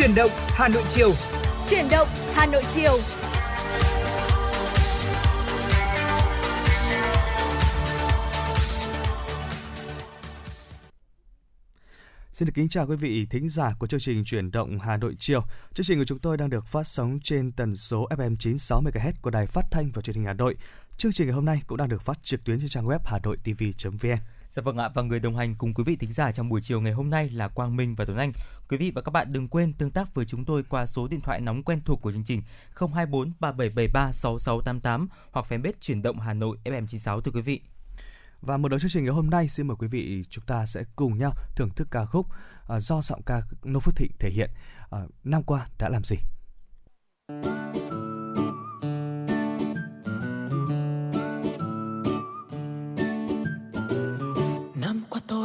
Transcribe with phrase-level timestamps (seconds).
[0.00, 1.12] Chuyển động Hà Nội chiều.
[1.68, 2.98] Chuyển động Hà Nội chiều.
[12.32, 15.16] Xin được kính chào quý vị thính giả của chương trình Chuyển động Hà Nội
[15.18, 15.42] chiều.
[15.74, 19.12] Chương trình của chúng tôi đang được phát sóng trên tần số FM 96 MHz
[19.22, 20.56] của Đài Phát thanh và Truyền hình Hà Nội.
[20.96, 24.39] Chương trình ngày hôm nay cũng đang được phát trực tuyến trên trang web hanoitv.vn.
[24.50, 26.80] Dạ vâng ạ, và người đồng hành cùng quý vị thính giả trong buổi chiều
[26.80, 28.32] ngày hôm nay là Quang Minh và Tuấn Anh.
[28.68, 31.20] Quý vị và các bạn đừng quên tương tác với chúng tôi qua số điện
[31.20, 32.42] thoại nóng quen thuộc của chương trình
[32.74, 37.60] 024 3773 6688 hoặc fanpage chuyển động Hà Nội FM96 thưa quý vị.
[38.40, 40.84] Và mở đầu chương trình ngày hôm nay xin mời quý vị chúng ta sẽ
[40.96, 44.50] cùng nhau thưởng thức ca khúc uh, do giọng ca Nô Phước Thịnh thể hiện
[44.96, 46.16] uh, năm qua đã làm gì.
[47.30, 47.79] Thank you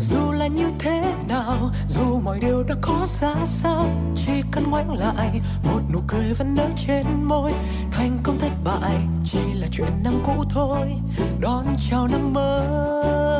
[0.00, 4.98] dù là như thế nào, dù mọi điều đã có ra sao, chỉ cần ngoảnh
[4.98, 7.52] lại, một nụ cười vẫn nở trên môi.
[7.92, 10.94] Thành công thất bại chỉ là chuyện năm cũ thôi,
[11.40, 13.39] đón chào năm mới.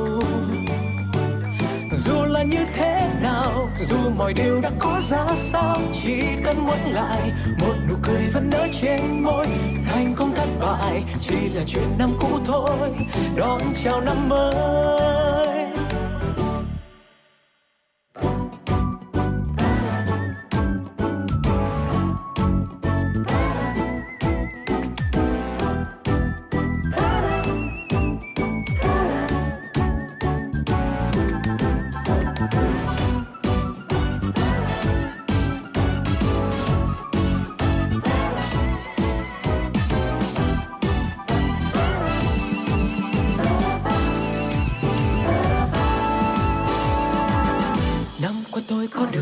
[1.97, 6.93] dù là như thế nào, dù mọi điều đã có ra sao, chỉ cần muốn
[6.93, 9.47] lại, một nụ cười vẫn nở trên môi.
[9.85, 12.89] Thành công thất bại chỉ là chuyện năm cũ thôi,
[13.35, 15.51] đón chào năm mới.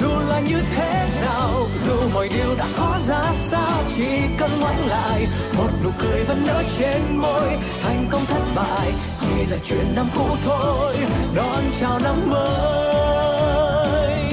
[0.00, 1.50] dù là như thế nào,
[1.86, 5.26] dù mọi điều đã có ra sao, chỉ cần ngoảnh lại,
[5.56, 7.48] một nụ cười vẫn nở trên môi,
[7.82, 10.96] thành công thất bại, chỉ là chuyện năm cũ thôi,
[11.34, 14.32] đón chào năm mới.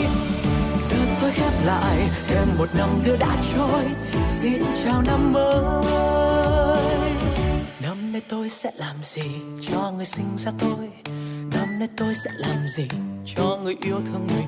[0.90, 1.98] Giờ tôi khép lại,
[2.28, 3.84] thêm một năm nữa đã trôi,
[4.30, 6.84] xin chào năm mới.
[7.82, 10.90] Năm nay tôi sẽ làm gì cho người sinh ra tôi?
[11.52, 12.88] Năm nay tôi sẽ làm gì
[13.26, 14.48] cho người yêu thương mình.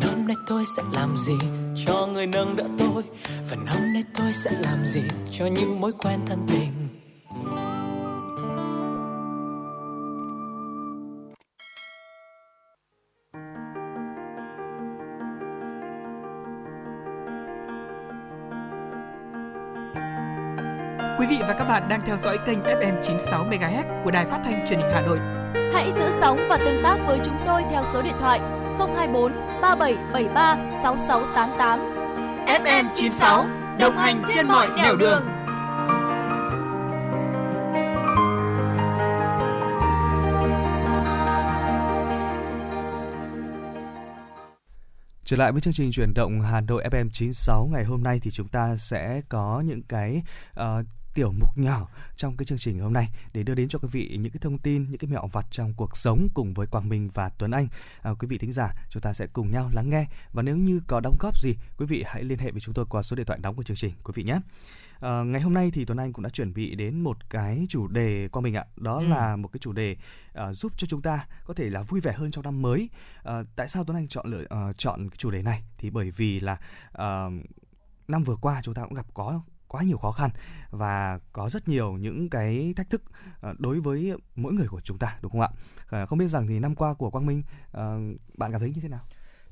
[0.00, 1.38] Năm nay tôi sẽ làm gì
[1.86, 3.02] cho người nâng đỡ tôi?
[3.50, 6.72] Và năm nay tôi sẽ làm gì cho những mối quen thân tình?
[21.18, 24.40] Quý vị và các bạn đang theo dõi kênh FM 96 MHz của Đài Phát
[24.44, 25.35] thanh Truyền hình Hà Nội.
[25.72, 28.40] Hãy giữ sóng và tương tác với chúng tôi theo số điện thoại
[28.78, 29.32] 024
[29.62, 31.80] 3773 6688.
[32.46, 33.46] FM 96
[33.78, 35.22] đồng hành trên mọi nẻo đường.
[45.26, 48.30] Trở lại với chương trình chuyển động Hà Nội FM 96 ngày hôm nay thì
[48.30, 50.22] chúng ta sẽ có những cái
[50.60, 50.64] uh,
[51.16, 54.16] tiểu mục nhỏ trong cái chương trình hôm nay để đưa đến cho quý vị
[54.20, 57.08] những cái thông tin, những cái mẹo vặt trong cuộc sống cùng với Quang Minh
[57.14, 57.68] và Tuấn Anh.
[58.02, 60.80] À, quý vị thính giả, chúng ta sẽ cùng nhau lắng nghe và nếu như
[60.86, 63.26] có đóng góp gì, quý vị hãy liên hệ với chúng tôi qua số điện
[63.26, 64.40] thoại đóng của chương trình quý vị nhé.
[65.00, 67.86] À, ngày hôm nay thì Tuấn Anh cũng đã chuẩn bị đến một cái chủ
[67.86, 69.06] đề qua mình ạ đó ừ.
[69.06, 69.96] là một cái chủ đề
[70.48, 72.88] uh, giúp cho chúng ta có thể là vui vẻ hơn trong năm mới
[73.20, 76.10] uh, tại sao Tuấn Anh chọn lựa uh, chọn cái chủ đề này thì bởi
[76.10, 76.58] vì là
[76.92, 77.32] uh,
[78.08, 79.40] năm vừa qua chúng ta cũng gặp có
[79.76, 80.30] quá nhiều khó khăn
[80.70, 83.02] và có rất nhiều những cái thách thức
[83.58, 85.50] đối với mỗi người của chúng ta đúng không ạ
[86.06, 87.42] không biết rằng thì năm qua của quang minh
[88.34, 89.00] bạn cảm thấy như thế nào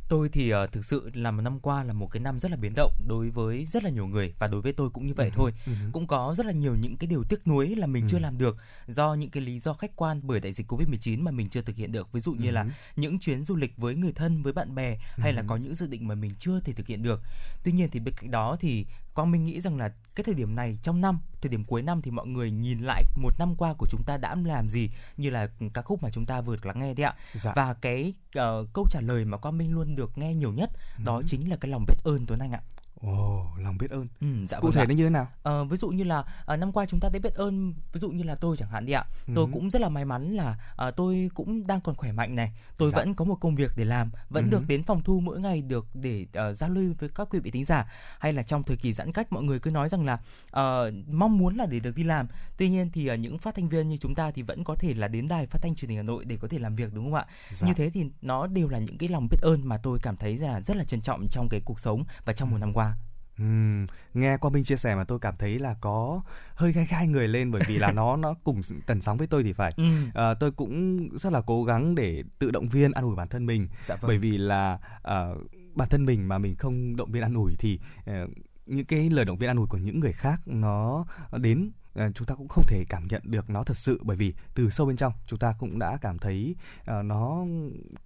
[0.09, 2.57] tôi thì uh, thực sự là một năm qua là một cái năm rất là
[2.57, 5.31] biến động đối với rất là nhiều người và đối với tôi cũng như vậy
[5.31, 5.91] uh-huh, thôi uh-huh.
[5.93, 8.09] cũng có rất là nhiều những cái điều tiếc nuối là mình uh-huh.
[8.09, 8.57] chưa làm được
[8.87, 11.63] do những cái lý do khách quan bởi đại dịch covid 19 mà mình chưa
[11.63, 12.53] thực hiện được ví dụ như uh-huh.
[12.53, 12.67] là
[12.97, 15.23] những chuyến du lịch với người thân với bạn bè uh-huh.
[15.23, 17.23] hay là có những dự định mà mình chưa thể thực hiện được
[17.65, 20.55] tuy nhiên thì bên cạnh đó thì Quang Minh nghĩ rằng là cái thời điểm
[20.55, 23.75] này trong năm, thời điểm cuối năm thì mọi người nhìn lại một năm qua
[23.79, 26.81] của chúng ta đã làm gì như là ca khúc mà chúng ta vừa lắng
[26.81, 27.15] nghe đấy ạ.
[27.35, 27.53] Dạ.
[27.57, 31.05] Và cái uh, câu trả lời mà Quang Minh luôn được nghe nhiều nhất ừ.
[31.05, 32.61] đó chính là cái lòng biết ơn Tuấn Anh ạ.
[33.07, 34.09] Ồ, oh, lòng biết ơn.
[34.21, 35.29] Ừ, dạ Cụ vâng thể nó như thế nào?
[35.43, 38.11] À, ví dụ như là à, năm qua chúng ta đã biết ơn, ví dụ
[38.11, 39.05] như là tôi chẳng hạn đi ạ.
[39.27, 39.33] Ừ.
[39.37, 42.53] Tôi cũng rất là may mắn là à, tôi cũng đang còn khỏe mạnh này.
[42.77, 42.97] Tôi dạ.
[42.99, 44.51] vẫn có một công việc để làm, vẫn ừ.
[44.51, 47.51] được đến phòng thu mỗi ngày được để uh, giao lưu với các quý vị
[47.51, 47.93] thính giả.
[48.19, 51.39] Hay là trong thời kỳ giãn cách mọi người cứ nói rằng là uh, mong
[51.39, 52.27] muốn là để được đi làm.
[52.57, 54.95] Tuy nhiên thì uh, những phát thanh viên như chúng ta thì vẫn có thể
[54.95, 57.05] là đến đài phát thanh truyền hình Hà Nội để có thể làm việc đúng
[57.05, 57.27] không ạ?
[57.51, 57.67] Dạ.
[57.67, 60.39] Như thế thì nó đều là những cái lòng biết ơn mà tôi cảm thấy
[60.39, 62.94] là rất là trân trọng trong cái cuộc sống và trong một năm qua.
[63.43, 66.23] Uhm, nghe qua Minh chia sẻ mà tôi cảm thấy là có
[66.55, 69.43] hơi gai gai người lên bởi vì là nó nó cùng tần sóng với tôi
[69.43, 69.73] thì phải.
[69.77, 69.85] Ừ.
[70.15, 73.47] À, tôi cũng rất là cố gắng để tự động viên an ủi bản thân
[73.47, 74.09] mình dạ vâng.
[74.09, 77.81] bởi vì là uh, bản thân mình mà mình không động viên an ủi thì
[78.01, 78.31] uh,
[78.67, 81.71] những cái lời động viên an ủi của những người khác nó đến
[82.15, 84.87] chúng ta cũng không thể cảm nhận được nó thật sự bởi vì từ sâu
[84.87, 87.45] bên trong chúng ta cũng đã cảm thấy uh, nó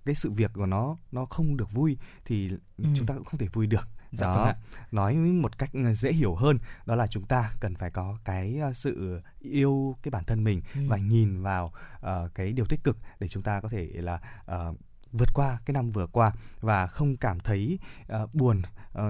[0.05, 2.85] cái sự việc của nó nó không được vui thì ừ.
[2.97, 4.57] chúng ta cũng không thể vui được Dạ đó, vâng ạ.
[4.93, 8.73] nói một cách dễ hiểu hơn đó là chúng ta cần phải có cái ờ,
[8.73, 10.81] sự yêu cái bản thân mình ừ.
[10.89, 14.21] và nhìn vào uh, cái điều tích cực để chúng ta có thể là
[14.53, 14.77] uh,
[15.13, 17.79] vượt qua cái năm vừa qua và không cảm thấy
[18.23, 18.63] uh, buồn
[18.99, 19.03] uh,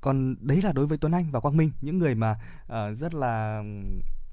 [0.00, 3.14] còn đấy là đối với Tuấn Anh và Quang Minh những người mà uh, rất
[3.14, 3.62] là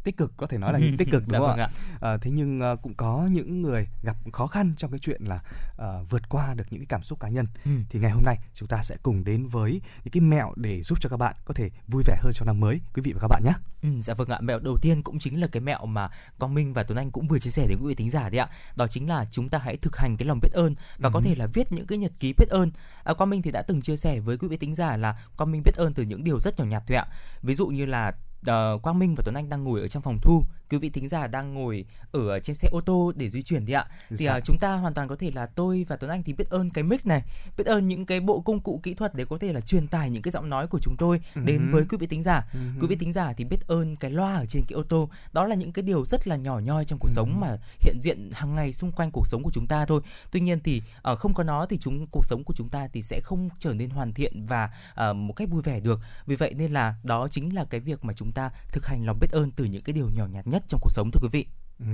[0.03, 1.69] tích cực có thể nói là những tích cực đúng dạ không vâng ạ?
[2.01, 5.39] À, thế nhưng uh, cũng có những người gặp khó khăn trong cái chuyện là
[5.75, 7.47] uh, vượt qua được những cái cảm xúc cá nhân.
[7.65, 7.71] Ừ.
[7.89, 10.97] Thì ngày hôm nay chúng ta sẽ cùng đến với những cái mẹo để giúp
[11.01, 13.27] cho các bạn có thể vui vẻ hơn trong năm mới, quý vị và các
[13.27, 13.53] bạn nhé.
[13.81, 14.39] Ừ, dạ vâng ạ.
[14.41, 16.09] Mẹo đầu tiên cũng chính là cái mẹo mà
[16.39, 18.39] Quang Minh và Tuấn Anh cũng vừa chia sẻ đến quý vị thính giả đấy
[18.39, 18.49] ạ.
[18.75, 21.13] Đó chính là chúng ta hãy thực hành cái lòng biết ơn và ừ.
[21.13, 22.71] có thể là viết những cái nhật ký biết ơn.
[23.03, 25.51] À, Quang Minh thì đã từng chia sẻ với quý vị thính giả là Quang
[25.51, 27.07] Minh biết ơn từ những điều rất nhỏ nhặt thôi ạ.
[27.41, 28.13] Ví dụ như là
[28.49, 30.43] uh, Quang Minh và Tuấn Anh đang ngồi ở trong phòng thu
[30.73, 33.73] quý vị thính giả đang ngồi ở trên xe ô tô để di chuyển đi
[33.73, 33.85] ạ.
[34.17, 36.49] Thì uh, chúng ta hoàn toàn có thể là tôi và Tuấn Anh thì biết
[36.49, 37.21] ơn cái mic này
[37.57, 40.09] biết ơn những cái bộ công cụ kỹ thuật để có thể là truyền tải
[40.09, 41.45] những cái giọng nói của chúng tôi uh-huh.
[41.45, 42.47] đến với quý vị thính giả.
[42.51, 42.81] Uh-huh.
[42.81, 45.09] quý vị thính giả thì biết ơn cái loa ở trên cái ô tô.
[45.33, 47.15] Đó là những cái điều rất là nhỏ nhoi trong cuộc uh-huh.
[47.15, 50.01] sống mà hiện diện hàng ngày xung quanh cuộc sống của chúng ta thôi.
[50.31, 53.01] Tuy nhiên thì uh, không có nó thì chúng cuộc sống của chúng ta thì
[53.01, 54.69] sẽ không trở nên hoàn thiện và
[55.09, 55.99] uh, một cách vui vẻ được.
[56.25, 59.17] Vì vậy nên là đó chính là cái việc mà chúng ta thực hành lòng
[59.21, 61.45] biết ơn từ những cái điều nhỏ nhặt nhất trong cuộc sống thưa quý vị.
[61.79, 61.85] Ừ,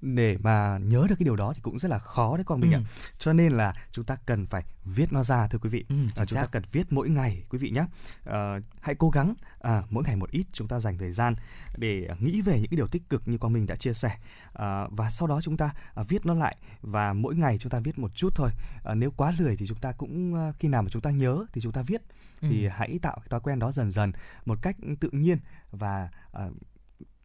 [0.00, 2.72] để mà nhớ được cái điều đó thì cũng rất là khó đấy con mình
[2.72, 2.78] ừ.
[2.78, 2.82] ạ.
[3.18, 5.84] Cho nên là chúng ta cần phải viết nó ra thưa quý vị.
[5.88, 7.84] Ừ, à, chúng ta cần viết mỗi ngày quý vị nhé.
[8.24, 11.34] À, hãy cố gắng à, mỗi ngày một ít chúng ta dành thời gian
[11.76, 14.18] để nghĩ về những cái điều tích cực như con mình đã chia sẻ
[14.52, 17.80] à, và sau đó chúng ta à, viết nó lại và mỗi ngày chúng ta
[17.80, 18.50] viết một chút thôi.
[18.84, 21.44] À, nếu quá lười thì chúng ta cũng à, khi nào mà chúng ta nhớ
[21.52, 22.02] thì chúng ta viết.
[22.40, 22.48] Ừ.
[22.50, 24.12] Thì hãy tạo cái thói quen đó dần dần
[24.44, 25.38] một cách tự nhiên
[25.70, 26.48] và à,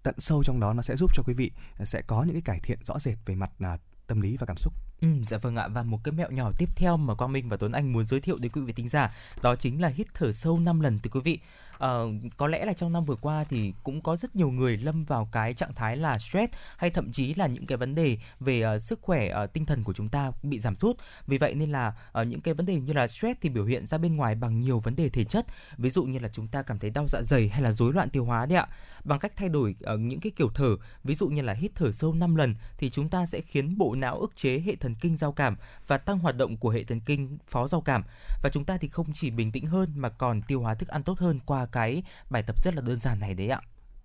[0.05, 2.41] tận sâu trong đó nó sẽ giúp cho quý vị ờ, sẽ có những cái
[2.41, 4.73] cải thiện rõ rệt về mặt à, tâm lý và cảm xúc.
[5.01, 7.57] Ừ, dạ vâng ạ và một cái mẹo nhỏ tiếp theo mà Quang Minh và
[7.57, 10.33] Tuấn Anh muốn giới thiệu đến quý vị thính giả đó chính là hít thở
[10.33, 11.39] sâu 5 lần từ quý vị
[11.75, 15.03] uh, có lẽ là trong năm vừa qua thì cũng có rất nhiều người lâm
[15.03, 18.75] vào cái trạng thái là stress hay thậm chí là những cái vấn đề về
[18.75, 20.97] uh, sức khỏe uh, tinh thần của chúng ta bị giảm sút.
[21.27, 23.85] Vì vậy nên là uh, những cái vấn đề như là stress thì biểu hiện
[23.85, 25.45] ra bên ngoài bằng nhiều vấn đề thể chất.
[25.77, 28.09] Ví dụ như là chúng ta cảm thấy đau dạ dày hay là rối loạn
[28.09, 28.67] tiêu hóa đấy ạ.
[29.03, 31.91] Bằng cách thay đổi uh, những cái kiểu thở ví dụ như là hít thở
[31.91, 35.17] sâu 5 lần thì chúng ta sẽ khiến bộ não ức chế hệ thần kinh
[35.17, 35.55] giao cảm
[35.87, 38.03] và tăng hoạt động của hệ thần kinh phó giao cảm.
[38.43, 41.03] Và chúng ta thì không chỉ bình tĩnh hơn mà còn tiêu hóa thức ăn
[41.03, 43.61] tốt hơn qua cái bài tập rất là đơn giản này đấy ạ.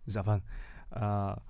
[0.07, 0.40] Dạ vâng.
[0.95, 1.43] Uh,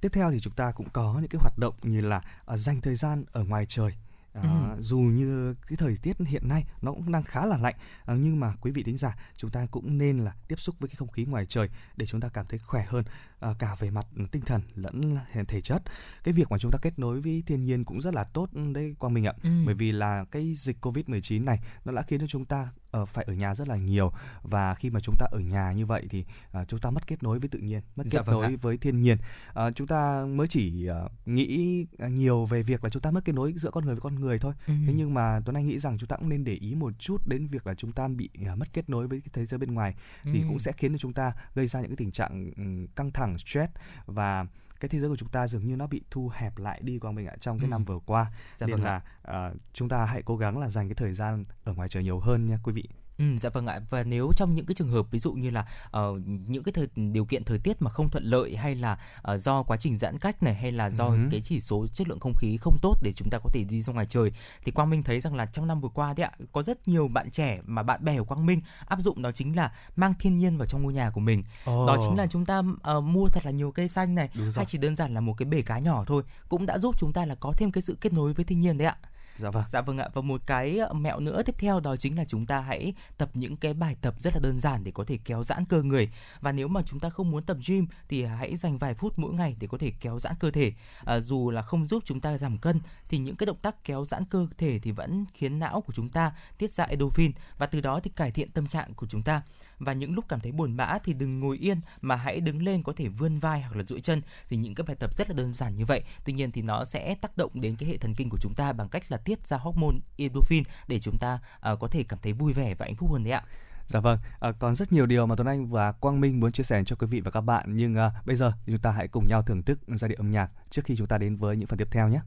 [0.00, 2.22] tiếp theo thì chúng ta cũng có những cái hoạt động như là
[2.52, 3.94] uh, dành thời gian ở ngoài trời
[4.32, 4.80] À, ừ.
[4.80, 8.40] dù như cái thời tiết hiện nay nó cũng đang khá là lạnh à, nhưng
[8.40, 11.08] mà quý vị thính giả chúng ta cũng nên là tiếp xúc với cái không
[11.08, 13.04] khí ngoài trời để chúng ta cảm thấy khỏe hơn
[13.37, 15.16] à, cả về mặt tinh thần lẫn
[15.48, 15.82] thể chất
[16.24, 18.94] cái việc mà chúng ta kết nối với thiên nhiên cũng rất là tốt đấy
[18.98, 19.50] quang minh ạ ừ.
[19.66, 22.68] bởi vì là cái dịch covid 19 này nó đã khiến cho chúng ta
[23.02, 25.86] uh, phải ở nhà rất là nhiều và khi mà chúng ta ở nhà như
[25.86, 26.24] vậy thì
[26.60, 28.56] uh, chúng ta mất kết nối với tự nhiên mất dạ kết vâng nối ạ.
[28.60, 29.18] với thiên nhiên
[29.50, 33.34] uh, chúng ta mới chỉ uh, nghĩ nhiều về việc là chúng ta mất kết
[33.34, 34.74] nối giữa con người với con người thôi ừ.
[34.86, 37.26] thế nhưng mà tuấn anh nghĩ rằng chúng ta cũng nên để ý một chút
[37.26, 39.94] đến việc là chúng ta bị uh, mất kết nối với thế giới bên ngoài
[40.24, 40.30] ừ.
[40.34, 43.10] thì cũng sẽ khiến cho chúng ta gây ra những cái tình trạng um, căng
[43.10, 43.72] thẳng stress
[44.06, 44.46] và
[44.80, 47.14] cái thế giới của chúng ta dường như nó bị thu hẹp lại đi quang
[47.14, 47.70] minh ạ trong cái ừ.
[47.70, 48.32] năm vừa qua.
[48.56, 49.02] Dạ nên vâng là
[49.48, 52.20] uh, chúng ta hãy cố gắng là dành cái thời gian ở ngoài trời nhiều
[52.20, 55.06] hơn nha quý vị Ừ, dạ vâng ạ và nếu trong những cái trường hợp
[55.10, 58.24] ví dụ như là uh, những cái thời, điều kiện thời tiết mà không thuận
[58.24, 58.98] lợi hay là
[59.32, 61.28] uh, do quá trình giãn cách này hay là do uh-huh.
[61.30, 63.82] cái chỉ số chất lượng không khí không tốt để chúng ta có thể đi
[63.82, 64.32] ra ngoài trời
[64.64, 67.08] thì Quang Minh thấy rằng là trong năm vừa qua đấy ạ có rất nhiều
[67.08, 70.36] bạn trẻ mà bạn bè của Quang Minh áp dụng đó chính là mang thiên
[70.36, 71.66] nhiên vào trong ngôi nhà của mình oh.
[71.66, 74.78] đó chính là chúng ta uh, mua thật là nhiều cây xanh này hay chỉ
[74.78, 77.34] đơn giản là một cái bể cá nhỏ thôi cũng đã giúp chúng ta là
[77.34, 78.96] có thêm cái sự kết nối với thiên nhiên đấy ạ
[79.38, 79.64] Dạ vâng.
[79.70, 80.08] Dạ vâng ạ.
[80.14, 83.30] Và một cái ờ, mẹo nữa tiếp theo đó chính là chúng ta hãy tập
[83.34, 86.10] những cái bài tập rất là đơn giản để có thể kéo giãn cơ người.
[86.40, 89.34] Và nếu mà chúng ta không muốn tập gym thì hãy dành vài phút mỗi
[89.34, 90.72] ngày để có thể kéo giãn cơ thể.
[91.04, 94.04] À, dù là không giúp chúng ta giảm cân thì những cái động tác kéo
[94.04, 97.80] giãn cơ thể thì vẫn khiến não của chúng ta tiết ra endorphin và từ
[97.80, 99.42] đó thì cải thiện tâm trạng của chúng ta
[99.78, 102.82] và những lúc cảm thấy buồn bã thì đừng ngồi yên mà hãy đứng lên
[102.82, 104.22] có thể vươn vai hoặc là duỗi chân.
[104.48, 106.84] Thì những cái bài tập rất là đơn giản như vậy tuy nhiên thì nó
[106.84, 109.46] sẽ tác động đến cái hệ thần kinh của chúng ta bằng cách là tiết
[109.46, 111.38] ra hormone endorphin để chúng ta
[111.72, 113.44] uh, có thể cảm thấy vui vẻ và hạnh phúc hơn đấy ạ.
[113.86, 116.62] Dạ vâng, à, còn rất nhiều điều mà Tuấn Anh và Quang Minh muốn chia
[116.62, 117.76] sẻ cho quý vị và các bạn.
[117.76, 120.50] Nhưng à, bây giờ chúng ta hãy cùng nhau thưởng thức giai điệu âm nhạc
[120.70, 122.20] trước khi chúng ta đến với những phần tiếp theo nhé.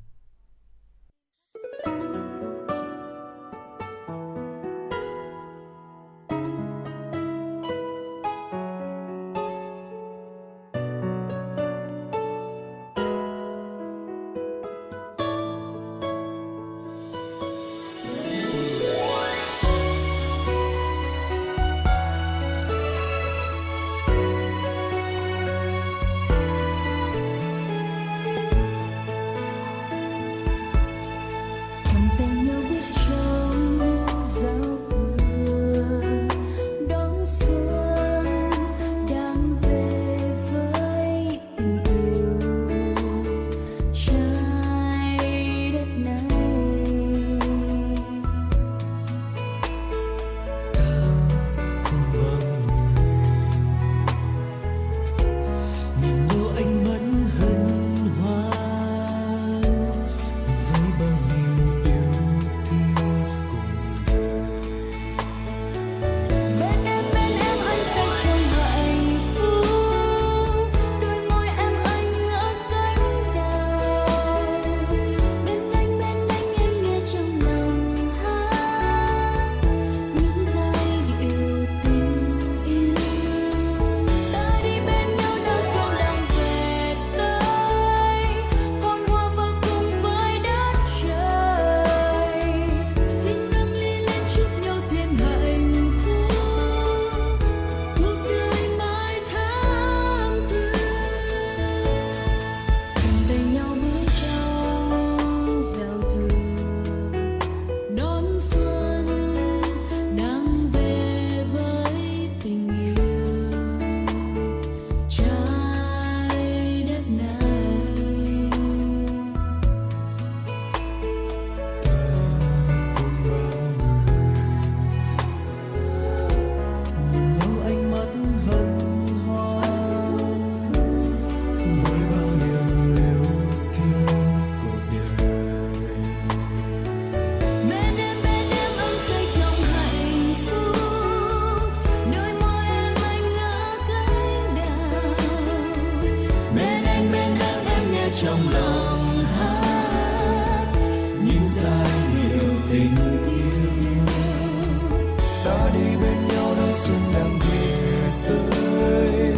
[156.02, 159.34] bên nhau đón xuân đang về tới.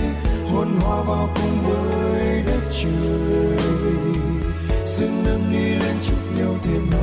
[0.52, 3.58] Hôn hoa vào cùng với đất trời.
[4.86, 7.03] Xin nâng đi lên chúc nhau thêm hơn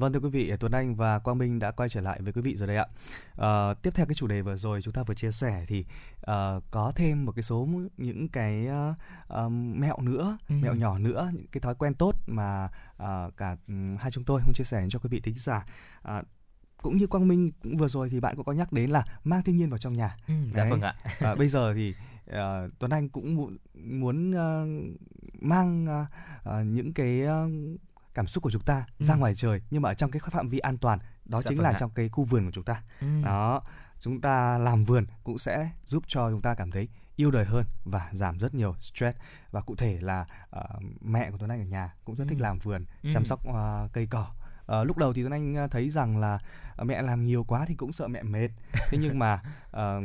[0.00, 2.42] Vâng thưa quý vị, Tuấn Anh và Quang Minh đã quay trở lại với quý
[2.42, 2.86] vị rồi đây ạ.
[3.36, 5.84] Ờ, tiếp theo cái chủ đề vừa rồi chúng ta vừa chia sẻ thì
[6.20, 8.66] ờ, có thêm một cái số những cái
[9.28, 10.54] ờ, mẹo nữa, Ừ.
[10.62, 14.40] mẹo nhỏ nữa, những cái thói quen tốt mà ờ, cả ừ, hai chúng tôi
[14.44, 15.64] muốn chia sẻ cho quý vị thính giả.
[16.02, 16.22] À,
[16.82, 19.42] cũng như Quang Minh cũng vừa rồi thì bạn cũng có nhắc đến là mang
[19.42, 20.16] thiên nhiên vào trong nhà.
[20.28, 20.94] Ừ, dạ vâng ạ.
[21.18, 21.94] Và bây giờ thì
[22.26, 24.66] ờ, Tuấn Anh cũng mu- muốn ờ,
[25.40, 25.86] mang
[26.44, 27.48] ờ, những cái ờ,
[28.14, 29.18] cảm xúc của chúng ta ra Ừ.
[29.18, 31.64] ngoài trời nhưng mà ở trong cái phạm vi an toàn đó Dạ chính vâng
[31.64, 31.76] là ạ.
[31.80, 33.06] trong cái khu vườn của chúng ta Ừ.
[33.24, 33.62] đó
[34.00, 37.64] chúng ta làm vườn cũng sẽ giúp cho chúng ta cảm thấy yêu đời hơn
[37.84, 39.18] và giảm rất nhiều stress
[39.50, 40.68] và cụ thể là ờ,
[41.00, 42.42] mẹ của Tuấn Anh ở nhà cũng rất thích Ừ.
[42.42, 43.10] làm vườn Ừ.
[43.12, 44.26] chăm sóc ờ, cây cỏ
[44.66, 46.38] Ờ, lúc đầu thì Tuấn Anh thấy rằng là
[46.76, 48.48] ờ, mẹ làm nhiều quá thì cũng sợ mẹ mệt
[48.90, 50.00] thế nhưng mà ờ,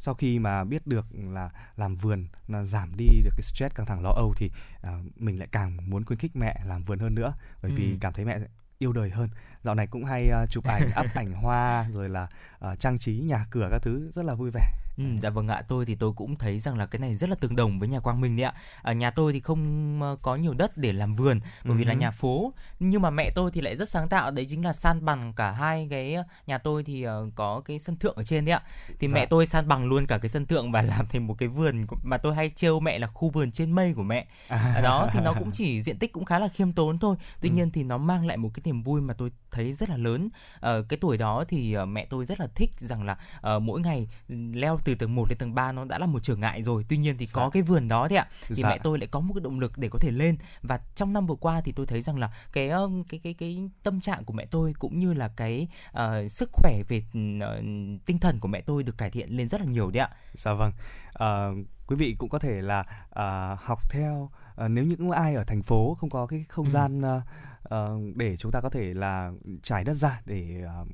[0.00, 3.86] sau khi mà biết được là làm vườn là giảm đi được cái stress căng
[3.86, 4.50] thẳng lo âu thì
[4.82, 7.96] ờ, mình lại càng muốn khuyến khích mẹ làm vườn hơn nữa bởi vì Ừ.
[8.00, 8.38] cảm thấy mẹ
[8.78, 9.28] yêu đời hơn
[9.62, 12.26] dạo này cũng hay ờ, chụp ảnh up ảnh hoa rồi là
[12.58, 15.62] ờ, trang trí nhà cửa các thứ rất là vui vẻ Ừ, dạ vâng ạ,
[15.68, 18.00] tôi thì tôi cũng thấy rằng là cái này rất là tương đồng với nhà
[18.00, 18.54] Quang Minh đấy ạ.
[18.82, 21.92] Ở nhà tôi thì không ờ, có nhiều đất để làm vườn bởi vì là
[21.92, 21.96] Ừ.
[21.98, 25.04] nhà phố, nhưng mà mẹ tôi thì lại rất sáng tạo đấy chính là san
[25.04, 28.44] bằng cả hai cái ờ, nhà tôi thì ờ, có cái sân thượng ở trên
[28.44, 28.62] đấy ạ.
[28.98, 29.14] Thì Dạ.
[29.14, 31.86] mẹ tôi san bằng luôn cả cái sân thượng và làm thành một cái vườn
[32.02, 34.26] mà tôi hay trêu mẹ là khu vườn trên mây của mẹ.
[34.48, 37.16] À, đó thì nó cũng chỉ diện tích cũng khá là khiêm tốn thôi.
[37.40, 37.54] Tuy Ừ.
[37.54, 40.28] nhiên thì nó mang lại một cái niềm vui mà tôi thấy rất là lớn.
[40.60, 43.16] Ờ, cái tuổi đó thì mẹ tôi rất là thích rằng là
[43.58, 44.08] mỗi ngày
[44.54, 46.84] leo từ tầng 1 lên tầng 3 nó đã là một trở ngại rồi.
[46.88, 47.32] Tuy nhiên thì Dạ.
[47.34, 48.68] có cái vườn đó thì ạ thì Dạ.
[48.68, 51.26] mẹ tôi lại có một cái động lực để có thể lên và trong năm
[51.26, 52.70] vừa qua thì tôi thấy rằng là cái
[53.08, 56.82] cái cái cái tâm trạng của mẹ tôi cũng như là cái ờ, sức khỏe
[56.88, 57.02] về
[57.40, 57.62] ờ,
[58.06, 60.10] tinh thần của mẹ tôi được cải thiện lên rất là nhiều đấy ạ.
[60.34, 60.72] Dạ vâng.
[61.12, 61.54] Ờ,
[61.86, 65.62] quý vị cũng có thể là à, học theo à, nếu những ai ở thành
[65.62, 66.70] phố không có cái không Ừ.
[66.70, 67.20] gian à,
[67.62, 70.84] ờ, để chúng ta có thể là trải đất ra để à,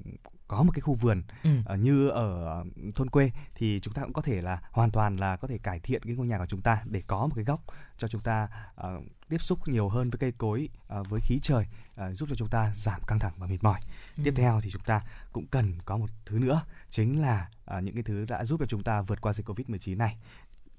[0.48, 1.50] có một cái khu vườn Ừ.
[1.64, 5.36] Ờ, như ở thôn quê thì chúng ta cũng có thể là hoàn toàn là
[5.36, 7.60] có thể cải thiện cái ngôi nhà của chúng ta để có một cái góc
[7.98, 11.66] cho chúng ta ờ, tiếp xúc nhiều hơn với cây cối ờ, với khí trời
[11.96, 13.80] ờ, giúp cho chúng ta giảm căng thẳng và mệt mỏi.
[14.16, 14.36] Tiếp Ừ.
[14.36, 15.02] theo thì chúng ta
[15.32, 18.66] cũng cần có một thứ nữa chính là ờ, những cái thứ đã giúp cho
[18.66, 20.16] chúng ta vượt qua dịch Covid-19 này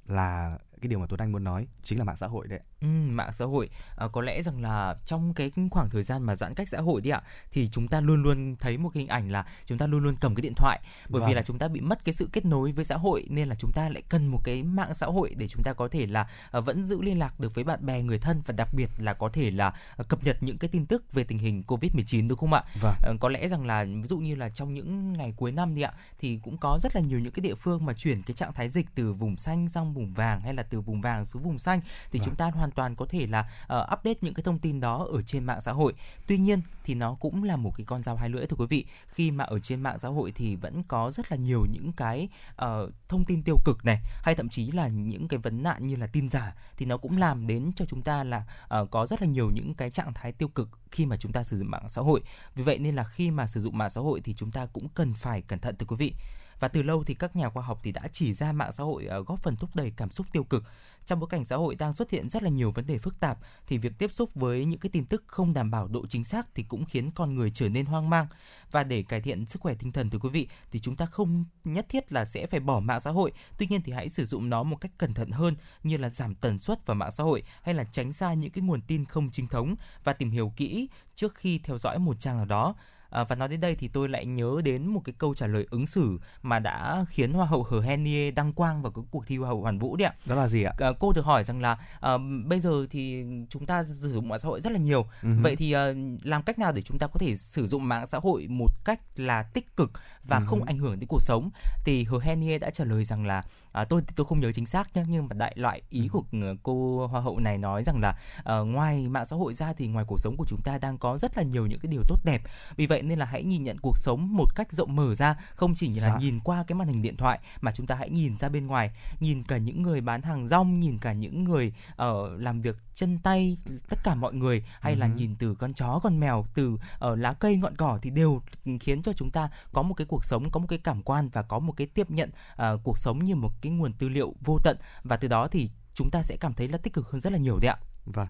[0.07, 2.59] là cái điều mà Tuấn Anh muốn nói chính là mạng xã hội đấy.
[2.81, 6.35] Ừ, mạng xã hội à, có lẽ rằng là trong cái khoảng thời gian mà
[6.35, 9.09] giãn cách xã hội đi ạ thì chúng ta luôn luôn thấy một cái hình
[9.09, 11.29] ảnh là chúng ta luôn luôn cầm cái điện thoại bởi Vâng.
[11.29, 13.55] vì là chúng ta bị mất cái sự kết nối với xã hội nên là
[13.55, 16.27] chúng ta lại cần một cái mạng xã hội để chúng ta có thể là
[16.51, 19.13] à, vẫn giữ liên lạc được với bạn bè người thân và đặc biệt là
[19.13, 22.37] có thể là à, cập nhật những cái tin tức về tình hình Covid-19 đúng
[22.37, 22.63] không ạ?
[22.81, 22.95] Vâng.
[23.03, 25.81] Ờ, có lẽ rằng là ví dụ như là trong những ngày cuối năm đi
[25.81, 28.53] ạ thì cũng có rất là nhiều những cái địa phương mà chuyển cái trạng
[28.53, 31.59] thái dịch từ vùng xanh sang vùng vàng hay là từ vùng vàng xuống vùng
[31.59, 32.25] xanh thì Vâng.
[32.25, 35.21] chúng ta hoàn toàn có thể là ờ, update những cái thông tin đó ở
[35.21, 35.93] trên mạng xã hội.
[36.27, 38.85] Tuy nhiên thì nó cũng là một cái con dao hai lưỡi thưa quý vị.
[39.07, 42.29] Khi mà ở trên mạng xã hội thì vẫn có rất là nhiều những cái
[42.55, 45.95] ờ, thông tin tiêu cực này hay thậm chí là những cái vấn nạn như
[45.95, 49.21] là tin giả thì nó cũng làm đến cho chúng ta là ờ, có rất
[49.21, 51.89] là nhiều những cái trạng thái tiêu cực khi mà chúng ta sử dụng mạng
[51.89, 52.21] xã hội.
[52.55, 54.87] Vì vậy nên là khi mà sử dụng mạng xã hội thì chúng ta cũng
[54.89, 56.13] cần phải cẩn thận thưa quý vị.
[56.59, 59.07] Và từ lâu thì các nhà khoa học thì đã chỉ ra mạng xã hội
[59.07, 60.63] à, góp phần thúc đẩy cảm xúc tiêu cực.
[61.05, 63.37] Trong bối cảnh xã hội đang xuất hiện rất là nhiều vấn đề phức tạp,
[63.67, 66.47] thì việc tiếp xúc với những cái tin tức không đảm bảo độ chính xác
[66.55, 68.27] thì cũng khiến con người trở nên hoang mang.
[68.71, 71.45] Và để cải thiện sức khỏe tinh thần thưa quý vị, thì chúng ta không
[71.63, 73.31] nhất thiết là sẽ phải bỏ mạng xã hội.
[73.57, 76.35] Tuy nhiên thì hãy sử dụng nó một cách cẩn thận hơn, như là giảm
[76.35, 79.29] tần suất vào mạng xã hội, hay là tránh xa những cái nguồn tin không
[79.31, 82.75] chính thống và tìm hiểu kỹ trước khi theo dõi một trang nào đó.
[83.09, 85.67] À, và nói đến đây thì tôi lại nhớ đến một cái câu trả lời
[85.69, 89.37] ứng xử mà đã khiến Hoa hậu Hờ Henie đăng quang vào cái cuộc thi
[89.37, 90.13] Hoa hậu Hoàn Vũ đấy ạ.
[90.25, 90.73] Đó là gì ạ?
[90.77, 94.39] À, cô được hỏi rằng là à, bây giờ thì chúng ta sử dụng mạng
[94.39, 95.05] xã hội rất là nhiều.
[95.21, 95.29] Hứ.
[95.41, 95.93] Vậy thì à,
[96.23, 98.99] làm cách nào để chúng ta có thể sử dụng mạng xã hội một cách
[99.15, 99.91] là tích cực
[100.23, 101.49] và Ừ không ảnh hưởng đến cuộc sống?
[101.85, 103.43] Thì Hờ Henie đã trả lời rằng là
[103.77, 106.07] à, tôi tôi không nhớ chính xác nhé nhưng mà đại loại ý Ừ.
[106.11, 109.73] của ừ, cô hoa hậu này nói rằng là ờ, ngoài mạng xã hội ra
[109.73, 112.01] thì ngoài cuộc sống của chúng ta đang có rất là nhiều những cái điều
[112.07, 112.41] tốt đẹp
[112.75, 115.73] vì vậy nên là hãy nhìn nhận cuộc sống một cách rộng mở ra không
[115.75, 116.17] chỉ là Dạ.
[116.19, 118.91] nhìn qua cái màn hình điện thoại mà chúng ta hãy nhìn ra bên ngoài
[119.19, 123.19] nhìn cả những người bán hàng rong nhìn cả những người ở làm việc chân
[123.19, 123.57] tay
[123.89, 125.11] tất cả mọi người hay là Ừ.
[125.15, 128.41] nhìn từ con chó con mèo từ ở lá cây ngọn cỏ thì đều
[128.79, 131.41] khiến cho chúng ta có một cái cuộc sống có một cái cảm quan và
[131.41, 134.59] có một cái tiếp nhận ờ, cuộc sống như một cái nguồn tư liệu vô
[134.63, 137.31] tận và từ đó thì chúng ta sẽ cảm thấy là tích cực hơn rất
[137.33, 137.77] là nhiều đấy ạ.
[138.05, 138.27] Vâng.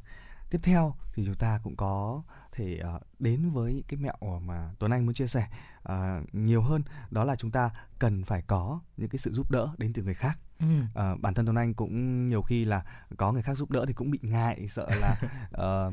[0.49, 4.69] Tiếp theo thì chúng ta cũng có thể ờ, đến với những cái mẹo mà
[4.79, 5.47] Tuấn Anh muốn chia sẻ
[5.83, 7.69] ờ, nhiều hơn đó là chúng ta
[7.99, 10.39] cần phải có những cái sự giúp đỡ đến từ người khác.
[10.59, 10.65] Ừ.
[10.93, 12.85] Ờ, bản thân Tuấn Anh cũng nhiều khi là
[13.17, 15.21] có người khác giúp đỡ thì cũng bị ngại sợ là
[15.51, 15.91] ờ,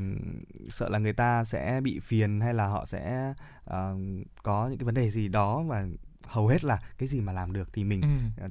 [0.71, 3.97] sợ là người ta sẽ bị phiền hay là họ sẽ ờ,
[4.43, 5.87] có những cái vấn đề gì đó và
[6.27, 8.03] hầu hết là cái gì mà làm được thì mình
[8.37, 8.49] Ừ.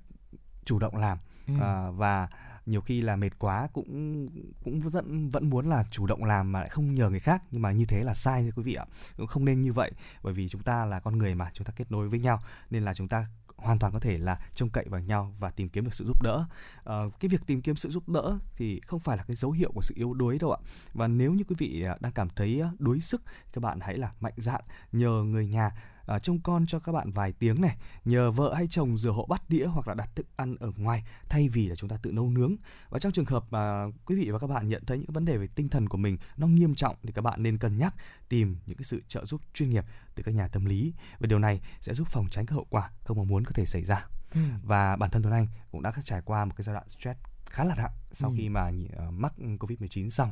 [0.65, 1.17] chủ động làm.
[1.47, 1.53] Ừ.
[1.59, 2.27] Ờ, và
[2.65, 4.27] nhiều khi là mệt quá cũng
[4.63, 7.43] cũng vẫn vẫn muốn là chủ động làm mà lại không nhờ người khác.
[7.51, 8.85] Nhưng mà như thế là sai thưa quý vị ạ.
[9.17, 9.91] Cũng không nên như vậy
[10.23, 12.85] bởi vì chúng ta là con người mà chúng ta kết nối với nhau nên
[12.85, 15.83] là chúng ta hoàn toàn có thể là trông cậy vào nhau và tìm kiếm
[15.83, 16.45] được sự giúp đỡ.
[16.83, 19.71] Ờ, cái việc tìm kiếm sự giúp đỡ thì không phải là cái dấu hiệu
[19.75, 20.59] của sự yếu đuối đâu ạ.
[20.93, 23.21] Và nếu như quý vị à, đang cảm thấy à, đuối sức
[23.53, 25.71] các bạn hãy là mạnh dạn nhờ người nhà
[26.05, 29.25] à, trông con cho các bạn vài tiếng này nhờ vợ hay chồng rửa hộ
[29.29, 32.11] bát đĩa hoặc là đặt thức ăn ở ngoài thay vì là chúng ta tự
[32.11, 32.55] nấu nướng
[32.89, 35.37] và trong trường hợp mà quý vị và các bạn nhận thấy những vấn đề
[35.37, 37.95] về tinh thần của mình nó nghiêm trọng thì các bạn nên cân nhắc
[38.29, 39.85] tìm những cái sự trợ giúp chuyên nghiệp
[40.15, 42.89] từ các nhà tâm lý và điều này sẽ giúp phòng tránh các hậu quả
[43.03, 44.39] không mong muốn có thể xảy ra Ừ.
[44.63, 47.63] và bản thân Tuấn Anh cũng đã trải qua một cái giai đoạn stress khá
[47.63, 48.35] là nặng sau Ừ.
[48.37, 50.31] khi mà ờ, mắc Covid-19 xong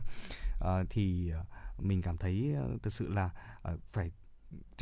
[0.59, 1.43] Ờ, thì ờ,
[1.79, 3.29] mình cảm thấy ờ, thực sự là
[3.61, 4.11] ờ, phải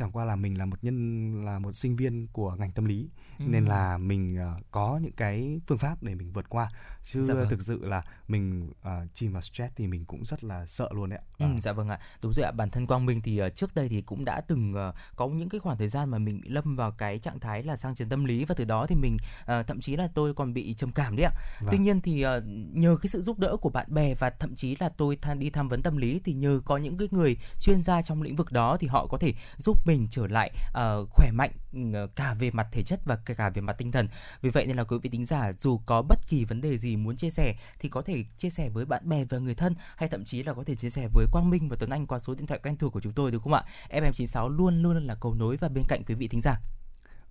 [0.00, 3.08] chẳng qua là mình là một nhân là một sinh viên của ngành tâm lý
[3.38, 3.44] Ừ.
[3.48, 6.68] nên là mình ờ, có những cái phương pháp để mình vượt qua
[7.04, 7.48] chứ Dạ vâng.
[7.50, 11.10] thực sự là mình ờ, chìm vào stress thì mình cũng rất là sợ luôn
[11.10, 13.50] đấy ạ Ừ, dạ vâng ạ đúng rồi ạ bản thân quang minh thì ờ,
[13.50, 16.40] trước đây thì cũng đã từng ờ, có những cái khoảng thời gian mà mình
[16.40, 18.94] bị lâm vào cái trạng thái là sang chấn tâm lý và từ đó thì
[18.94, 21.68] mình ờ, thậm chí là tôi còn bị trầm cảm đấy ạ Vâng.
[21.70, 24.76] tuy nhiên thì ờ, nhờ cái sự giúp đỡ của bạn bè và thậm chí
[24.80, 27.82] là tôi tha, đi tham vấn tâm lý thì nhờ có những cái người chuyên
[27.82, 31.08] gia trong lĩnh vực đó thì họ có thể giúp mình mình trở lại uh,
[31.10, 34.08] khỏe mạnh ừ, cả về mặt thể chất và cả- cả về mặt tinh thần
[34.42, 36.96] vì vậy nên là quý vị tính giả dù có bất kỳ vấn đề gì
[36.96, 40.08] muốn chia sẻ thì có thể chia sẻ với bạn bè và người thân hay
[40.08, 42.34] thậm chí là có thể chia sẻ với Quang Minh và Tuấn Anh qua số
[42.34, 43.64] điện thoại quen thuộc của chúng tôi đúng không ạ?
[43.90, 46.60] FM96 luôn luôn là cầu nối và bên cạnh quý vị thính giả.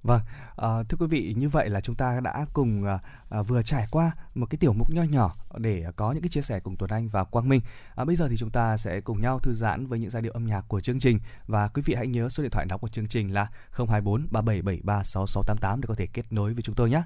[0.04, 0.22] Vâng,
[0.56, 2.86] à, thưa quý vị, như vậy là chúng ta đã cùng
[3.30, 6.42] à, vừa trải qua một cái tiểu mục nho nhỏ để có những cái chia
[6.42, 7.62] sẻ cùng Tuấn Anh và Quang Minh.
[7.96, 10.32] À, bây giờ thì chúng ta sẽ cùng nhau thư giãn với những giai điệu
[10.32, 12.88] âm nhạc của chương trình và quý vị hãy nhớ số điện thoại nóng của
[12.88, 17.04] chương trình là 024 3773 6688 để có thể kết nối với chúng tôi nhé.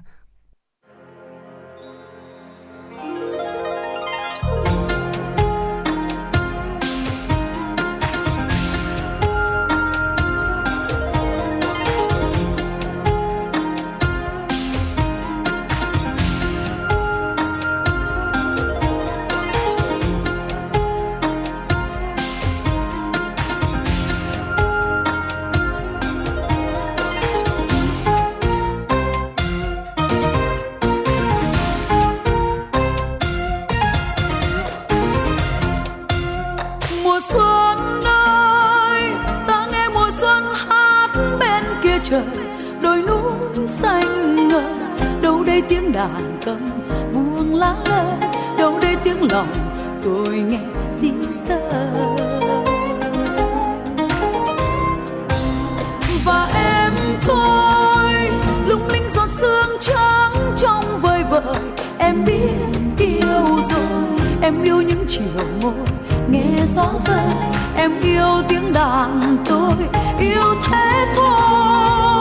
[46.44, 46.70] Cầm
[47.14, 49.48] buông lá lơi đâu đây tiếng lòng
[50.02, 50.60] tôi nghe
[51.00, 51.60] tiếng tơ
[56.24, 56.92] và em
[57.26, 58.12] tôi,
[58.66, 61.60] lung linh giọt sương trắng trong vơi vợi.
[61.98, 65.86] Em biết yêu rồi, em yêu những chiều môi,
[66.30, 67.32] nghe gió rơi.
[67.76, 69.74] Em yêu tiếng đàn tôi,
[70.18, 72.13] yêu thế thôi.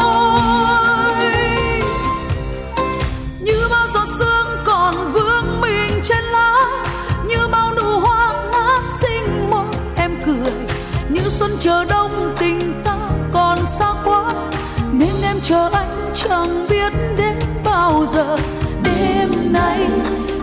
[15.54, 18.36] Chờ anh chẳng biết đến bao giờ.
[18.84, 19.88] Đêm nay,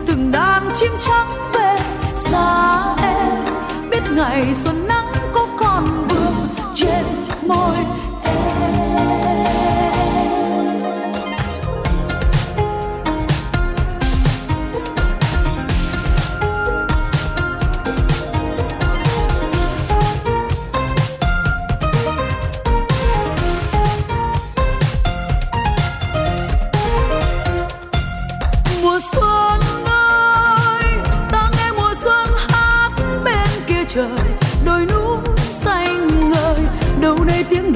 [0.07, 1.77] từng đàn chim trắng về
[2.15, 3.45] xa em.
[3.91, 7.05] Biết ngày xuân nắng có còn vương trên
[7.47, 7.77] môi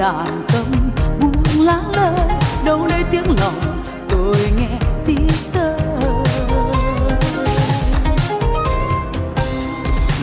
[0.04, 0.90] đàn tâm,
[1.20, 2.28] buông lá lơi,
[2.64, 5.76] đâu đây tiếng lòng, tôi nghe tiếng tơ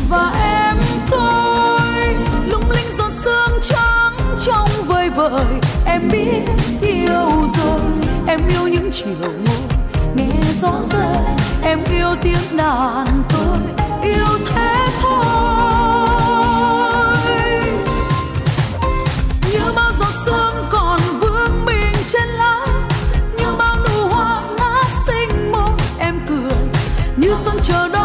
[0.10, 0.78] và em
[1.12, 2.16] tôi
[2.46, 4.14] lung linh giọt sương trắng
[4.46, 5.46] trong vơi vợi
[5.86, 6.42] em biết
[6.82, 7.80] yêu rồi,
[8.28, 9.68] em yêu những chiều ngồi,
[10.16, 11.18] nghe gió rơi.
[11.64, 13.58] Em yêu tiếng đàn tôi,
[14.04, 15.71] yêu thế thôi.
[20.26, 22.66] Sương còn vương mình trên lá,
[23.38, 26.52] như bao nụ hoa ngát sinh môi em cười.
[27.18, 28.01] Như xuân chờ đông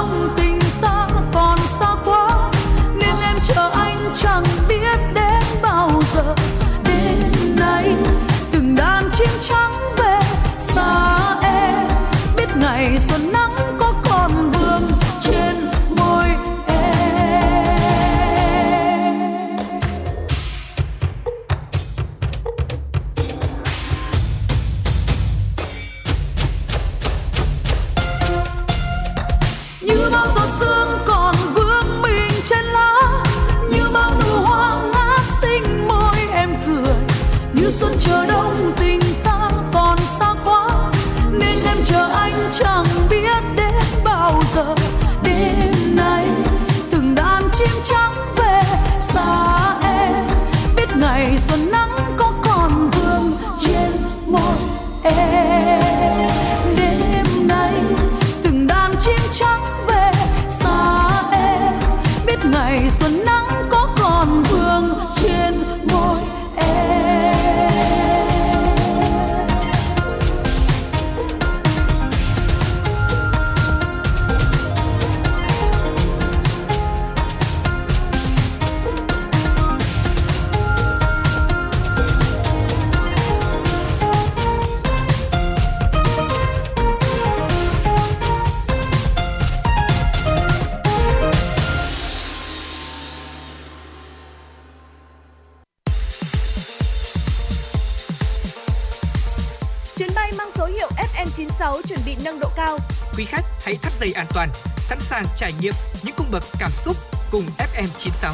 [105.36, 106.96] trải nghiệm những cung bậc cảm xúc
[107.30, 108.32] cùng FM96.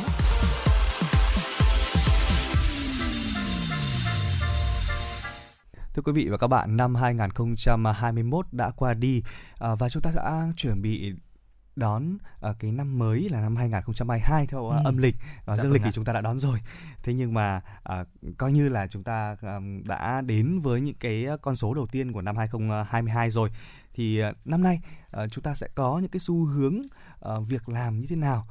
[5.95, 9.23] Thưa quý vị và các bạn, năm 2021 đã qua đi
[9.59, 11.13] à, và chúng ta đã chuẩn bị
[11.77, 14.77] đón à, cái năm mới là năm 2022 theo Ừ.
[14.77, 14.81] ừ.
[14.85, 15.85] âm lịch và Dạ dương vâng lịch ạ.
[15.85, 16.59] thì chúng ta đã đón rồi.
[17.03, 18.05] Thế nhưng mà à,
[18.39, 22.13] coi như là chúng ta à, đã đến với những cái con số đầu tiên
[22.13, 23.51] của năm 2022 rồi.
[23.95, 26.83] Thì à, năm nay à, chúng ta sẽ có những cái xu hướng
[27.21, 28.47] à, việc làm như thế nào,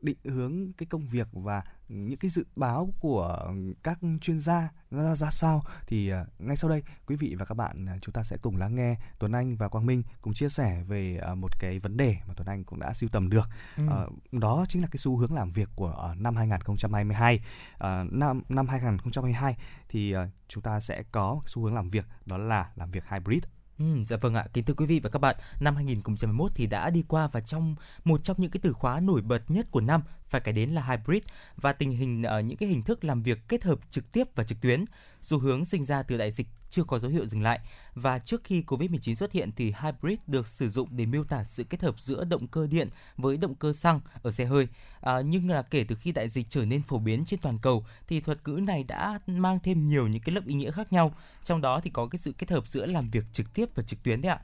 [0.00, 5.14] định hướng cái công việc và những cái dự báo của các chuyên gia ra,
[5.14, 8.56] ra sao thì ngay sau đây quý vị và các bạn chúng ta sẽ cùng
[8.56, 12.16] lắng nghe Tuấn Anh và Quang Minh cùng chia sẻ về một cái vấn đề
[12.28, 13.48] mà Tuấn Anh cũng đã sưu tầm được.
[13.76, 13.82] Ừ.
[13.90, 17.40] Ờ, đó chính là cái xu hướng làm việc của ờ, năm 2022.
[17.78, 19.56] Ờ, năm năm 2022
[19.88, 23.42] thì ờ, chúng ta sẽ có xu hướng làm việc đó là làm việc hybrid.
[23.80, 26.90] Ừ, dạ vâng ạ, kính thưa quý vị và các bạn, năm 2021 thì đã
[26.90, 30.02] đi qua và trong một trong những cái từ khóa nổi bật nhất của năm
[30.28, 31.22] phải kể đến là hybrid
[31.56, 34.44] và tình hình ở những cái hình thức làm việc kết hợp trực tiếp và
[34.44, 34.84] trực tuyến.
[35.22, 37.60] Xu hướng sinh ra từ đại dịch chưa có dấu hiệu dừng lại
[37.94, 41.64] và trước khi Covid-19 xuất hiện thì hybrid được sử dụng để miêu tả sự
[41.64, 44.68] kết hợp giữa động cơ điện với động cơ xăng ở xe hơi.
[45.00, 47.84] À, nhưng là kể từ khi đại dịch trở nên phổ biến trên toàn cầu
[48.08, 51.14] thì thuật ngữ này đã mang thêm nhiều những cái lớp ý nghĩa khác nhau.
[51.44, 54.02] Trong đó thì có cái sự kết hợp giữa làm việc trực tiếp và trực
[54.02, 54.40] tuyến đấy ạ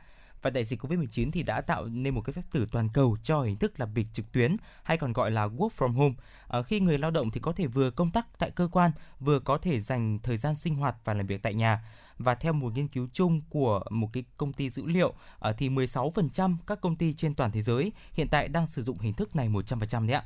[0.47, 3.43] và đại dịch Covid-19 thì đã tạo nên một cái phép thử toàn cầu cho
[3.43, 6.15] hình thức làm việc trực tuyến hay còn gọi là work from home.
[6.49, 9.41] À, khi người lao động thì có thể vừa công tác tại cơ quan, vừa
[9.41, 11.85] có thể dành thời gian sinh hoạt và làm việc tại nhà.
[12.19, 15.69] Và theo một nghiên cứu chung của một cái công ty dữ liệu ờ, thì
[15.69, 19.37] 16% các công ty trên toàn thế giới hiện tại đang sử dụng hình thức
[19.37, 20.25] này 100% đấy ạ.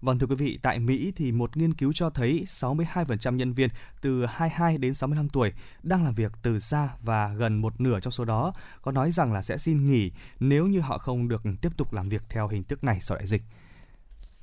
[0.00, 3.68] Vâng thưa quý vị, tại Mỹ thì một nghiên cứu cho thấy 62% nhân viên
[4.00, 8.10] từ 22 đến 65 tuổi đang làm việc từ xa và gần một nửa trong
[8.10, 11.72] số đó có nói rằng là sẽ xin nghỉ nếu như họ không được tiếp
[11.76, 13.42] tục làm việc theo hình thức này sau đại dịch.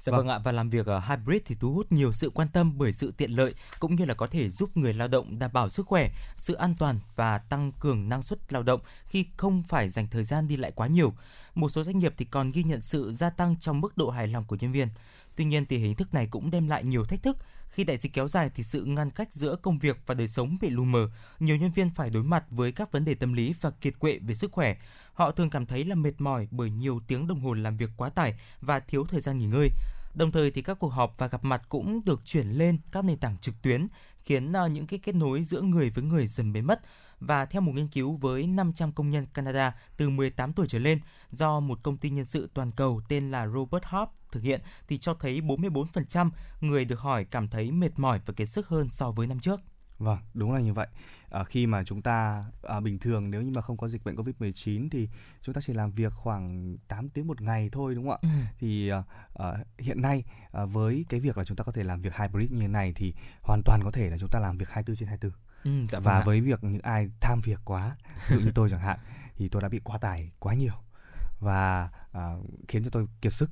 [0.07, 0.27] Dạ vâng.
[0.27, 2.93] vâng ạ và làm việc ở hybrid thì thu hút nhiều sự quan tâm bởi
[2.93, 5.85] sự tiện lợi cũng như là có thể giúp người lao động đảm bảo sức
[5.85, 10.07] khỏe, sự an toàn và tăng cường năng suất lao động khi không phải dành
[10.07, 11.13] thời gian đi lại quá nhiều.
[11.55, 14.27] Một số doanh nghiệp thì còn ghi nhận sự gia tăng trong mức độ hài
[14.27, 14.87] lòng của nhân viên.
[15.35, 17.37] Tuy nhiên thì hình thức này cũng đem lại nhiều thách thức.
[17.69, 20.57] Khi đại dịch kéo dài thì sự ngăn cách giữa công việc và đời sống
[20.61, 21.09] bị lu mờ.
[21.39, 24.19] Nhiều nhân viên phải đối mặt với các vấn đề tâm lý và kiệt quệ
[24.19, 24.75] về sức khỏe.
[25.13, 28.09] Họ thường cảm thấy là mệt mỏi bởi nhiều tiếng đồng hồ làm việc quá
[28.09, 29.69] tải và thiếu thời gian nghỉ ngơi.
[30.13, 33.17] Đồng thời thì các cuộc họp và gặp mặt cũng được chuyển lên các nền
[33.17, 33.87] tảng trực tuyến,
[34.25, 36.81] khiến ờ, những cái kết nối giữa người với người dần biến mất.
[37.19, 40.99] Và theo một nghiên cứu với 500 công nhân Canada từ 18 tuổi trở lên
[41.31, 44.97] do một công ty nhân sự toàn cầu tên là Robert Half thực hiện thì
[44.97, 46.29] cho thấy 44%
[46.61, 49.61] người được hỏi cảm thấy mệt mỏi và kiệt sức hơn so với năm trước.
[49.99, 50.87] Vâng, đúng là như vậy.
[51.29, 54.15] À, khi mà chúng ta à, bình thường nếu như mà không có dịch bệnh
[54.15, 55.09] Covid-19 thì
[55.41, 58.29] chúng ta chỉ làm việc khoảng 8 tiếng một ngày thôi đúng không ạ?
[58.29, 58.29] Ừ.
[58.59, 62.01] Thì à, à, hiện nay à, với cái việc là chúng ta có thể làm
[62.01, 64.69] việc hybrid như thế này thì hoàn toàn có thể là chúng ta làm việc
[64.69, 65.31] 24 trên 24.
[65.63, 67.95] Ừ, dạ vâng và với việc những ai tham việc quá,
[68.29, 68.99] ví dụ như tôi chẳng hạn
[69.35, 70.73] thì tôi đã bị quá tải quá nhiều
[71.39, 72.35] và à,
[72.67, 73.49] khiến cho tôi kiệt sức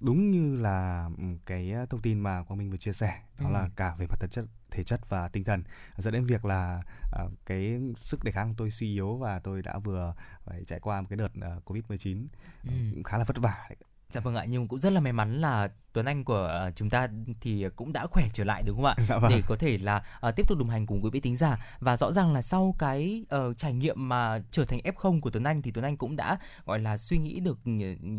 [0.00, 3.52] đúng như là ừ, cái thông tin mà quang minh vừa chia sẻ đó ừ.
[3.52, 5.62] là cả về mặt thể chất thể chất và tinh thần
[5.96, 6.82] dẫn đến việc là
[7.24, 10.14] uh, cái sức đề kháng của tôi suy yếu và tôi đã vừa
[10.44, 12.28] phải trải qua một cái đợt uh, covid 19
[12.64, 12.72] ừ.
[13.04, 13.68] khá là vất vả.
[14.10, 16.90] Dạ vâng ạ, nhưng cũng rất là may mắn là Tuấn Anh của ờ, chúng
[16.90, 17.08] ta
[17.40, 18.94] thì cũng đã khỏe trở lại đúng không ạ?
[18.98, 19.30] Dạ vâng.
[19.34, 21.96] Để có thể là uh, tiếp tục đồng hành cùng quý vị tính giả và
[21.96, 25.62] rõ ràng là sau cái uh, trải nghiệm mà trở thành F0 của Tuấn Anh
[25.62, 27.58] thì Tuấn Anh cũng đã gọi là suy nghĩ được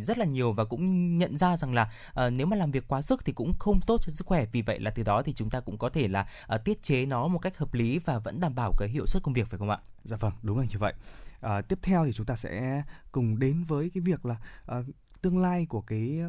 [0.01, 1.91] rất là nhiều và cũng nhận ra rằng là
[2.25, 4.45] uh, nếu mà làm việc quá sức thì cũng không tốt cho sức khỏe.
[4.51, 7.05] Vì vậy là từ đó thì chúng ta cũng có thể là uh, tiết chế
[7.05, 9.57] nó một cách hợp lý và vẫn đảm bảo cái hiệu suất công việc phải
[9.57, 9.77] không ạ?
[10.03, 10.93] Dạ vâng, đúng là như vậy.
[11.41, 14.35] À, tiếp theo thì chúng ta sẽ cùng đến với cái việc là
[14.77, 14.85] uh,
[15.21, 16.19] tương lai của cái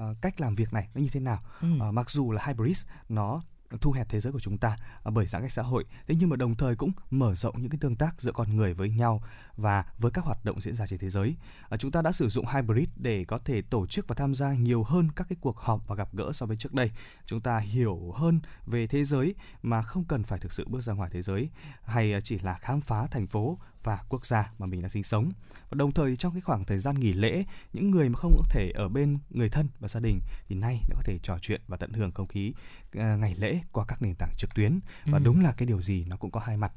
[0.00, 1.38] uh, cách làm việc này nó như thế nào?
[1.60, 1.68] Ừ.
[1.88, 3.42] uh, mặc dù là hybrid nó
[3.80, 4.76] thu hẹp thế giới của chúng ta
[5.08, 7.70] uh, bởi giãn cách xã hội thế nhưng mà đồng thời cũng mở rộng những
[7.70, 9.22] cái tương tác giữa con người với nhau
[9.56, 11.36] và với các hoạt động diễn ra trên thế giới.
[11.78, 14.82] Chúng ta đã sử dụng hybrid để có thể tổ chức và tham gia nhiều
[14.82, 16.90] hơn các cái cuộc họp và gặp gỡ so với trước đây.
[17.26, 20.92] Chúng ta hiểu hơn về thế giới mà không cần phải thực sự bước ra
[20.92, 21.50] ngoài thế giới
[21.82, 25.32] hay chỉ là khám phá thành phố và quốc gia mà mình đang sinh sống.
[25.70, 28.44] Và đồng thời trong cái khoảng thời gian nghỉ lễ, những người mà không có
[28.50, 31.60] thể ở bên người thân và gia đình thì nay đã có thể trò chuyện
[31.68, 32.52] và tận hưởng không khí
[32.98, 34.80] uh, ngày lễ qua các nền tảng trực tuyến.
[35.04, 35.24] Và ừ.
[35.24, 36.72] đúng là cái điều gì nó cũng có hai mặt.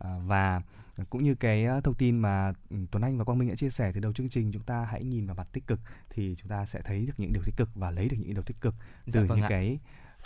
[0.00, 0.62] Uh, và
[1.10, 3.92] cũng như cái thông tin mà ừ, Tuấn Anh và Quang Minh đã chia sẻ
[3.94, 6.66] từ đầu chương trình chúng ta hãy nhìn vào mặt tích cực thì chúng ta
[6.66, 8.74] sẽ thấy được những điều tích cực và lấy được những điều tích cực
[9.06, 9.48] từ dạ, vâng những ạ.
[9.48, 9.78] cái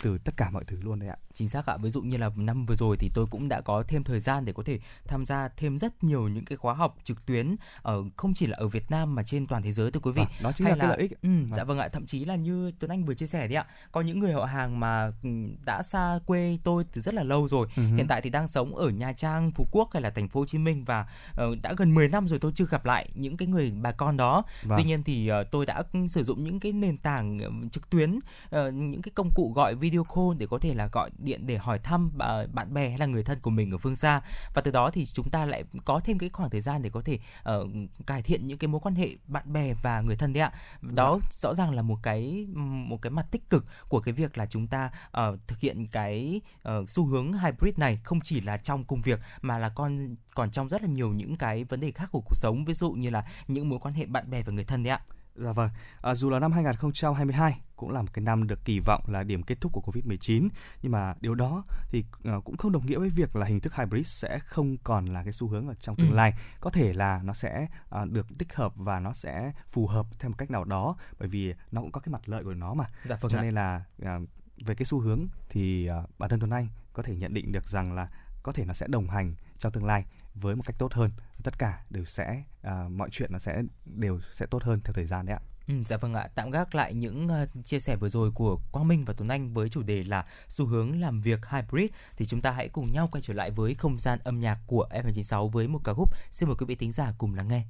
[0.03, 1.17] từ tất cả mọi thứ luôn đấy ạ.
[1.33, 1.77] Chính xác ạ.
[1.77, 4.45] Ví dụ như là năm vừa rồi thì tôi cũng đã có thêm thời gian
[4.45, 8.03] để có thể tham gia thêm rất nhiều những cái khóa học trực tuyến ở
[8.17, 10.21] không chỉ là ở Việt Nam mà trên toàn thế giới thưa quý vị.
[10.21, 11.21] À, đó chính Hay là, là cái lợi ích.
[11.21, 11.55] Ừ, à.
[11.57, 11.87] dạ vâng ạ.
[11.87, 13.65] Thậm chí là như Tuấn Anh vừa chia sẻ đấy ạ.
[13.91, 15.29] Có những người họ hàng mà ừ,
[15.65, 17.67] đã xa quê tôi từ rất là lâu rồi.
[17.75, 17.95] Uh-huh.
[17.95, 20.45] Hiện tại thì đang sống ở Nha Trang, Phú Quốc hay là thành phố Hồ
[20.45, 23.47] Chí Minh và uh, đã gần 10 năm rồi tôi chưa gặp lại những cái
[23.47, 24.43] người bà con đó.
[24.63, 24.79] Vâng.
[24.79, 27.39] Tuy nhiên thì uh, tôi đã sử dụng những cái nền tảng
[27.71, 31.09] trực tuyến uh, những cái công cụ gọi video call để có thể là gọi
[31.17, 32.11] điện để hỏi thăm
[32.53, 34.21] bạn bè hay là người thân của mình ở phương xa.
[34.53, 37.01] Và từ đó thì chúng ta lại có thêm cái khoảng thời gian để có
[37.05, 37.19] thể
[37.49, 37.67] uh,
[38.07, 40.51] cải thiện những cái mối quan hệ bạn bè và người thân đấy ạ.
[40.81, 41.27] Đó dạ.
[41.31, 44.67] rõ ràng là một cái một cái mặt tích cực của cái việc là chúng
[44.67, 49.01] ta uh, thực hiện cái uh, xu hướng hybrid này không chỉ là trong công
[49.01, 52.21] việc mà là con còn trong rất là nhiều những cái vấn đề khác của
[52.21, 52.65] cuộc sống.
[52.65, 55.01] Ví dụ như là những mối quan hệ bạn bè và người thân đấy ạ
[55.43, 55.69] Dạ vâng,
[56.01, 59.43] à, dù là năm 2022 cũng là một cái năm được kỳ vọng là điểm
[59.43, 60.49] kết thúc của Covid-19
[60.81, 62.03] nhưng mà điều đó thì
[62.37, 65.23] uh, cũng không đồng nghĩa với việc là hình thức hybrid sẽ không còn là
[65.23, 66.15] cái xu hướng ở trong tương Ừ.
[66.15, 66.33] lai.
[66.61, 67.67] Có thể là nó sẽ
[68.01, 71.27] uh, được tích hợp và nó sẽ phù hợp theo một cách nào đó bởi
[71.27, 72.85] vì nó cũng có cái mặt lợi của nó mà.
[73.05, 73.41] Dạ vâng Cho ạ.
[73.41, 74.29] nên là uh,
[74.65, 77.67] về cái xu hướng thì uh, bản thân Tuấn Anh có thể nhận định được
[77.67, 78.09] rằng là
[78.43, 80.05] có thể nó sẽ đồng hành trong tương lai
[80.41, 81.11] với một cách tốt hơn.
[81.43, 85.05] Tất cả đều sẽ à, mọi chuyện nó sẽ đều sẽ tốt hơn theo thời
[85.05, 85.41] gian đấy ạ.
[85.67, 88.87] Ừ, dạ vâng ạ, tạm gác lại những uh, chia sẻ vừa rồi của Quang
[88.87, 92.41] Minh và Tuấn Anh với chủ đề là xu hướng làm việc hybrid thì chúng
[92.41, 95.67] ta hãy cùng nhau quay trở lại với không gian âm nhạc của FM96 với
[95.67, 96.09] một ca khúc.
[96.31, 97.65] Xin mời quý vị thính giả cùng lắng nghe.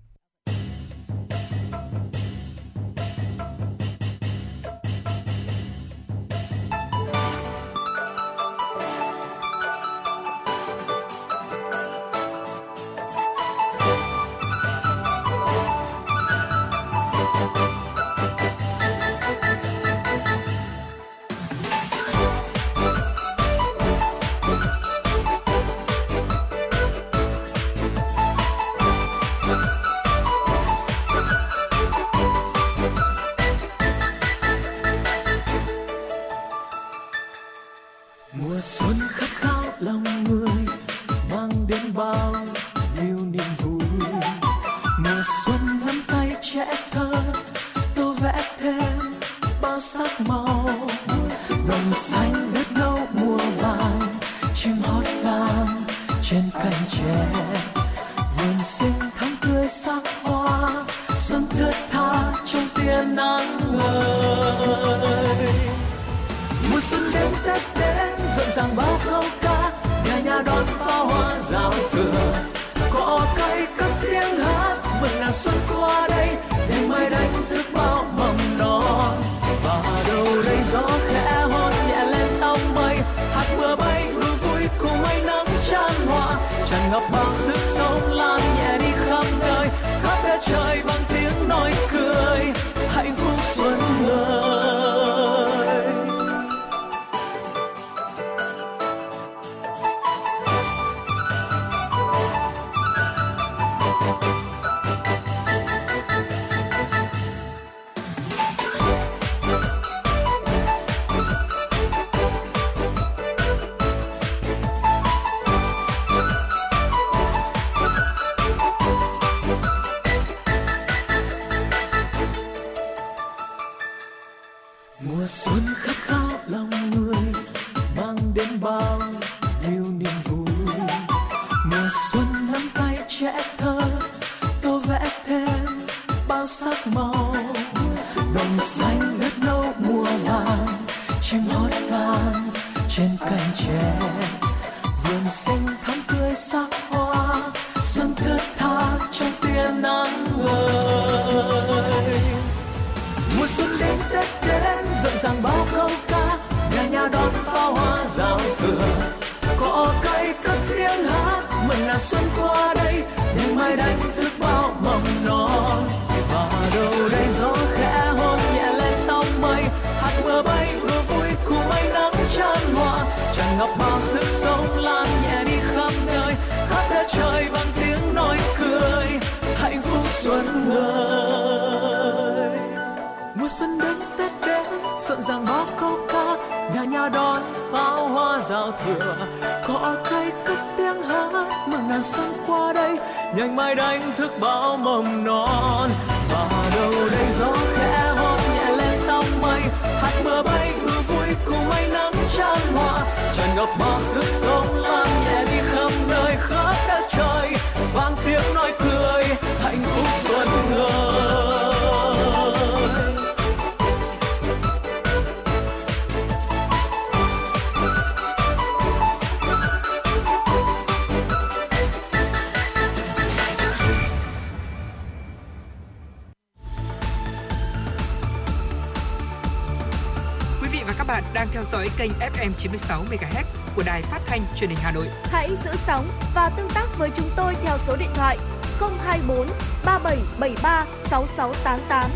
[231.99, 233.43] Kênh FM 96 MHz
[233.75, 235.07] của đài phát thanh truyền hình Hà Nội.
[235.23, 238.37] Hãy giữ sóng và tương tác với chúng tôi theo số điện thoại
[238.79, 239.47] 024
[239.85, 242.09] 3773 6688.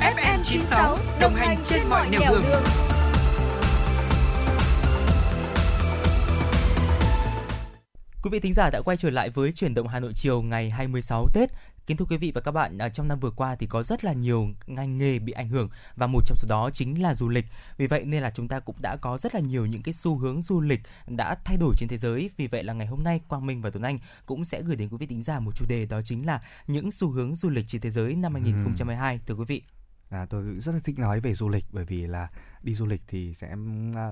[0.00, 2.62] FM 96 đồng hành trên mọi nẻo đường.
[8.22, 10.70] Quý vị thính giả đã quay trở lại với chuyển động Hà Nội chiều ngày
[10.70, 11.50] 26 Tết.
[11.86, 14.04] Kính thưa quý vị và các bạn, à, trong năm vừa qua thì có rất
[14.04, 17.28] là nhiều ngành nghề bị ảnh hưởng và một trong số đó chính là du
[17.28, 17.44] lịch.
[17.76, 20.18] Vì vậy nên là chúng ta cũng đã có rất là nhiều những cái xu
[20.18, 22.30] hướng du lịch đã thay đổi trên thế giới.
[22.36, 24.88] Vì vậy là ngày hôm nay Quang Minh và Tuấn Anh cũng sẽ gửi đến
[24.88, 27.64] quý vị thính giả một chủ đề đó chính là những xu hướng du lịch
[27.68, 29.62] trên thế giới năm 2022 thưa quý vị.
[30.10, 32.28] À, tôi rất là thích nói về du lịch bởi vì là
[32.62, 33.54] đi du lịch thì sẽ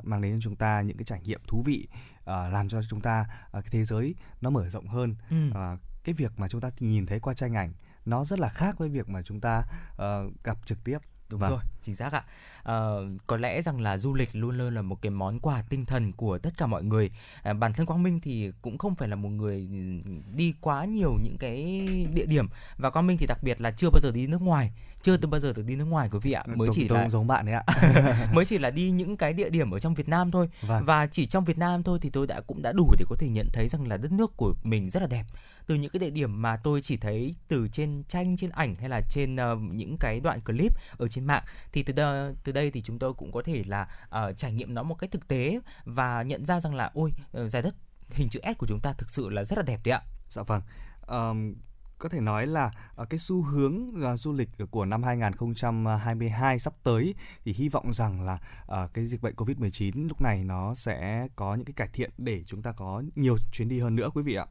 [0.02, 1.88] mang đến cho chúng ta những cái trải nghiệm thú vị
[2.24, 5.36] à, làm cho chúng ta à, cái thế giới nó mở rộng hơn Ừ.
[5.54, 7.72] à, cái việc mà chúng ta nhìn thấy qua tranh ảnh
[8.04, 9.62] nó rất là khác với việc mà chúng ta
[9.96, 10.98] ờ, gặp trực tiếp
[11.30, 11.50] Đúng Vâng.
[11.50, 12.24] rồi, chính xác ạ.
[12.62, 15.84] Ờ, có lẽ rằng là du lịch luôn luôn là một cái món quà tinh
[15.84, 17.10] thần của tất cả mọi người.
[17.42, 19.68] À, bản thân Quang Minh thì cũng không phải là một người
[20.34, 21.62] đi quá nhiều những cái
[22.14, 22.46] địa điểm
[22.76, 24.72] và Quang Minh thì đặc biệt là chưa bao giờ đi nước ngoài,
[25.02, 26.42] chưa từng bao giờ được đi nước ngoài quý vị ạ.
[26.46, 27.64] Mới tôi, chỉ tôi là giống bạn đấy ạ
[28.32, 30.84] mới chỉ là đi những cái địa điểm ở trong Việt Nam thôi Vâng.
[30.84, 33.28] và chỉ trong Việt Nam thôi thì tôi đã cũng đã đủ để có thể
[33.28, 35.24] nhận thấy rằng là đất nước của mình rất là đẹp
[35.66, 38.88] từ những cái địa điểm mà tôi chỉ thấy từ trên tranh trên ảnh hay
[38.88, 41.42] là trên ờ, những cái đoạn clip ở trên mạng
[41.72, 44.74] thì từ đây, từ đây thì chúng tôi cũng có thể là ờ, trải nghiệm
[44.74, 47.74] nó một cách thực tế và nhận ra rằng là ôi ờ, giải đất
[48.10, 50.42] hình chữ S của chúng ta thực sự là rất là đẹp đấy ạ Dạ
[50.42, 50.62] vâng.
[51.00, 51.54] Ờm,
[52.02, 56.74] có thể nói là ờ, cái xu hướng ờ, du lịch của năm 2022 sắp
[56.82, 61.28] tới thì hy vọng rằng là ờ, cái dịch bệnh Covid-19 lúc này nó sẽ
[61.36, 64.22] có những cái cải thiện để chúng ta có nhiều chuyến đi hơn nữa quý
[64.22, 64.46] vị ạ.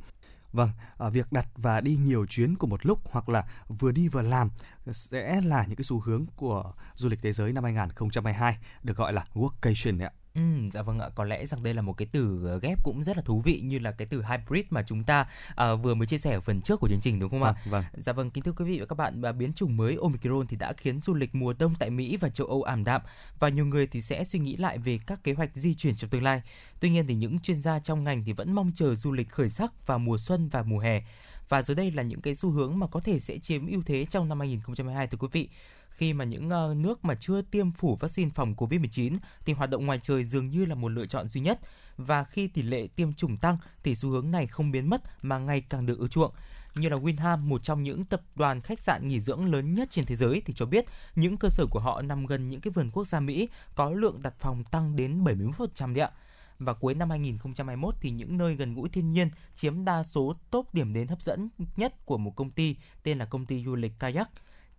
[0.54, 0.70] Vâng,
[1.12, 4.50] việc đặt và đi nhiều chuyến cùng một lúc hoặc là vừa đi vừa làm
[4.92, 9.14] sẽ là những cái xu hướng của du lịch thế giới năm 2022 được gọi
[9.14, 10.21] là workcation đấy ạ.
[10.36, 13.04] Ừ, dạ vâng ạ, có lẽ rằng đây là một cái từ ờ, ghép cũng
[13.04, 15.26] rất là thú vị như là cái từ hybrid mà chúng ta
[15.56, 17.52] ờ, vừa mới chia sẻ ở phần trước của chương trình đúng không ạ?
[17.52, 17.84] Vâng, vâng.
[17.98, 20.58] Dạ vâng, kính thưa quý vị và các bạn, và biến chủng mới Omicron thì
[20.58, 23.02] đã khiến du lịch mùa đông tại Mỹ và châu Âu ảm đạm
[23.40, 26.10] và nhiều người thì sẽ suy nghĩ lại về các kế hoạch di chuyển trong
[26.10, 26.42] tương lai.
[26.80, 29.50] Tuy nhiên thì những chuyên gia trong ngành thì vẫn mong chờ du lịch khởi
[29.50, 31.02] sắc vào mùa xuân và mùa hè.
[31.50, 34.06] Và dưới đây là những cái xu hướng mà có thể sẽ chiếm ưu thế
[34.06, 35.50] trong năm 2022 thưa quý vị.
[35.92, 39.16] Khi mà những ờ, nước mà chưa tiêm phủ vaccine phòng Covid-19
[39.46, 41.60] thì hoạt động ngoài trời dường như là một lựa chọn duy nhất.
[41.98, 45.38] Và khi tỷ lệ tiêm chủng tăng thì xu hướng này không biến mất mà
[45.38, 46.34] ngày càng được ưa chuộng
[46.76, 50.06] như là Winham, một trong những tập đoàn khách sạn nghỉ dưỡng lớn nhất trên
[50.06, 50.86] thế giới thì cho biết
[51.16, 54.22] những cơ sở của họ nằm gần những cái vườn quốc gia Mỹ có lượng
[54.22, 56.12] đặt phòng tăng đến 71% đấy ạ.
[56.60, 60.74] Và cuối năm 2021 thì những nơi gần gũi thiên nhiên chiếm đa số top
[60.74, 64.00] điểm đến hấp dẫn nhất của một công ty tên là công ty du lịch
[64.00, 64.30] Kayak.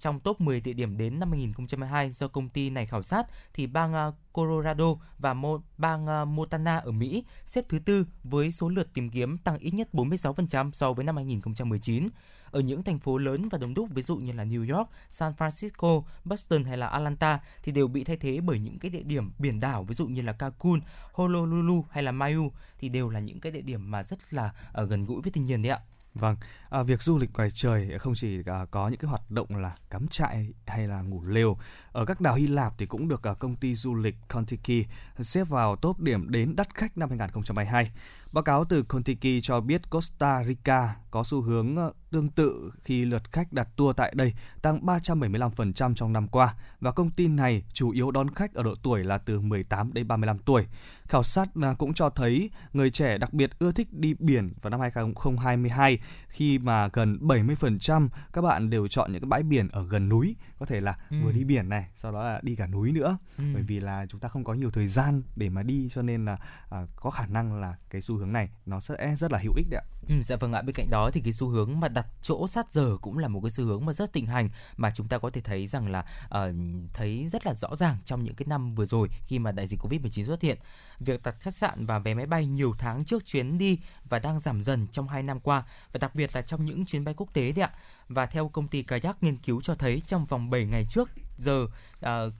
[0.02, 3.66] Trong top 10 địa điểm đến năm 2022 do công ty này khảo sát thì
[3.66, 5.34] bang ờ, Colorado và
[5.78, 9.74] bang ờ, Montana ở Mỹ xếp thứ tư với số lượt tìm kiếm tăng ít
[9.74, 12.08] nhất 46% so với năm 2019.
[12.50, 15.32] Ở những thành phố lớn và đông đúc ví dụ như là New York, San
[15.38, 19.30] Francisco, Boston hay là Atlanta thì đều bị thay thế bởi những cái địa điểm
[19.38, 20.80] biển đảo ví dụ như là Cancun,
[21.12, 24.86] Honolulu hay là Maui thì đều là những cái địa điểm mà rất là ở
[24.86, 25.80] gần gũi với thiên nhiên đấy ạ.
[26.14, 26.36] Vâng,
[26.70, 29.76] à, việc du lịch ngoài trời không chỉ à, có những cái hoạt động là
[29.90, 31.56] cắm trại hay là ngủ lều.
[31.92, 34.86] Ở các đảo Hy Lạp thì cũng được à, công ty du lịch Contiki
[35.20, 37.90] xếp vào top điểm đến đắt khách năm 2022.
[38.32, 43.04] Báo cáo từ Contiki cho biết Costa Rica có xu hướng ờ, tương tự khi
[43.04, 47.62] lượt khách đặt tour tại đây tăng 375% trong năm qua và công ty này
[47.72, 50.66] chủ yếu đón khách ở độ tuổi là từ 18 đến 35 tuổi.
[51.08, 54.70] Khảo sát à, cũng cho thấy người trẻ đặc biệt ưa thích đi biển vào
[54.70, 59.82] năm 2022 khi mà gần 70% các bạn đều chọn những cái bãi biển ở
[59.82, 61.16] gần núi, có thể là Ừ.
[61.24, 63.18] vừa đi biển này, sau đó là đi cả núi nữa.
[63.38, 63.44] Ừ.
[63.54, 66.24] Bởi vì là chúng ta không có nhiều thời gian để mà đi cho nên
[66.24, 66.36] là
[66.70, 69.66] à, có khả năng là cái xu hướng này nó sẽ rất là hữu ích
[69.70, 69.86] đấy ạ.
[70.08, 72.72] Ừ, dạ vâng ạ bên cạnh đó thì cái xu hướng mà đặt chỗ sát
[72.72, 75.30] giờ cũng là một cái xu hướng mà rất thịnh hành mà chúng ta có
[75.30, 76.52] thể thấy rằng là ờ,
[76.94, 79.80] thấy rất là rõ ràng trong những cái năm vừa rồi khi mà đại dịch
[79.80, 80.58] covid 19 xuất hiện
[81.00, 84.40] việc đặt khách sạn và vé máy bay nhiều tháng trước chuyến đi và đang
[84.40, 85.62] giảm dần trong 2 năm qua
[85.92, 87.70] và đặc biệt là trong những chuyến bay quốc tế đấy ạ
[88.14, 91.66] và theo công ty kayak nghiên cứu cho thấy trong vòng 7 ngày trước giờ
[91.98, 92.32] uh,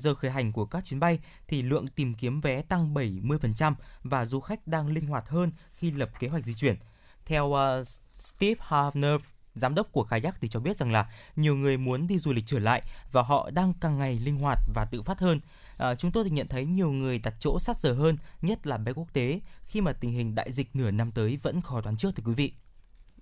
[0.00, 4.24] giờ khởi hành của các chuyến bay thì lượng tìm kiếm vé tăng 70% và
[4.24, 6.76] du khách đang linh hoạt hơn khi lập kế hoạch di chuyển.
[7.24, 7.86] Theo uh,
[8.18, 9.20] Steve Harner,
[9.54, 12.46] giám đốc của Kayak thì cho biết rằng là nhiều người muốn đi du lịch
[12.46, 12.82] trở lại
[13.12, 15.40] và họ đang càng ngày linh hoạt và tự phát hơn.
[15.76, 18.78] À, chúng tôi thì nhận thấy nhiều người đặt chỗ sát giờ hơn, nhất là
[18.78, 21.96] bay quốc tế, khi mà tình hình đại dịch nửa năm tới vẫn khó đoán
[21.96, 22.52] trước thưa quý vị.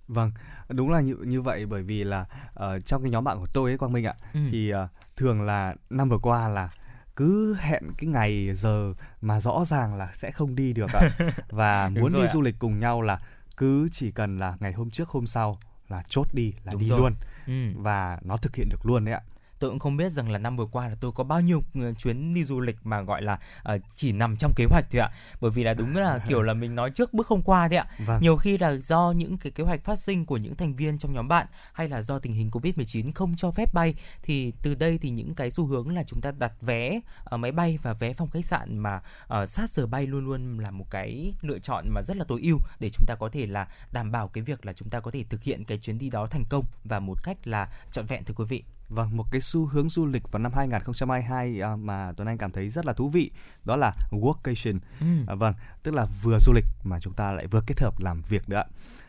[0.09, 0.31] Vâng,
[0.69, 3.71] đúng là như như vậy bởi vì là ờ, trong cái nhóm bạn của tôi
[3.71, 4.39] ấy Quang Minh ạ, Ừ.
[4.51, 4.87] thì ờ,
[5.17, 6.69] thường là năm vừa qua là
[7.15, 11.09] cứ hẹn cái ngày giờ mà rõ ràng là sẽ không đi được ạ.
[11.49, 12.27] và muốn đi ạ.
[12.27, 13.19] du lịch cùng nhau là
[13.57, 15.57] cứ chỉ cần là ngày hôm trước hôm sau
[15.89, 16.99] là chốt đi là Đúng đi rồi.
[16.99, 17.13] luôn
[17.47, 17.53] Ừ.
[17.75, 19.21] và nó thực hiện được luôn đấy ạ.
[19.59, 21.93] Tôi cũng không biết rằng là năm vừa qua là tôi có bao nhiêu ờ,
[21.93, 25.09] chuyến đi du lịch mà gọi là ờ, chỉ nằm trong kế hoạch thôi ạ.
[25.41, 27.85] Bởi vì là đúng là kiểu là mình nói trước bước không qua đấy ạ.
[28.05, 28.21] Vâng.
[28.21, 31.13] nhiều khi là do những cái kế hoạch phát sinh của những thành viên trong
[31.13, 33.93] nhóm bạn hay là do tình hình covid 19 không cho phép bay
[34.23, 37.51] thì từ đây thì những cái xu hướng là chúng ta đặt vé ở máy
[37.51, 40.85] bay và vé phòng khách sạn mà ờ, sát giờ bay luôn luôn là một
[40.89, 44.11] cái lựa chọn mà rất là tối ưu để chúng ta có thể là đảm
[44.11, 46.43] bảo cái việc là chúng ta có thể thực hiện cái chuyến đi đó thành
[46.49, 49.89] công và một cách là trọn vẹn thưa quý vị Vâng, một cái xu hướng
[49.89, 53.31] du lịch vào năm 2022 à, mà Tuấn Anh cảm thấy rất là thú vị
[53.65, 54.79] đó là workation.
[55.27, 58.21] À, vâng, tức là vừa du lịch mà chúng ta lại vừa kết hợp làm
[58.29, 58.63] việc nữa.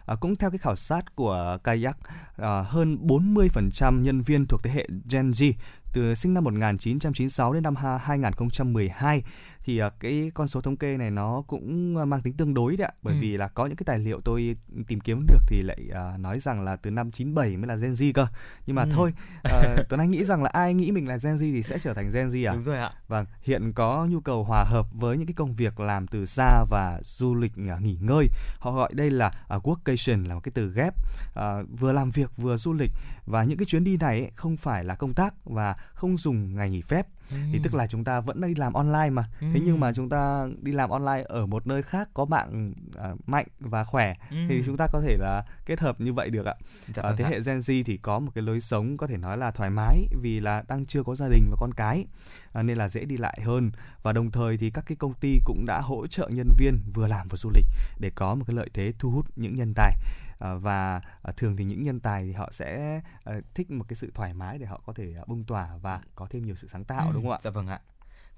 [0.06, 1.96] À, cũng theo cái khảo sát của Kayak,
[2.36, 5.52] à, hơn 40% nhân viên thuộc thế hệ Gen Z
[5.92, 9.22] từ sinh năm 1996 đến năm ha- 2012
[9.64, 12.76] thì à, cái con số thống kê này nó cũng à, mang tính tương đối
[12.76, 13.20] đấy ạ bởi Ừ.
[13.20, 14.56] vì là có những cái tài liệu tôi
[14.88, 17.90] tìm kiếm được thì lại à, nói rằng là từ năm 97 mới là Gen
[17.92, 18.26] Z cơ
[18.66, 18.88] nhưng mà Ừ.
[18.92, 21.78] thôi à, Tuấn Anh nghĩ rằng là ai nghĩ mình là Gen Z thì sẽ
[21.78, 24.86] trở thành Gen Z à đúng rồi ạ Vâng, hiện có nhu cầu hòa hợp
[24.92, 28.26] với những cái công việc làm từ xa và du lịch nghỉ ngơi.
[28.58, 30.94] Họ gọi đây là à, workation là một cái từ ghép
[31.34, 32.90] à, vừa làm việc vừa du lịch
[33.26, 36.56] và những cái chuyến đi này ấy, không phải là công tác và không dùng
[36.56, 37.06] ngày nghỉ phép.
[37.52, 39.24] Thì tức là chúng ta vẫn đi làm online mà.
[39.40, 43.14] Thế nhưng mà chúng ta đi làm online ở một nơi khác có mạng à,
[43.26, 44.14] mạnh và khỏe
[44.48, 46.54] thì chúng ta có thể là kết hợp như vậy được ạ.
[46.94, 49.38] Dạ vâng thế hệ Gen Z thì có một cái lối sống có thể nói
[49.38, 52.04] là thoải mái vì là đang chưa có gia đình và con cái
[52.52, 53.70] à, nên là dễ đi lại hơn
[54.02, 57.06] và đồng thời thì các cái công ty cũng đã hỗ trợ nhân viên vừa
[57.06, 57.66] làm vừa du lịch
[57.98, 59.92] để có một cái lợi thế thu hút những nhân tài
[60.29, 63.96] À, và à, thường thì những nhân tài thì họ sẽ à, thích một cái
[63.96, 66.84] sự thoải mái để họ có thể bung tỏa và có thêm nhiều sự sáng
[66.84, 67.38] tạo Ừ, đúng không ạ?
[67.42, 67.80] Dạ vâng ạ.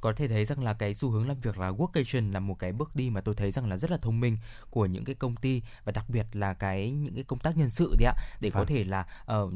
[0.02, 2.72] Có thể thấy rằng là cái xu hướng làm việc là workation là một cái
[2.72, 4.36] bước đi mà tôi thấy rằng là rất là thông minh
[4.70, 7.70] của những cái công ty và đặc biệt là cái những cái công tác nhân
[7.70, 8.66] sự đấy ạ để có Vâng.
[8.68, 9.48] thể là ờ,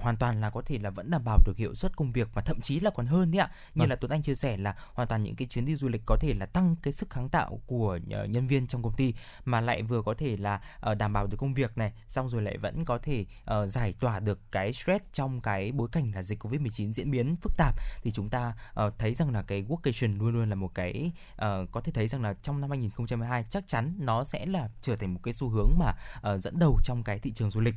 [0.00, 2.42] hoàn toàn là có thể là vẫn đảm bảo được hiệu suất công việc và
[2.42, 3.50] thậm chí là còn hơn đấy ạ.
[3.74, 3.90] Như Vâng.
[3.90, 6.16] là Tuấn Anh chia sẻ là hoàn toàn những cái chuyến đi du lịch có
[6.20, 9.14] thể là tăng cái sức kháng tạo của ờ, nhân viên trong công ty
[9.44, 12.42] mà lại vừa có thể là ờ, đảm bảo được công việc này, xong rồi
[12.42, 16.22] lại vẫn có thể ờ, giải tỏa được cái stress trong cái bối cảnh là
[16.22, 20.18] dịch Covid-19 diễn biến phức tạp thì chúng ta ờ, thấy rằng là cái workation
[20.18, 23.66] luôn luôn là một cái uh, có thể thấy rằng là trong năm 2022 chắc
[23.66, 25.92] chắn nó sẽ là trở thành một cái xu hướng mà
[26.34, 27.74] uh, dẫn đầu trong cái thị trường du lịch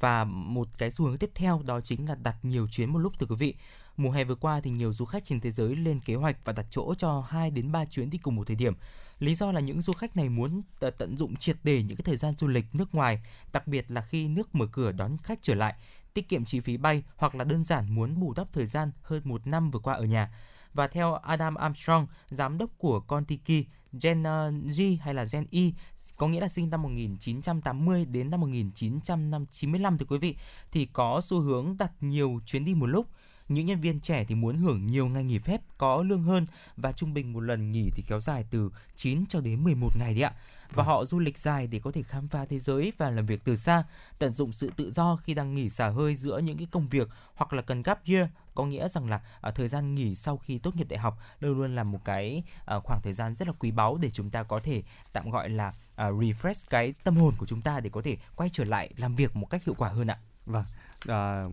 [0.00, 3.12] và một cái xu hướng tiếp theo đó chính là đặt nhiều chuyến một lúc
[3.18, 3.54] thưa quý vị
[3.96, 6.52] Mùa hè vừa qua thì nhiều du khách trên thế giới lên kế hoạch và
[6.52, 8.74] đặt chỗ cho 2 đến 3 chuyến đi cùng một thời điểm.
[9.18, 10.62] Lý do là những du khách này muốn
[10.98, 14.00] tận dụng triệt để những cái thời gian du lịch nước ngoài, đặc biệt là
[14.00, 15.74] khi nước mở cửa đón khách trở lại,
[16.14, 19.22] tiết kiệm chi phí bay hoặc là đơn giản muốn bù đắp thời gian hơn
[19.24, 20.30] một năm vừa qua ở nhà.
[20.76, 23.66] Và theo Adam Armstrong, giám đốc của Contiki,
[24.02, 25.74] Gen uh, G hay là Gen Y,
[26.16, 30.36] có nghĩa là sinh năm 1980 đến năm 1995 thưa quý vị,
[30.72, 33.06] thì có xu hướng đặt nhiều chuyến đi một lúc.
[33.48, 36.46] Những nhân viên trẻ thì muốn hưởng nhiều ngày nghỉ phép có lương hơn
[36.76, 40.14] và trung bình một lần nghỉ thì kéo dài từ 9 cho đến 11 ngày
[40.14, 40.32] đấy ạ.
[40.72, 43.44] Và họ du lịch dài để có thể khám phá thế giới và làm việc
[43.44, 43.84] từ xa,
[44.18, 47.08] tận dụng sự tự do khi đang nghỉ xả hơi giữa những cái công việc
[47.34, 50.58] hoặc là cần gap year có nghĩa rằng là à, thời gian nghỉ sau khi
[50.58, 53.54] tốt nghiệp đại học luôn luôn là một cái à, khoảng thời gian rất là
[53.58, 57.34] quý báu để chúng ta có thể tạm gọi là à, refresh cái tâm hồn
[57.38, 59.88] của chúng ta để có thể quay trở lại làm việc một cách hiệu quả
[59.88, 60.18] hơn ạ.
[60.46, 60.64] Vâng,
[61.06, 61.44] à,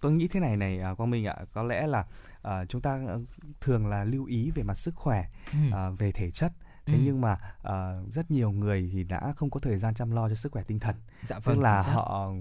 [0.00, 2.04] tôi nghĩ thế này này à, Quang Minh ạ, có lẽ là
[2.42, 3.20] à, chúng ta ờ,
[3.60, 5.58] thường là lưu ý về mặt sức khỏe, Ừ.
[5.72, 6.52] à, về thể chất.
[6.88, 7.00] Thế Ừ.
[7.04, 10.34] nhưng mà à, rất nhiều người thì đã không có thời gian chăm lo cho
[10.34, 10.96] sức khỏe tinh thần.
[11.26, 12.32] Dạ Tức là họ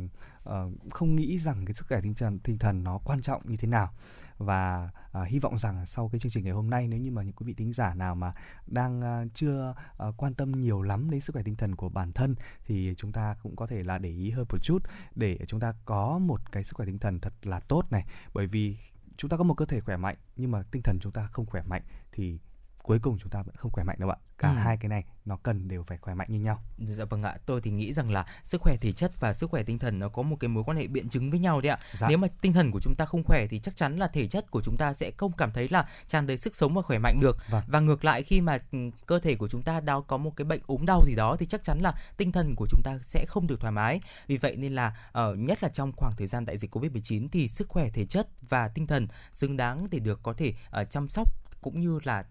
[0.44, 3.58] ờ, không nghĩ rằng cái sức khỏe tinh thần tinh thần nó quan trọng như
[3.58, 3.90] thế nào
[4.38, 7.24] và à, hy vọng rằng sau cái chương trình ngày hôm nay nếu như mà
[7.24, 8.34] những quý vị thính giả nào mà
[8.68, 12.12] đang à, chưa à, quan tâm nhiều lắm đến sức khỏe tinh thần của bản
[12.14, 12.36] thân
[12.66, 14.80] thì chúng ta cũng có thể là để ý hơn một chút
[15.16, 18.48] để chúng ta có một cái sức khỏe tinh thần thật là tốt này bởi
[18.48, 18.78] vì
[19.18, 21.46] chúng ta có một cơ thể khỏe mạnh nhưng mà tinh thần chúng ta không
[21.46, 21.82] khỏe mạnh
[22.12, 22.40] thì
[22.88, 24.56] cuối cùng chúng ta vẫn không khỏe mạnh đâu ạ cả Ừ.
[24.58, 27.62] hai cái này nó cần đều phải khỏe mạnh như nhau Dạ vâng ạ, tôi
[27.62, 30.22] thì nghĩ rằng là sức khỏe thể chất và sức khỏe tinh thần nó có
[30.22, 31.78] một cái mối quan hệ biện chứng với nhau đấy ạ.
[31.94, 32.08] Dạ.
[32.10, 34.52] Nếu mà tinh thần của chúng ta không khỏe thì chắc chắn là thể chất
[34.52, 37.20] của chúng ta sẽ không cảm thấy là tràn đầy sức sống và khỏe mạnh
[37.22, 37.38] được.
[37.50, 37.64] Vâng.
[37.68, 40.46] Và ngược lại khi mà ừ, cơ thể của chúng ta đang có một cái
[40.46, 43.26] bệnh ốm đau gì đó thì chắc chắn là tinh thần của chúng ta sẽ
[43.28, 44.02] không được thoải mái.
[44.28, 47.48] Vì vậy nên là ở nhất là trong khoảng thời gian đại dịch Covid-19 thì
[47.48, 51.10] sức khỏe thể chất và tinh thần xứng đáng để được có thể ờ, chăm
[51.10, 51.28] sóc
[51.62, 52.24] cũng như là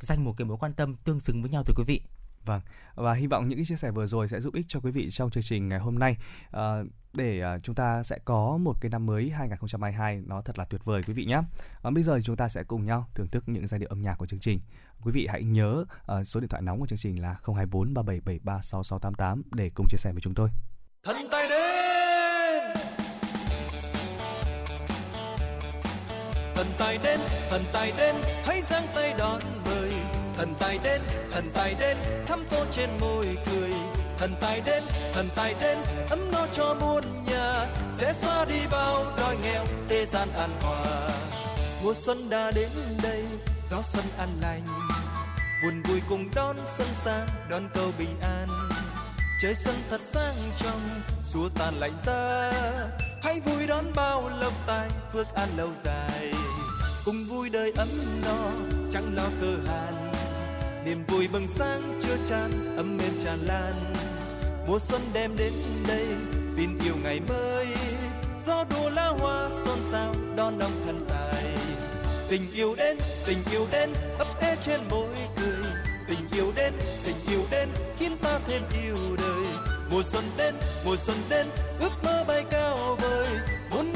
[0.00, 2.00] dành một cái mối quan tâm tương xứng với nhau thưa quý vị.
[2.44, 2.60] Vâng,
[2.94, 5.10] và hy vọng những cái chia sẻ vừa rồi sẽ giúp ích cho quý vị
[5.10, 6.16] trong chương trình ngày hôm nay
[6.52, 10.64] Ờ, để ờ, chúng ta sẽ có một cái năm mới 2022 nó thật là
[10.64, 11.40] tuyệt vời quý vị nhé.
[11.82, 14.02] Ờ, bây giờ thì chúng ta sẽ cùng nhau thưởng thức những giai điệu âm
[14.02, 14.60] nhạc của chương trình.
[15.02, 15.84] Quý vị hãy nhớ
[16.24, 20.12] số điện thoại nóng của chương trình là 024 3773 6688 để cùng chia sẻ
[20.12, 20.48] với chúng tôi.
[21.04, 21.62] thân tay đến
[26.54, 27.20] thần tài đến
[27.52, 29.92] thần tài đến, hãy giang tay đón mời.
[30.36, 31.96] Thần tài đến, thần tài đến,
[32.26, 33.70] thăm tô trên môi cười.
[34.18, 34.82] Thần tài đến,
[35.14, 35.78] thần tài đến,
[36.10, 37.66] ấm no cho muôn nhà.
[37.92, 41.08] Sẽ xóa đi bao đói nghèo, thế gian an hòa.
[41.82, 42.68] Mùa xuân đã đến
[43.02, 43.24] đây,
[43.70, 44.62] gió xuân an lành.
[45.62, 48.48] Buồn vui cùng đón xuân sang, đón câu bình an.
[49.42, 50.80] Trời xuân thật sang trong
[51.24, 52.52] xua tan lạnh giá.
[53.22, 56.32] Hãy vui đón bao lộc tài, phước an lâu dài
[57.04, 57.88] cùng vui đời ấm
[58.24, 58.50] no,
[58.92, 60.12] chẳng lo cơ hàn.
[60.84, 63.92] Niềm vui bừng sáng chưa tràn ấm êm tràn lan.
[64.66, 65.52] Mùa xuân đem đến
[65.88, 66.06] đây,
[66.56, 67.66] tin yêu ngày mới.
[68.46, 71.44] Gió đùa lá hoa xôn xao, đón đông thần tài.
[72.28, 75.72] Tình yêu đến, tình yêu đến, ấp ế trên môi cười.
[76.08, 76.72] Tình yêu đến,
[77.04, 79.46] tình yêu đến, khiến ta thêm yêu đời.
[79.90, 81.46] Mùa xuân đến, mùa xuân đến,
[81.80, 82.96] ước mơ bay cao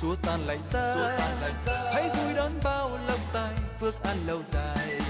[0.00, 1.16] xua tan lạnh giá.
[1.92, 5.00] Hãy vui đón bao lộc tài phước an lâu dài.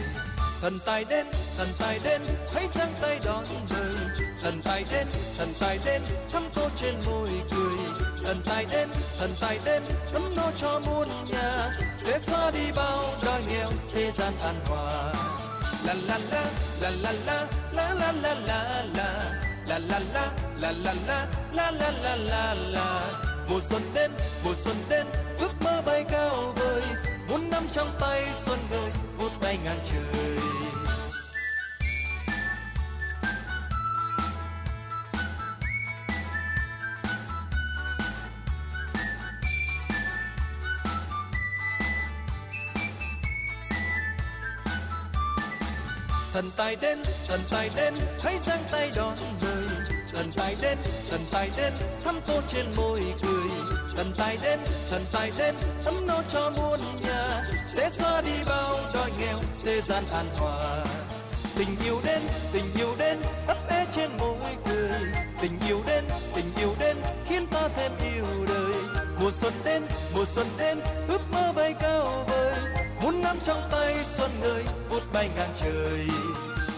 [0.61, 1.26] Thần tài đến
[1.57, 2.22] thần tài đến
[2.55, 3.95] hãy giang tay đón mời
[4.43, 5.07] thần tài đến
[5.39, 7.78] thần tài đến thăm tô trên môi cười.
[8.24, 9.82] Thần tài đến thần tài đến
[10.12, 11.70] ấm no cho muôn nhà.
[11.97, 15.12] Sẽ xóa đi bao đói nghèo thế gian an hòa.
[15.87, 16.45] La la la
[16.80, 19.41] la la la la la la la.
[19.68, 20.30] La la la
[20.61, 24.11] la la la la la la la la la mùa xuân đến,
[24.45, 25.07] mùa xuân đến,
[25.38, 26.82] ước mơ bay cao vời.
[27.28, 30.38] Muốn nắm trong tay xuân ngời vút bay ngang trời.
[46.32, 49.73] Thần tài đến, thần tài đến, hãy giang tay đón đời
[50.14, 50.78] thần tài đến,
[51.10, 51.72] thần tài đến
[52.04, 53.50] thắm tô trên môi cười.
[53.96, 54.60] Thần tài đến,
[54.90, 55.54] thần tài đến
[55.84, 57.42] ấm no cho muôn nhà.
[57.76, 60.84] Sẽ xóa đi bao đói nghèo, thế gian an hòa
[61.56, 65.00] tình yêu đến, tình yêu đến, ấp ế trên môi cười.
[65.40, 66.04] Tình yêu đến,
[66.34, 66.96] tình yêu đến,
[67.28, 69.04] khiến ta thêm yêu đời.
[69.20, 69.82] Mùa xuân đến,
[70.14, 72.54] mùa xuân đến, ước mơ bay cao vời.
[73.02, 76.06] Muốn nắm trong tay xuân người vút bay ngang trời.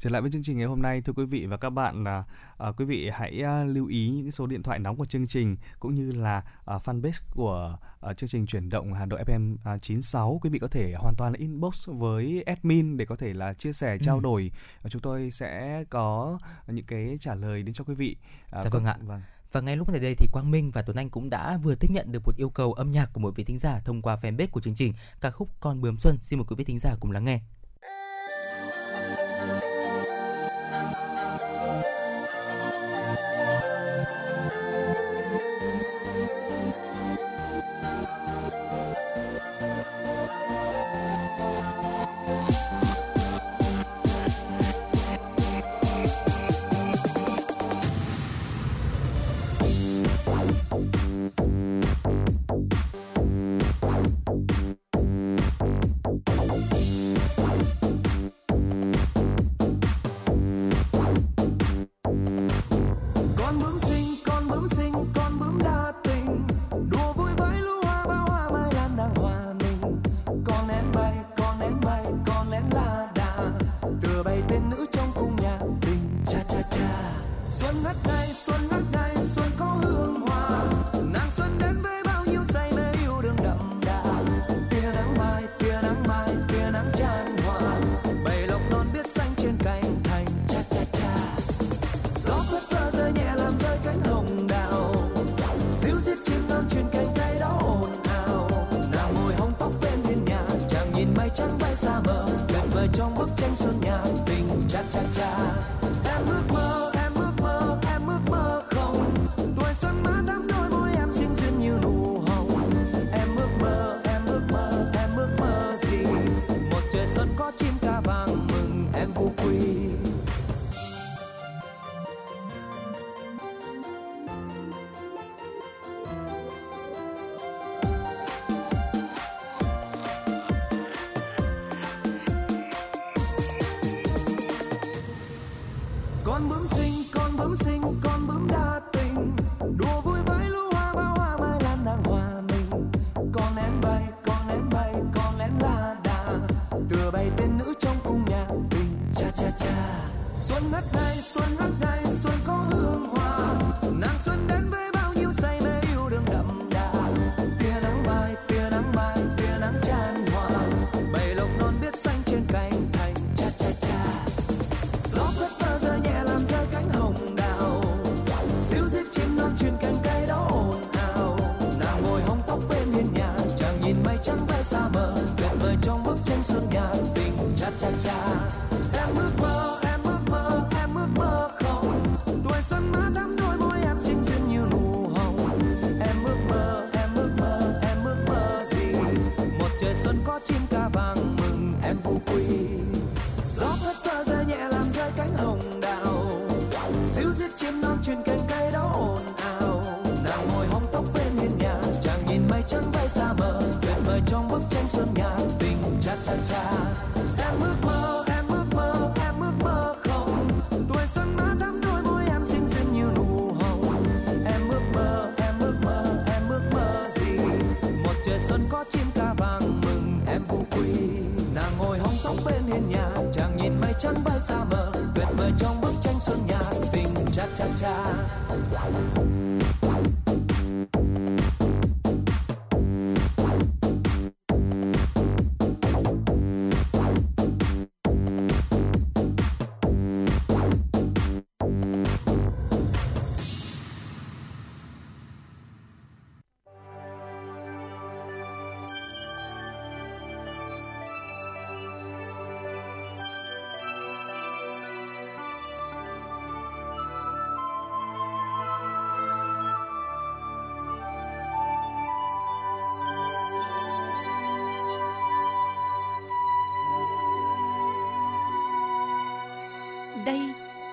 [0.00, 2.24] Trở lại với chương trình ngày hôm nay, thưa quý vị và các bạn, à,
[2.58, 5.56] à, quý vị hãy à, lưu ý những số điện thoại nóng của chương trình
[5.80, 9.78] cũng như là à, fanpage của à, chương trình chuyển động Hà Nội FM à,
[9.78, 10.38] 96.
[10.42, 13.72] Quý vị có thể hoàn toàn là inbox với admin để có thể là chia
[13.72, 14.20] sẻ, trao Ừ.
[14.22, 14.50] đổi.
[14.82, 18.16] Và chúng tôi sẽ có những cái trả lời đến cho quý vị.
[18.50, 18.96] À, Dạ vâng ạ.
[19.02, 19.20] Vâng.
[19.52, 21.88] Và ngay lúc này đây thì Quang Minh và Tuấn Anh cũng đã vừa tiếp
[21.90, 24.48] nhận được một yêu cầu âm nhạc của một vị thính giả thông qua fanpage
[24.50, 26.18] của chương trình ca khúc Con bướm xuân.
[26.20, 27.40] Xin mời quý vị thính giả cùng lắng nghe.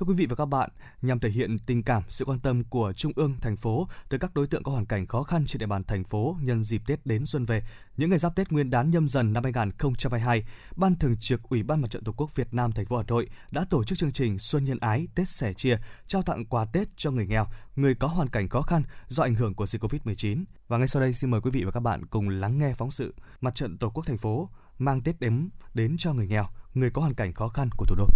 [0.00, 0.70] Thưa quý vị và các bạn,
[1.02, 4.34] nhằm thể hiện tình cảm, sự quan tâm của Trung ương, thành phố tới các
[4.34, 7.06] đối tượng có hoàn cảnh khó khăn trên địa bàn thành phố nhân dịp Tết
[7.06, 7.62] đến xuân về,
[7.96, 10.44] những ngày giáp Tết Nguyên đán nhâm dần năm 2022,
[10.76, 13.28] Ban Thường trực Ủy ban Mặt trận Tổ quốc Việt Nam thành phố Hà Nội
[13.50, 16.88] đã tổ chức chương trình Xuân nhân ái, Tết sẻ chia, trao tặng quà Tết
[16.96, 17.46] cho người nghèo,
[17.76, 20.44] người có hoàn cảnh khó khăn do ảnh hưởng của dịch Covid-19.
[20.68, 22.90] Và ngay sau đây xin mời quý vị và các bạn cùng lắng nghe phóng
[22.90, 26.90] sự Mặt trận Tổ quốc thành phố mang Tết đếm đến cho người nghèo, người
[26.90, 28.06] có hoàn cảnh khó khăn của thủ đô.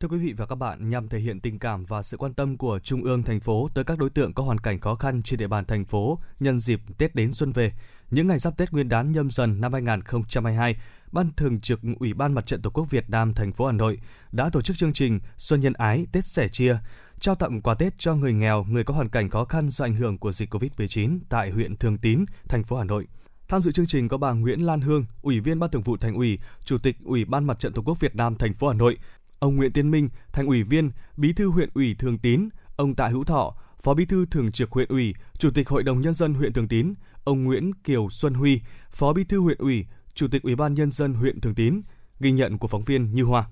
[0.00, 2.56] Thưa quý vị và các bạn, nhằm thể hiện tình cảm và sự quan tâm
[2.56, 5.38] của Trung ương thành phố tới các đối tượng có hoàn cảnh khó khăn trên
[5.38, 7.72] địa bàn thành phố nhân dịp Tết đến xuân về,
[8.10, 10.76] những ngày giáp Tết Nguyên đán nhâm dần năm 2022,
[11.12, 14.00] Ban Thường trực Ủy ban Mặt trận Tổ quốc Việt Nam thành phố Hà Nội
[14.32, 16.76] đã tổ chức chương trình Xuân nhân ái, Tết sẻ chia,
[17.20, 19.96] trao tặng quà Tết cho người nghèo, người có hoàn cảnh khó khăn do ảnh
[19.96, 23.06] hưởng của dịch Covid-19 tại huyện Thường Tín, thành phố Hà Nội.
[23.48, 26.14] Tham dự chương trình có bà Nguyễn Lan Hương, Ủy viên Ban Thường vụ Thành
[26.14, 28.96] ủy, Chủ tịch Ủy ban Mặt trận Tổ quốc Việt Nam thành phố Hà Nội,
[29.38, 33.08] ông Nguyễn Tiến Minh, Thành ủy viên, Bí thư huyện ủy Thường Tín, ông Tạ
[33.08, 36.34] Hữu Thọ, Phó Bí thư Thường trực huyện ủy, Chủ tịch Hội đồng nhân dân
[36.34, 38.60] huyện Thường Tín, ông Nguyễn Kiều Xuân Huy,
[38.90, 41.80] Phó Bí thư huyện ủy, Chủ tịch Ủy ban nhân dân huyện Thường Tín,
[42.20, 43.48] ghi nhận của phóng viên Như Hoa.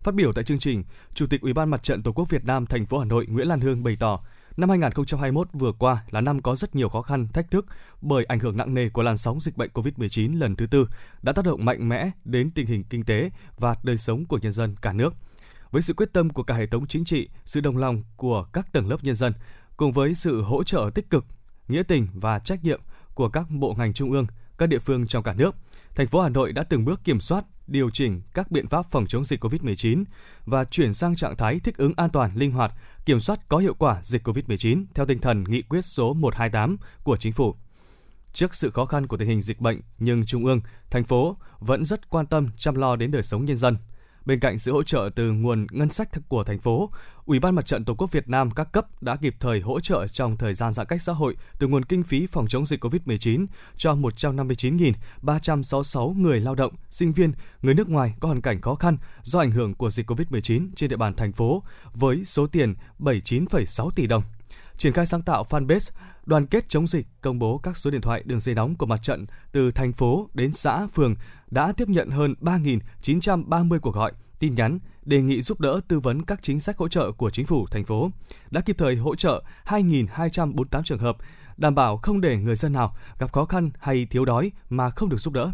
[0.00, 2.66] Phát biểu tại chương trình, Chủ tịch Ủy ban Mặt trận Tổ quốc Việt Nam
[2.66, 4.24] thành phố Hà Nội Nguyễn Lan Hương bày tỏ,
[4.56, 7.66] năm 2021 vừa qua là năm có rất nhiều khó khăn, thách thức
[8.00, 10.88] bởi ảnh hưởng nặng nề của làn sóng dịch bệnh COVID-19 lần thứ tư
[11.22, 14.52] đã tác động mạnh mẽ đến tình hình kinh tế và đời sống của nhân
[14.52, 15.14] dân cả nước.
[15.70, 18.72] Với sự quyết tâm của cả hệ thống chính trị, sự đồng lòng của các
[18.72, 19.32] tầng lớp nhân dân,
[19.76, 21.24] cùng với sự hỗ trợ tích cực,
[21.68, 22.80] nghĩa tình và trách nhiệm
[23.14, 24.26] của các bộ ngành trung ương,
[24.58, 25.56] các địa phương trong cả nước,
[25.94, 29.06] thành phố Hà Nội đã từng bước kiểm soát, điều chỉnh các biện pháp phòng
[29.06, 30.04] chống dịch COVID-19
[30.46, 32.72] và chuyển sang trạng thái thích ứng an toàn, linh hoạt,
[33.04, 37.16] kiểm soát có hiệu quả dịch COVID-19 theo tinh thần nghị quyết số 128 của
[37.16, 37.54] chính phủ.
[38.32, 40.60] Trước sự khó khăn của tình hình dịch bệnh, nhưng Trung ương,
[40.90, 43.76] thành phố vẫn rất quan tâm chăm lo đến đời sống nhân dân.
[44.24, 46.90] Bên cạnh sự hỗ trợ từ nguồn ngân sách của thành phố,
[47.24, 50.08] Ủy ban Mặt trận Tổ quốc Việt Nam các cấp đã kịp thời hỗ trợ
[50.08, 53.46] trong thời gian giãn cách xã hội từ nguồn kinh phí phòng chống dịch COVID-19
[53.76, 58.96] cho 159.366 người lao động, sinh viên, người nước ngoài có hoàn cảnh khó khăn
[59.22, 61.62] do ảnh hưởng của dịch COVID-19 trên địa bàn thành phố
[61.94, 64.22] với số tiền 79,6 tỷ đồng.
[64.76, 65.90] Triển khai sáng tạo fanpage
[66.26, 69.02] đoàn kết chống dịch công bố các số điện thoại đường dây nóng của mặt
[69.02, 71.14] trận từ thành phố đến xã, phường
[71.50, 76.22] đã tiếp nhận hơn 3.930 cuộc gọi, tin nhắn đề nghị giúp đỡ tư vấn
[76.22, 78.10] các chính sách hỗ trợ của chính phủ thành phố,
[78.50, 81.16] đã kịp thời hỗ trợ 2.248 trường hợp,
[81.56, 85.08] đảm bảo không để người dân nào gặp khó khăn hay thiếu đói mà không
[85.08, 85.52] được giúp đỡ.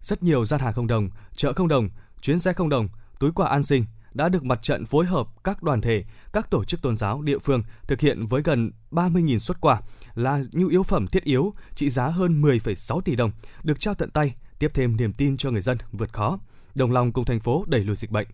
[0.00, 1.88] Rất nhiều gian hàng không đồng, chợ không đồng,
[2.20, 2.88] chuyến xe không đồng,
[3.18, 3.84] túi quà an sinh
[4.14, 7.38] đã được mặt trận phối hợp các đoàn thể, các tổ chức tôn giáo địa
[7.38, 9.80] phương thực hiện với gần 30.000 xuất quà
[10.14, 13.30] là nhu yếu phẩm thiết yếu trị giá hơn 10,6 tỷ đồng
[13.62, 16.38] được trao tận tay, tiếp thêm niềm tin cho người dân vượt khó,
[16.74, 18.28] đồng lòng cùng thành phố đẩy lùi dịch bệnh.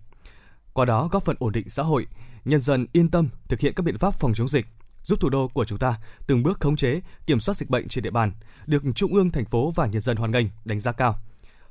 [0.73, 2.07] Qua đó góp phần ổn định xã hội,
[2.45, 4.67] nhân dân yên tâm thực hiện các biện pháp phòng chống dịch,
[5.03, 8.05] giúp thủ đô của chúng ta từng bước khống chế, kiểm soát dịch bệnh trên
[8.05, 8.33] địa bàn,
[8.67, 11.19] được Trung ương, thành phố và nhân dân hoan nghênh, đánh giá cao.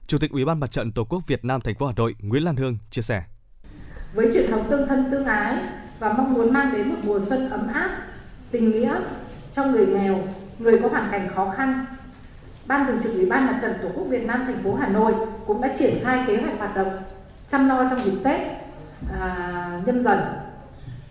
[0.07, 2.43] Chủ tịch Ủy ban Mặt trận Tổ quốc Việt Nam thành phố Hà Nội Nguyễn
[2.43, 3.23] Lan Hương chia sẻ:
[4.13, 5.55] với truyền thống tương thân tương ái
[5.99, 7.89] và mong muốn mang đến một mùa xuân ấm áp,
[8.51, 8.95] tình nghĩa
[9.55, 10.19] cho người nghèo,
[10.59, 11.85] người có hoàn cảnh khó khăn.
[12.65, 15.13] Ban Thường trực Ủy ban Mặt trận Tổ quốc Việt Nam thành phố Hà Nội
[15.45, 16.97] cũng đã triển khai kế hoạch hoạt động
[17.51, 18.39] chăm lo trong dịp Tết
[19.21, 20.19] à, nhâm dần.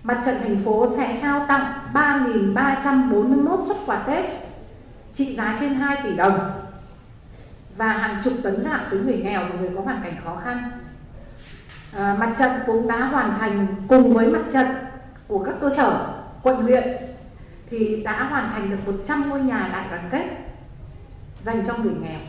[0.03, 4.25] Mặt trận thành phố sẽ trao tặng 3.341 xuất quà Tết
[5.15, 6.39] trị giá trên 2 tỷ đồng
[7.77, 10.71] và hàng chục tấn gạo tới người nghèo và người có hoàn cảnh khó khăn.
[11.97, 14.67] À, mặt trận cũng đã hoàn thành cùng với mặt trận
[15.29, 16.89] của các cơ sở quận huyện
[17.71, 20.25] thì đã hoàn thành được 100 ngôi nhà đại đoàn kết
[21.45, 22.21] dành cho người nghèo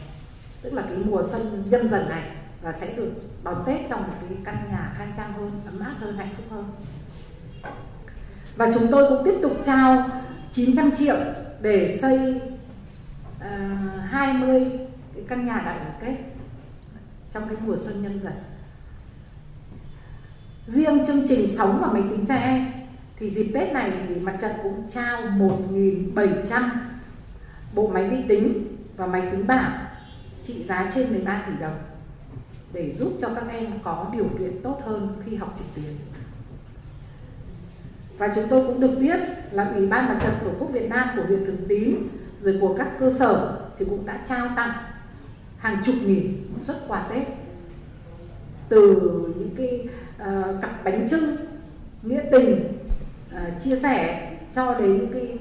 [0.62, 2.24] tức là cái mùa xuân nhâm dần này
[2.62, 3.12] và sẽ được
[3.44, 6.46] đón Tết trong một cái căn nhà khang trang hơn, ấm áp hơn, hạnh phúc
[6.50, 6.66] hơn.
[8.56, 10.10] Và chúng tôi cũng tiếp tục trao
[10.52, 11.16] 900 triệu
[11.62, 12.42] để xây
[13.40, 13.50] ờ,
[13.98, 14.72] uh, 20
[15.16, 16.16] cái căn nhà đại đoàn kết
[17.34, 18.34] trong cái mùa xuân nhân dần.
[20.68, 22.66] Riêng chương trình sống và máy tính trẻ em,
[23.20, 26.70] thì dịp Tết này thì mặt trận cũng trao 1.700
[27.74, 29.86] bộ máy vi tính và máy tính bảng
[30.44, 31.78] trị giá trên 13 tỷ đồng
[32.74, 35.96] để giúp cho các em có điều kiện tốt hơn khi học trực tuyến.
[38.18, 39.20] Và chúng tôi cũng được biết
[39.52, 41.96] là Ủy ban Mặt trận Tổ quốc Việt Nam của huyện Thường Tín,
[42.42, 44.72] rồi của các cơ sở thì cũng đã trao tặng
[45.58, 47.28] hàng chục nghìn xuất quà Tết
[48.70, 49.02] từ
[49.38, 49.88] những cái
[50.28, 51.36] uh, cặp bánh trưng
[52.04, 52.64] nghĩa tình
[53.36, 55.38] uh, chia sẻ cho đến những cái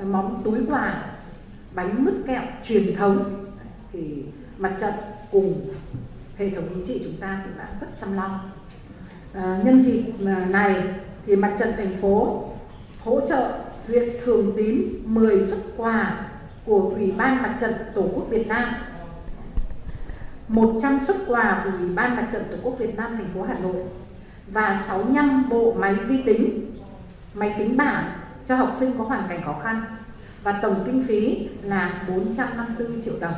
[0.00, 1.02] uh, món túi quà
[1.74, 3.46] bánh mứt kẹo truyền thống.
[3.92, 4.24] Thì
[4.58, 4.92] mặt trận
[5.30, 5.68] cùng
[6.38, 8.40] hệ thống chính trị chúng ta cũng đã rất chăm lo.
[9.34, 10.04] À, nhân dịp
[10.48, 10.82] này
[11.26, 12.44] thì mặt trận thành phố
[13.04, 16.26] hỗ trợ huyện Thường Tín 10 xuất quà
[16.64, 18.74] của Ủy ban Mặt trận Tổ quốc Việt Nam.
[20.48, 23.58] 100 xuất quà của Ủy ban Mặt trận Tổ quốc Việt Nam thành phố Hà
[23.58, 23.82] Nội
[24.54, 26.70] và 65 bộ máy vi tính,
[27.34, 29.84] máy tính bảng cho học sinh có hoàn cảnh khó khăn
[30.42, 33.34] và tổng kinh phí là 454 triệu đồng.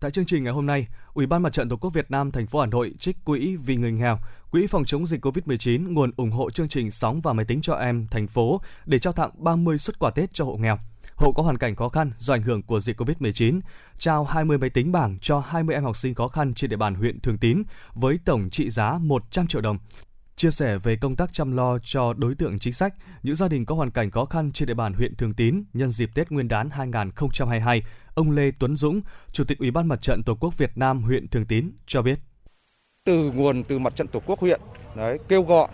[0.00, 2.46] Tại chương trình ngày hôm nay, Ủy ban Mặt trận Tổ quốc Việt Nam thành
[2.46, 4.18] phố Hà Nội trích quỹ vì người nghèo,
[4.50, 7.74] quỹ phòng chống dịch Covid-19 nguồn ủng hộ chương trình sóng và máy tính cho
[7.74, 10.78] em thành phố để trao tặng 30 xuất quà Tết cho hộ nghèo.
[11.16, 13.60] Hộ có hoàn cảnh khó khăn do ảnh hưởng của dịch Covid-19,
[13.98, 16.94] trao 20 máy tính bảng cho 20 em học sinh khó khăn trên địa bàn
[16.94, 17.62] huyện Thường Tín
[17.94, 19.78] với tổng trị giá 100 triệu đồng.
[20.36, 23.66] Chia sẻ về công tác chăm lo cho đối tượng chính sách, những gia đình
[23.66, 26.48] có hoàn cảnh khó khăn trên địa bàn huyện Thường Tín nhân dịp Tết Nguyên
[26.48, 27.82] đán 2022,
[28.14, 29.00] ông Lê Tuấn Dũng,
[29.32, 32.18] Chủ tịch Ủy ban Mặt trận Tổ quốc Việt Nam huyện Thường Tín cho biết.
[33.04, 34.60] Từ nguồn từ Mặt trận Tổ quốc huyện
[34.96, 35.68] đấy, kêu gọi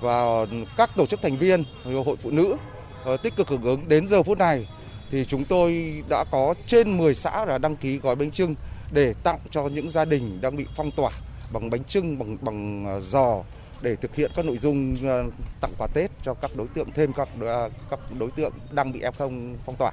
[0.00, 1.64] và các tổ chức thành viên,
[2.04, 2.56] hội phụ nữ
[3.04, 4.66] ờ, tích cực hưởng ứng đến giờ phút này
[5.10, 8.54] thì chúng tôi đã có trên 10 xã là đăng ký gói bánh trưng
[8.92, 11.10] để tặng cho những gia đình đang bị phong tỏa
[11.52, 13.42] bằng bánh trưng bằng bằng à, giò
[13.82, 15.22] để thực hiện các nội dung à,
[15.60, 19.00] tặng quà Tết cho các đối tượng thêm các à, các đối tượng đang bị
[19.00, 19.92] F0 phong tỏa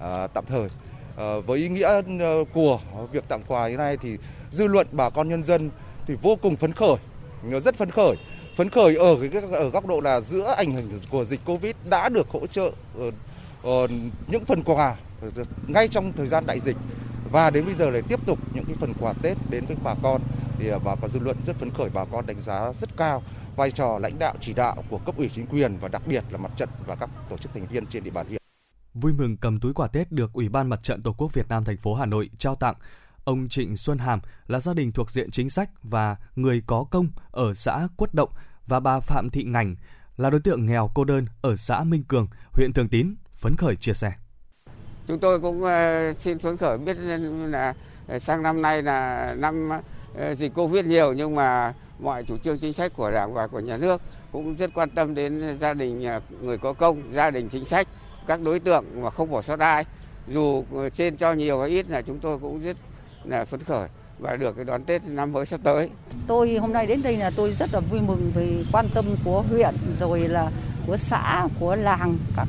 [0.00, 0.68] à, tạm thời.
[1.16, 2.02] À, với ý nghĩa
[2.52, 2.80] của
[3.12, 4.18] việc tặng quà như này thì
[4.50, 5.70] dư luận bà con nhân dân
[6.06, 6.96] thì vô cùng phấn khởi,
[7.64, 8.16] rất phấn khởi.
[8.56, 12.08] Phấn khởi ở cái ở góc độ là giữa ảnh hưởng của dịch Covid đã
[12.08, 13.10] được hỗ trợ ờ,
[14.28, 14.96] những phần quà
[15.68, 16.76] ngay trong thời gian đại dịch
[17.30, 19.94] và đến bây giờ lại tiếp tục những cái phần quà Tết đến với bà
[20.02, 20.22] con
[20.58, 23.22] thì à, bà con dư luận rất phấn khởi bà con đánh giá rất cao
[23.56, 26.38] vai trò lãnh đạo chỉ đạo của cấp ủy chính quyền và đặc biệt là
[26.38, 28.40] mặt trận và các tổ chức thành viên trên địa bàn huyện.
[28.94, 31.64] Vui mừng cầm túi quà Tết được Ủy ban Mặt trận Tổ quốc Việt Nam
[31.64, 32.74] thành phố Hà Nội trao tặng.
[33.24, 37.08] Ông Trịnh Xuân Hàm là gia đình thuộc diện chính sách và người có công
[37.30, 38.30] ở xã Quất Động
[38.66, 39.74] và bà Phạm Thị Ngành
[40.16, 43.14] là đối tượng nghèo cô đơn ở xã Minh Cường, huyện Thường Tín,
[43.44, 44.12] phấn khởi chia sẻ.
[45.08, 47.74] Chúng tôi cũng uh, xin phấn khởi biết là
[48.20, 52.72] sang năm nay là năm uh, dịch Covid nhiều nhưng mà mọi chủ trương chính
[52.72, 56.08] sách của Đảng và của nhà nước cũng rất quan tâm đến gia đình
[56.42, 57.88] người có công, gia đình chính sách,
[58.26, 59.84] các đối tượng mà không bỏ sót ai.
[60.28, 60.64] Dù
[60.96, 62.76] trên cho nhiều hay ít là chúng tôi cũng rất
[63.24, 63.88] là phấn khởi
[64.18, 65.90] và được cái đón Tết năm mới sắp tới.
[66.26, 69.42] Tôi hôm nay đến đây là tôi rất là vui mừng vì quan tâm của
[69.42, 70.50] huyện rồi là
[70.86, 72.46] của xã, của làng, các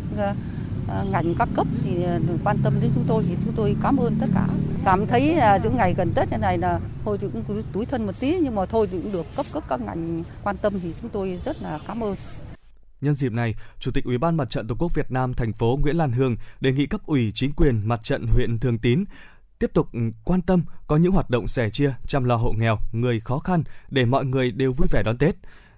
[0.87, 3.97] Ờ, ngành các cấp thì ờ, quan tâm đến chúng tôi thì chúng tôi cảm
[3.97, 4.47] ơn tất cả.
[4.85, 8.05] Cảm thấy là những ngày gần Tết như này là thôi thì cũng túi thân
[8.05, 10.93] một tí nhưng mà thôi thì cũng được cấp cấp các ngành quan tâm thì
[11.01, 12.15] chúng tôi rất là cảm ơn.
[13.01, 15.79] Nhân dịp này, Chủ tịch Ủy ban Mặt trận Tổ quốc Việt Nam thành phố
[15.81, 19.03] Nguyễn Lan Hương đề nghị cấp ủy chính quyền mặt trận huyện Thường Tín
[19.59, 22.79] tiếp tục ừ, quan tâm có những hoạt động sẻ chia chăm lo hộ nghèo,
[22.91, 25.35] người khó khăn để mọi người đều vui vẻ đón Tết.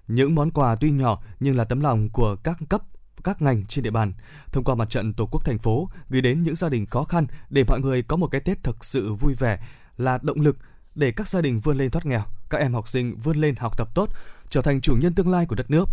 [0.08, 2.82] Những món quà tuy nhỏ nhưng là tấm lòng của các cấp
[3.24, 4.12] các ngành trên địa bàn
[4.52, 7.26] thông qua mặt trận tổ quốc thành phố gửi đến những gia đình khó khăn
[7.50, 9.58] để mọi người có một cái Tết thực sự vui vẻ
[9.96, 10.56] là động lực
[10.94, 13.78] để các gia đình vươn lên thoát nghèo, các em học sinh vươn lên học
[13.78, 14.10] tập tốt,
[14.50, 15.84] trở thành chủ nhân tương lai của đất nước.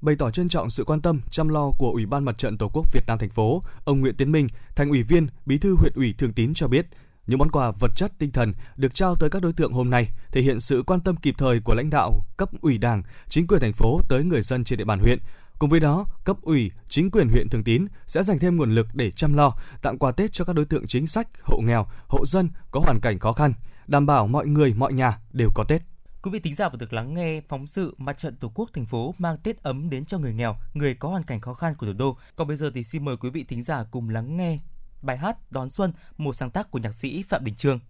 [0.00, 2.70] bày tỏ trân trọng sự quan tâm, chăm lo của Ủy ban Mặt trận Tổ
[2.72, 5.92] quốc Việt Nam thành phố, ông Nguyễn Tiến Minh, thành ủy viên, bí thư huyện
[5.94, 6.86] ủy Thường Tín cho biết,
[7.26, 10.08] những món quà vật chất tinh thần được trao tới các đối tượng hôm nay
[10.32, 13.60] thể hiện sự quan tâm kịp thời của lãnh đạo cấp ủy Đảng, chính quyền
[13.60, 15.18] thành phố tới người dân trên địa bàn huyện.
[15.62, 18.86] Cùng với đó, cấp ủy, chính quyền huyện Thường Tín sẽ dành thêm nguồn lực
[18.94, 22.26] để chăm lo, tặng quà Tết cho các đối tượng chính sách, hộ nghèo, hộ
[22.26, 23.52] dân có hoàn cảnh khó khăn,
[23.86, 25.82] đảm bảo mọi người, mọi nhà đều có Tết.
[26.22, 28.86] Quý vị thính giả vừa được lắng nghe phóng sự Mặt trận Tổ quốc thành
[28.86, 31.86] phố mang Tết ấm đến cho người nghèo, người có hoàn cảnh khó khăn của
[31.86, 32.16] thủ đô.
[32.36, 34.58] Còn bây giờ thì xin mời quý vị thính giả cùng lắng nghe
[35.02, 37.80] bài hát Đón Xuân, một sáng tác của nhạc sĩ Phạm Đình Trương.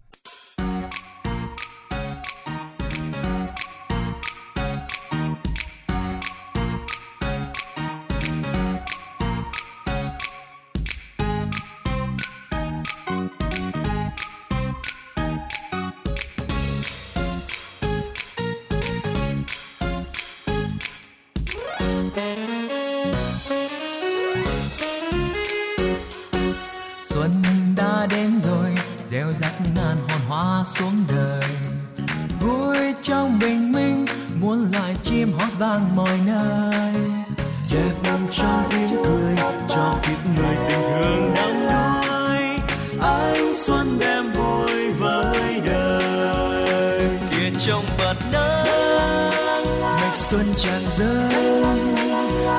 [30.33, 31.41] Hoa xuống đời.
[32.41, 34.05] Vui trong bình minh
[34.41, 36.93] muốn lại chim hót vang mọi nơi.
[37.73, 39.35] Đẹp nằm trong tiếng cười,
[39.69, 42.37] cho kiếp người tình thương đắm đuối.
[43.01, 47.09] Ánh xuân đem vui với đời.
[47.31, 51.29] Kia trong bật nắng mạch xuân tràn dâng.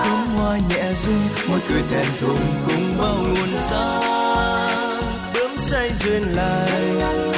[0.04, 5.02] Cánh hoa nhẹ rung môi cười thẹn thùng cùng bao nguồn sáng.
[5.34, 7.33] Bướm say duyên lành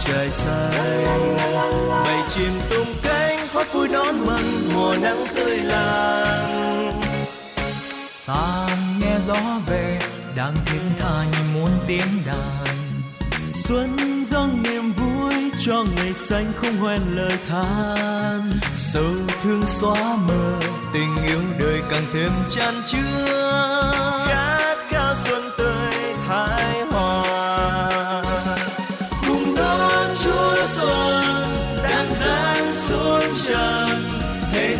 [0.00, 1.36] trời xanh.
[2.04, 6.54] Bầy chim tung cánh hót vui đón mừng, mùa nắng tươi lành
[8.26, 8.68] ta
[9.00, 9.98] nghe gió về,
[10.36, 12.64] đang thiên tha như muốn tiếng đàn.
[13.54, 18.52] Xuân dâng niềm vui cho ngày xanh không hoen lời than.
[18.74, 19.12] Sầu
[19.42, 20.60] thương xóa mờ,
[20.92, 24.13] tình yêu đời càng thêm chan chứa.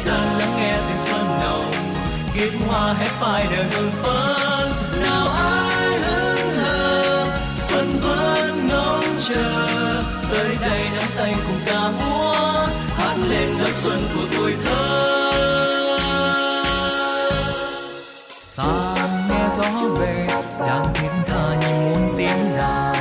[0.05, 1.73] Gian lắng nghe tiếng xuân nồng
[2.35, 4.69] kiếp hoa hết phai đời hương phấn.
[5.03, 7.27] Nào ai hững hờ,
[7.69, 9.73] xuân vẫn ngóng chờ.
[10.31, 12.67] Tới đây nắm tay cùng ca múa,
[12.97, 15.11] hát lên nấc xuân của tuổi thơ.
[18.57, 18.97] Ta
[19.29, 20.27] nghe gió về,
[20.61, 22.95] đang thiên tha như muốn tiếng đàn.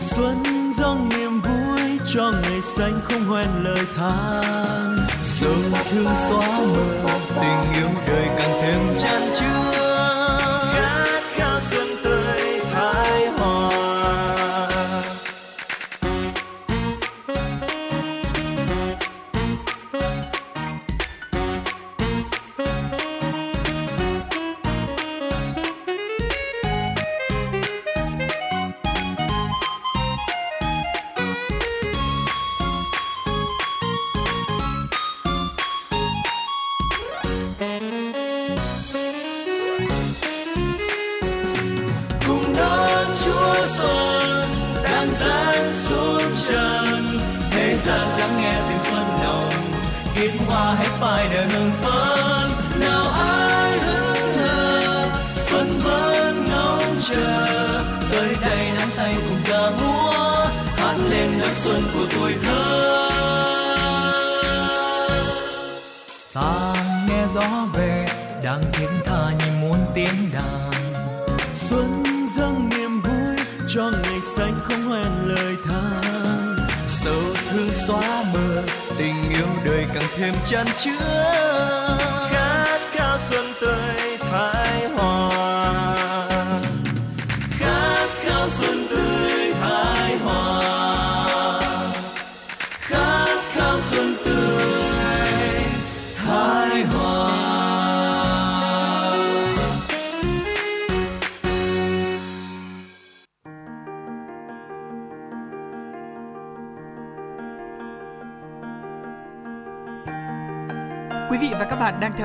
[0.00, 0.42] Xuân
[0.78, 1.08] dâng
[2.14, 4.96] cho ngày xanh không hoen lời than.
[5.22, 6.60] Sương thương xóa
[7.04, 9.81] mờ, tình yêu đời càng thêm chan chứa.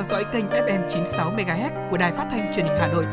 [0.09, 3.05] Dõi kênh FM 96 MHz của đài phát thanh truyền hình Hà Nội.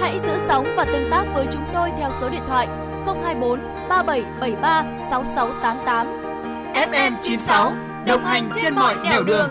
[0.00, 2.66] Hãy giữ sóng và tương tác với chúng tôi theo số điện thoại
[3.06, 6.06] 024 3773 6688.
[6.74, 7.72] FM 96
[8.06, 9.50] đồng hành trên mọi nẻo đường.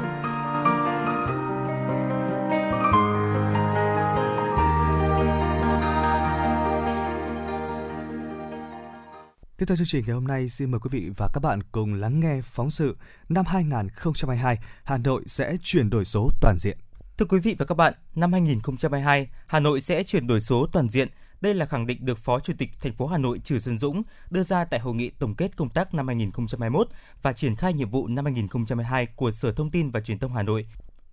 [9.57, 11.93] Tiếp theo chương trình ngày hôm nay, xin mời quý vị và các bạn cùng
[11.93, 12.97] lắng nghe phóng sự
[13.29, 16.77] năm 2022, Hà Nội sẽ chuyển đổi số toàn diện.
[17.17, 20.89] Thưa quý vị và các bạn, năm 2022, Hà Nội sẽ chuyển đổi số toàn
[20.89, 21.07] diện.
[21.41, 24.03] Đây là khẳng định được Phó Chủ tịch thành phố Hà Nội Trử Xuân Dũng
[24.29, 26.87] đưa ra tại hội nghị tổng kết công tác năm 2021
[27.21, 30.43] và triển khai nhiệm vụ năm 2022 của Sở Thông tin và Truyền thông Hà
[30.43, 30.67] Nội.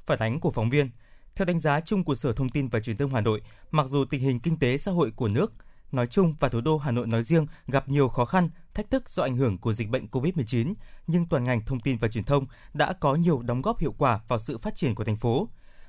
[0.07, 0.91] Phản ánh của phóng viên.
[1.35, 4.05] Theo đánh giá chung của Sở Thông tin và Truyền thông Hà Nội, mặc dù
[4.05, 5.53] tình hình kinh tế xã hội của nước
[5.93, 9.09] nói chung và thủ đô Hà Nội nói riêng gặp nhiều khó khăn, thách thức
[9.09, 10.75] do ảnh hưởng của dịch bệnh COVID-19,
[11.07, 14.21] nhưng toàn ngành thông tin và truyền thông đã có nhiều đóng góp hiệu quả
[14.29, 15.49] vào sự phát triển của thành phố.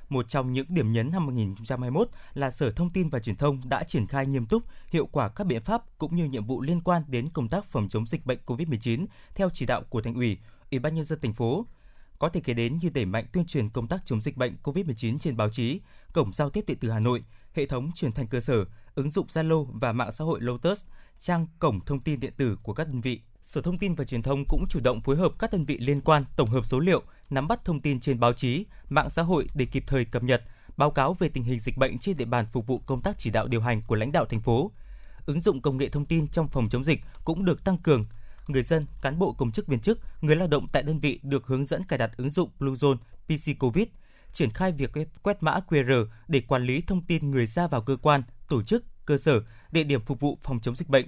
[0.09, 3.83] Một trong những điểm nhấn năm 2021 là Sở Thông tin và Truyền thông đã
[3.83, 7.03] triển khai nghiêm túc, hiệu quả các biện pháp cũng như nhiệm vụ liên quan
[7.07, 9.05] đến công tác phòng chống dịch bệnh COVID-19
[9.35, 10.37] theo chỉ đạo của Thành ủy,
[10.71, 11.65] Ủy ban nhân dân thành phố.
[12.19, 15.17] Có thể kể đến như đẩy mạnh tuyên truyền công tác chống dịch bệnh COVID-19
[15.17, 15.79] trên báo chí,
[16.13, 17.23] cổng giao tiếp điện tử Hà Nội,
[17.53, 18.65] hệ thống truyền thanh cơ sở,
[18.95, 20.85] ứng dụng Zalo và mạng xã hội Lotus,
[21.19, 23.21] trang cổng thông tin điện tử của các đơn vị.
[23.41, 26.01] Sở Thông tin và Truyền thông cũng chủ động phối hợp các đơn vị liên
[26.01, 29.47] quan tổng hợp số liệu, nắm bắt thông tin trên báo chí, mạng xã hội
[29.53, 30.43] để kịp thời cập nhật,
[30.77, 33.29] báo cáo về tình hình dịch bệnh trên địa bàn phục vụ công tác chỉ
[33.29, 34.71] đạo điều hành của lãnh đạo thành phố.
[35.25, 38.05] Ứng dụng công nghệ thông tin trong phòng chống dịch cũng được tăng cường.
[38.47, 41.47] Người dân, cán bộ công chức viên chức, người lao động tại đơn vị được
[41.47, 42.97] hướng dẫn cài đặt ứng dụng Bluezone
[43.27, 43.87] PC Covid,
[44.33, 44.91] triển khai việc
[45.23, 48.83] quét mã QR để quản lý thông tin người ra vào cơ quan, tổ chức,
[49.05, 49.41] cơ sở,
[49.71, 51.05] địa điểm phục vụ phòng chống dịch bệnh.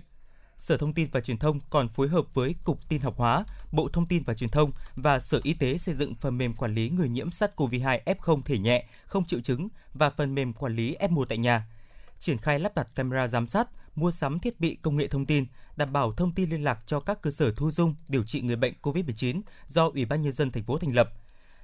[0.57, 3.89] Sở Thông tin và Truyền thông còn phối hợp với Cục Tin học hóa, Bộ
[3.93, 6.89] Thông tin và Truyền thông và Sở Y tế xây dựng phần mềm quản lý
[6.89, 11.25] người nhiễm SARS-CoV-2 F0 thể nhẹ, không triệu chứng và phần mềm quản lý F1
[11.25, 11.67] tại nhà.
[12.19, 15.45] Triển khai lắp đặt camera giám sát, mua sắm thiết bị công nghệ thông tin,
[15.75, 18.55] đảm bảo thông tin liên lạc cho các cơ sở thu dung điều trị người
[18.55, 21.09] bệnh COVID-19 do Ủy ban nhân dân thành phố thành lập.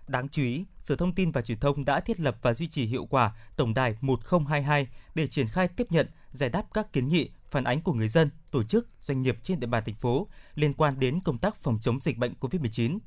[0.08, 2.86] Đáng chú ý, Sở Thông tin và Truyền thông đã thiết lập và duy trì
[2.86, 7.30] hiệu quả tổng đài 1022 để triển khai tiếp nhận, giải đáp các kiến nghị,
[7.54, 10.74] phản ánh của người dân, tổ chức, doanh nghiệp trên địa bàn thành phố liên
[10.74, 13.00] quan đến công tác phòng chống dịch bệnh COVID-19.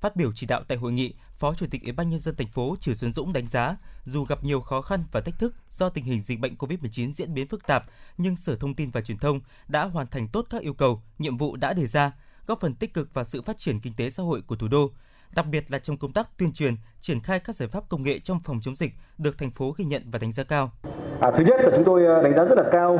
[0.00, 2.48] Phát biểu chỉ đạo tại hội nghị, Phó Chủ tịch Ủy ban nhân dân thành
[2.48, 5.88] phố Trử Xuân Dũng đánh giá, dù gặp nhiều khó khăn và thách thức do
[5.88, 7.82] tình hình dịch bệnh COVID-19 diễn biến phức tạp,
[8.18, 11.36] nhưng Sở Thông tin và Truyền thông đã hoàn thành tốt các yêu cầu, nhiệm
[11.36, 12.12] vụ đã đề ra,
[12.46, 14.90] góp phần tích cực vào sự phát triển kinh tế xã hội của thủ đô,
[15.34, 18.18] đặc biệt là trong công tác tuyên truyền, triển khai các giải pháp công nghệ
[18.18, 20.72] trong phòng chống dịch được thành phố ghi nhận và đánh giá cao.
[21.20, 22.98] À, thứ nhất là chúng tôi à, đánh giá rất là cao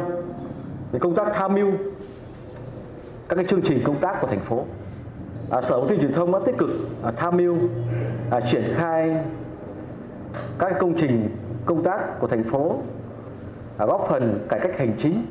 [0.93, 1.71] về công tác tham mưu
[3.29, 4.65] các cái chương trình công tác của thành phố.
[5.51, 6.71] À, Sở Thông tin Truyền thông đã tích cực
[7.03, 7.57] à, tham mưu
[8.31, 9.17] à, triển khai
[10.59, 11.37] các công trình
[11.67, 12.81] công tác của thành phố
[13.79, 15.27] à, góp phần cải cách hành chính,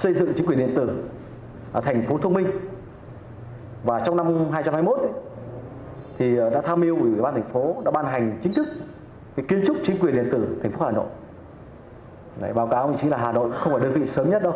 [0.00, 1.04] xây dựng chính quyền điện tử,
[1.72, 2.46] à, thành phố thông minh.
[3.84, 5.08] Và trong năm 2021 ấy,
[6.18, 8.66] thì à, đã tham mưu ủy ban thành phố đã ban hành chính thức
[9.36, 11.06] cái kiến trúc chính quyền điện tử thành phố Hà Nội.
[12.40, 14.54] Đấy, báo cáo đồng chí là Hà Nội không phải đơn vị sớm nhất đâu.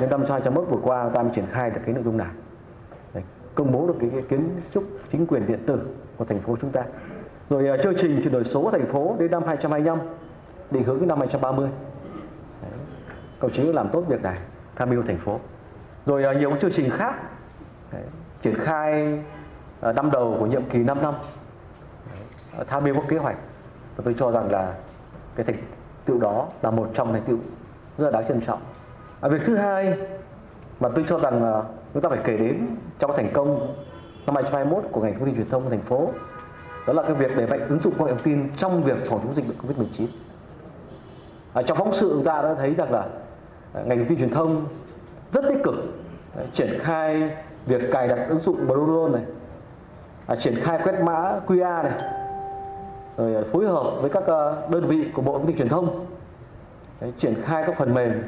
[0.00, 2.28] Nên năm 2021 vừa qua ta mới triển khai được cái nội dung này.
[3.14, 3.22] Đấy,
[3.54, 5.80] công bố được cái, cái kiến trúc chính quyền điện tử
[6.16, 6.82] của thành phố chúng ta.
[7.50, 9.98] Rồi uh, chương trình chuyển đổi số của thành phố đến năm 2025
[10.70, 11.70] định hướng đến năm 2030.
[12.62, 12.70] Đấy,
[13.38, 14.38] công chí làm tốt việc này,
[14.76, 15.40] tham mưu thành phố.
[16.06, 17.14] Rồi uh, nhiều chương trình khác
[17.92, 18.02] Đấy,
[18.42, 19.18] triển khai
[19.88, 21.14] uh, năm đầu của nhiệm kỳ 5 năm
[22.10, 23.36] Đấy, tham mưu các kế hoạch
[23.96, 24.74] và tôi cho rằng là
[25.36, 25.56] cái thành
[26.10, 27.38] tựu đó là một trong thành tựu
[27.98, 28.60] rất là đáng trân trọng.
[29.20, 29.94] À, việc thứ hai
[30.80, 31.62] mà tôi cho rằng là
[31.94, 32.66] chúng ta phải kể đến
[32.98, 33.74] trong thành công
[34.26, 36.08] năm 2021 của ngành thông tin truyền thông của thành phố
[36.86, 39.20] đó là cái việc đẩy mạnh ứng dụng công nghệ thông tin trong việc phòng
[39.24, 40.06] chống dịch bệnh Covid-19.
[41.52, 43.06] À, trong phóng sự chúng ta đã thấy rằng là
[43.74, 44.66] à, ngành thông tin truyền thông
[45.32, 45.74] rất tích cực
[46.36, 47.30] à, triển khai
[47.66, 49.22] việc cài đặt ứng dụng Bluezone này,
[50.26, 51.92] à, triển khai quét mã QR này,
[53.20, 56.06] rồi ờ, phối hợp với các ờ, đơn vị của Bộ Thông tin Truyền thông
[57.00, 58.22] đấy, triển khai các phần mềm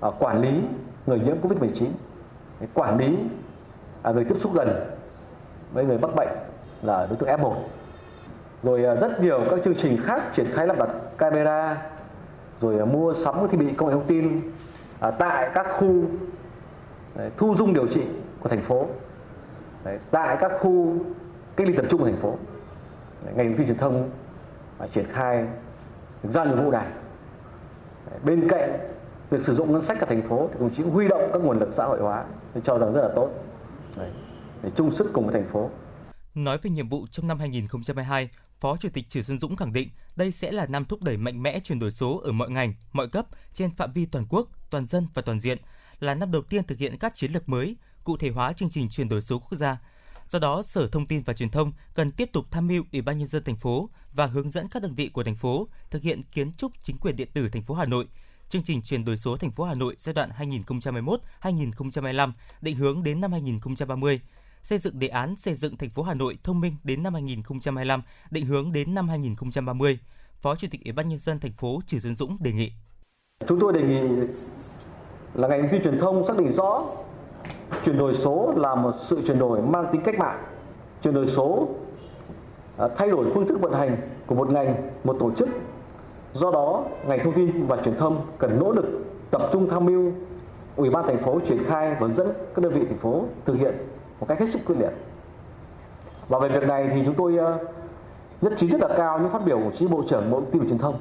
[0.00, 0.60] à, quản lý
[1.06, 1.86] người nhiễm Covid-19,
[2.60, 3.16] đấy, quản lý
[4.02, 4.68] à, người tiếp xúc gần
[5.72, 6.28] với người mắc bệnh
[6.82, 7.54] là đối tượng F1.
[8.62, 10.88] Rồi à, rất nhiều các chương trình khác triển khai lắp đặt
[11.18, 11.82] camera,
[12.60, 14.40] rồi à, mua sắm các thiết bị công nghệ thông tin
[15.00, 16.02] à, tại các khu
[17.14, 18.02] đấy, thu dung điều trị
[18.40, 18.86] của thành phố,
[19.84, 20.94] đấy, tại các khu
[21.56, 22.34] cách ly tập trung của thành phố
[23.36, 24.10] ngành thông tin truyền thông
[24.78, 25.46] và triển khai
[26.22, 26.86] ra nhiệm vụ này
[28.24, 28.78] bên cạnh
[29.30, 31.58] việc sử dụng ngân sách của thành phố thì đồng chí huy động các nguồn
[31.58, 32.24] lực xã hội hóa
[32.54, 33.30] tôi cho rằng rất là tốt.
[34.62, 35.70] Để chung sức cùng với thành phố.
[36.34, 38.28] Nói về nhiệm vụ trong năm 2022,
[38.60, 41.42] Phó Chủ tịch Trử Xuân Dũng khẳng định đây sẽ là năm thúc đẩy mạnh
[41.42, 44.86] mẽ chuyển đổi số ở mọi ngành, mọi cấp trên phạm vi toàn quốc, toàn
[44.86, 45.58] dân và toàn diện,
[46.00, 48.88] là năm đầu tiên thực hiện các chiến lược mới, cụ thể hóa chương trình
[48.88, 49.78] chuyển đổi số quốc gia,
[50.28, 53.18] Do đó, Sở Thông tin và Truyền thông cần tiếp tục tham mưu Ủy ban
[53.18, 56.22] nhân dân thành phố và hướng dẫn các đơn vị của thành phố thực hiện
[56.32, 58.06] kiến trúc chính quyền điện tử thành phố Hà Nội,
[58.48, 60.30] chương trình chuyển đổi số thành phố Hà Nội giai đoạn
[61.42, 64.20] 2021-2025 định hướng đến năm 2030
[64.66, 68.02] xây dựng đề án xây dựng thành phố Hà Nội thông minh đến năm 2025,
[68.30, 69.98] định hướng đến năm 2030.
[70.40, 72.72] Phó Chủ tịch Ủy ban nhân dân thành phố Trử Xuân Dũng đề nghị.
[73.48, 74.26] Chúng tôi đề nghị
[75.34, 76.84] là ngành thông tin truyền thông xác định rõ
[77.84, 80.38] chuyển đổi số là một sự chuyển đổi mang tính cách mạng.
[81.02, 81.68] Chuyển đổi số
[82.78, 84.74] à, thay đổi phương thức vận hành của một ngành,
[85.04, 85.48] một tổ chức.
[86.34, 88.86] Do đó, ngành thông tin và truyền thông cần nỗ lực
[89.30, 90.12] tập trung tham mưu
[90.76, 93.74] Ủy ban thành phố triển khai và dẫn các đơn vị thành phố thực hiện
[94.20, 94.90] một cách hết sức quyết liệt.
[96.28, 97.58] Và về việc này thì chúng tôi à,
[98.40, 100.62] nhất trí rất là cao những phát biểu của chí bộ trưởng Bộ Thông tin
[100.62, 100.94] và Truyền thông.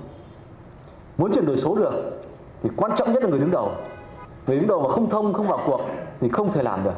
[1.18, 1.94] Muốn chuyển đổi số được
[2.64, 3.72] thì quan trọng nhất là người đứng đầu.
[4.48, 5.82] Người đứng đầu mà không thông, không vào cuộc
[6.20, 6.96] thì không thể làm được.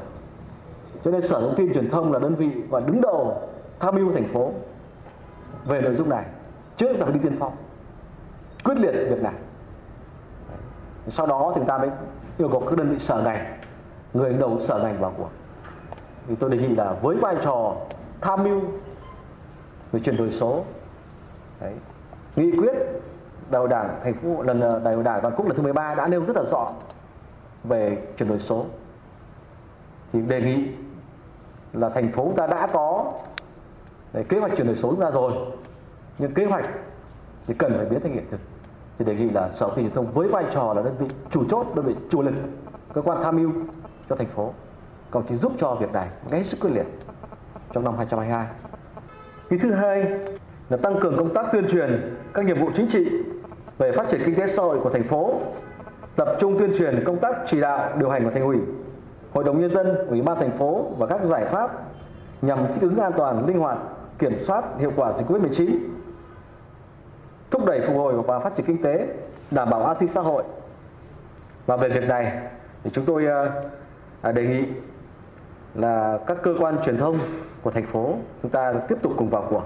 [1.06, 3.42] Cho nên Sở Thông tin Truyền thông là đơn vị và đứng đầu
[3.80, 4.52] tham mưu thành phố
[5.66, 6.26] về nội dung này
[6.78, 7.54] trước là đi tiên phong
[8.64, 9.34] quyết liệt việc này
[11.10, 11.90] sau đó thì người ta mới
[12.38, 13.60] yêu cầu các đơn vị sở ngành
[14.14, 15.30] người đứng đầu sở ngành vào cuộc
[16.28, 17.76] thì tôi đề nghị là với vai trò
[18.22, 18.62] tham mưu
[19.92, 20.64] về chuyển đổi số
[21.62, 21.74] Đấy.
[22.36, 22.74] nghị quyết
[23.50, 25.96] đại hội đảng thành phố lần ờ, đại hội đảng toàn quốc lần thứ 13
[25.96, 26.72] đã nêu rất là rõ
[27.68, 28.66] về chuyển đổi số.
[30.14, 30.68] Thì đề nghị
[31.74, 33.14] là thành phố ta đã có
[34.14, 35.34] để kế hoạch chuyển đổi số ra rồi.
[36.18, 36.70] Nhưng kế hoạch
[37.48, 38.40] thì cần phải biến thành hiện thực.
[38.98, 41.44] Thì đề nghị là sở thông tin thông với vai trò là đơn vị chủ
[41.50, 42.34] chốt, đơn vị chủ lực,
[42.94, 43.52] cơ quan tham mưu
[44.10, 44.54] cho thành phố.
[45.12, 46.86] Còn chỉ giúp cho việc này ngay hết sức quyết liệt
[47.74, 48.48] trong năm 2022
[49.50, 50.06] cái thứ hai
[50.70, 53.10] là tăng cường công tác tuyên truyền các nhiệm vụ chính trị
[53.78, 55.34] về phát triển kinh tế xã hội của thành phố
[56.18, 58.58] tập trung tuyên truyền công tác chỉ đạo điều hành của thành ủy
[59.34, 61.72] hội đồng nhân dân ủy ban thành phố và các giải pháp
[62.42, 63.78] nhằm thích ứng an toàn linh hoạt
[64.20, 65.98] kiểm soát hiệu quả dịch covid 19
[67.52, 69.08] thúc đẩy phục hồi và phát triển kinh tế
[69.52, 70.44] đảm bảo an sinh xã hội.
[71.66, 72.42] Và về việc này
[72.84, 73.26] thì chúng tôi
[74.22, 74.64] à, đề nghị
[75.76, 77.20] là các cơ quan truyền thông
[77.62, 79.64] của thành phố chúng ta tiếp tục cùng vào cuộc.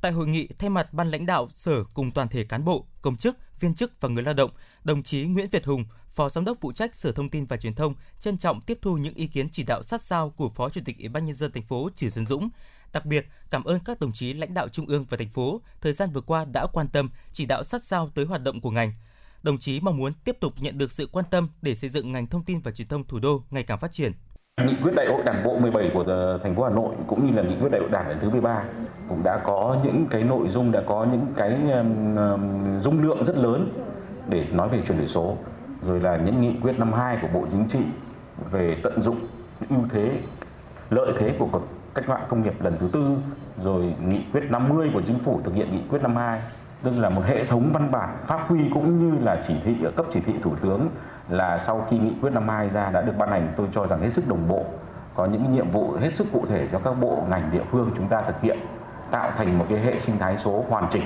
[0.00, 3.16] Tại hội nghị, thay mặt ban lãnh đạo Sở cùng toàn thể cán bộ, công
[3.16, 4.50] chức, viên chức và người lao động,
[4.84, 7.72] đồng chí Nguyễn Việt Hùng, Phó Giám đốc phụ trách Sở Thông tin và Truyền
[7.72, 10.80] thông trân trọng tiếp thu những ý kiến chỉ đạo sát sao của Phó Chủ
[10.84, 12.48] tịch Ủy ban nhân dân thành phố Trử Xuân Dũng.
[12.92, 15.92] Đặc biệt, cảm ơn các đồng chí lãnh đạo trung ương và thành phố thời
[15.92, 18.92] gian vừa qua đã quan tâm, chỉ đạo sát sao tới hoạt động của ngành.
[19.42, 22.26] Đồng chí mong muốn tiếp tục nhận được sự quan tâm để xây dựng ngành
[22.26, 24.12] thông tin và truyền thông thủ đô ngày càng phát triển.
[24.66, 26.04] Nghị quyết đại hội Đảng bộ 17 của
[26.42, 28.64] thành phố Hà Nội cũng như là nghị quyết đại hội Đảng lần thứ 13
[29.08, 31.50] cũng đã có những cái nội dung đã có những cái
[32.84, 33.72] dung lượng rất lớn
[34.28, 35.36] để nói về chuyển đổi số,
[35.86, 37.80] rồi là những nghị quyết năm 2 của Bộ Chính trị
[38.50, 39.18] về tận dụng
[39.70, 40.18] ưu thế,
[40.90, 41.62] lợi thế của cuộc
[41.94, 43.16] cách mạng công nghiệp lần thứ tư,
[43.64, 46.40] rồi nghị quyết 50 của chính phủ thực hiện nghị quyết 52
[46.82, 49.90] tức là một hệ thống văn bản pháp quy cũng như là chỉ thị ở
[49.96, 50.88] cấp chỉ thị thủ tướng
[51.28, 54.10] là sau khi nghị quyết 52 ra đã được ban hành, tôi cho rằng hết
[54.12, 54.64] sức đồng bộ,
[55.14, 58.08] có những nhiệm vụ hết sức cụ thể cho các bộ ngành địa phương chúng
[58.08, 58.58] ta thực hiện,
[59.10, 61.04] tạo thành một cái hệ sinh thái số hoàn chỉnh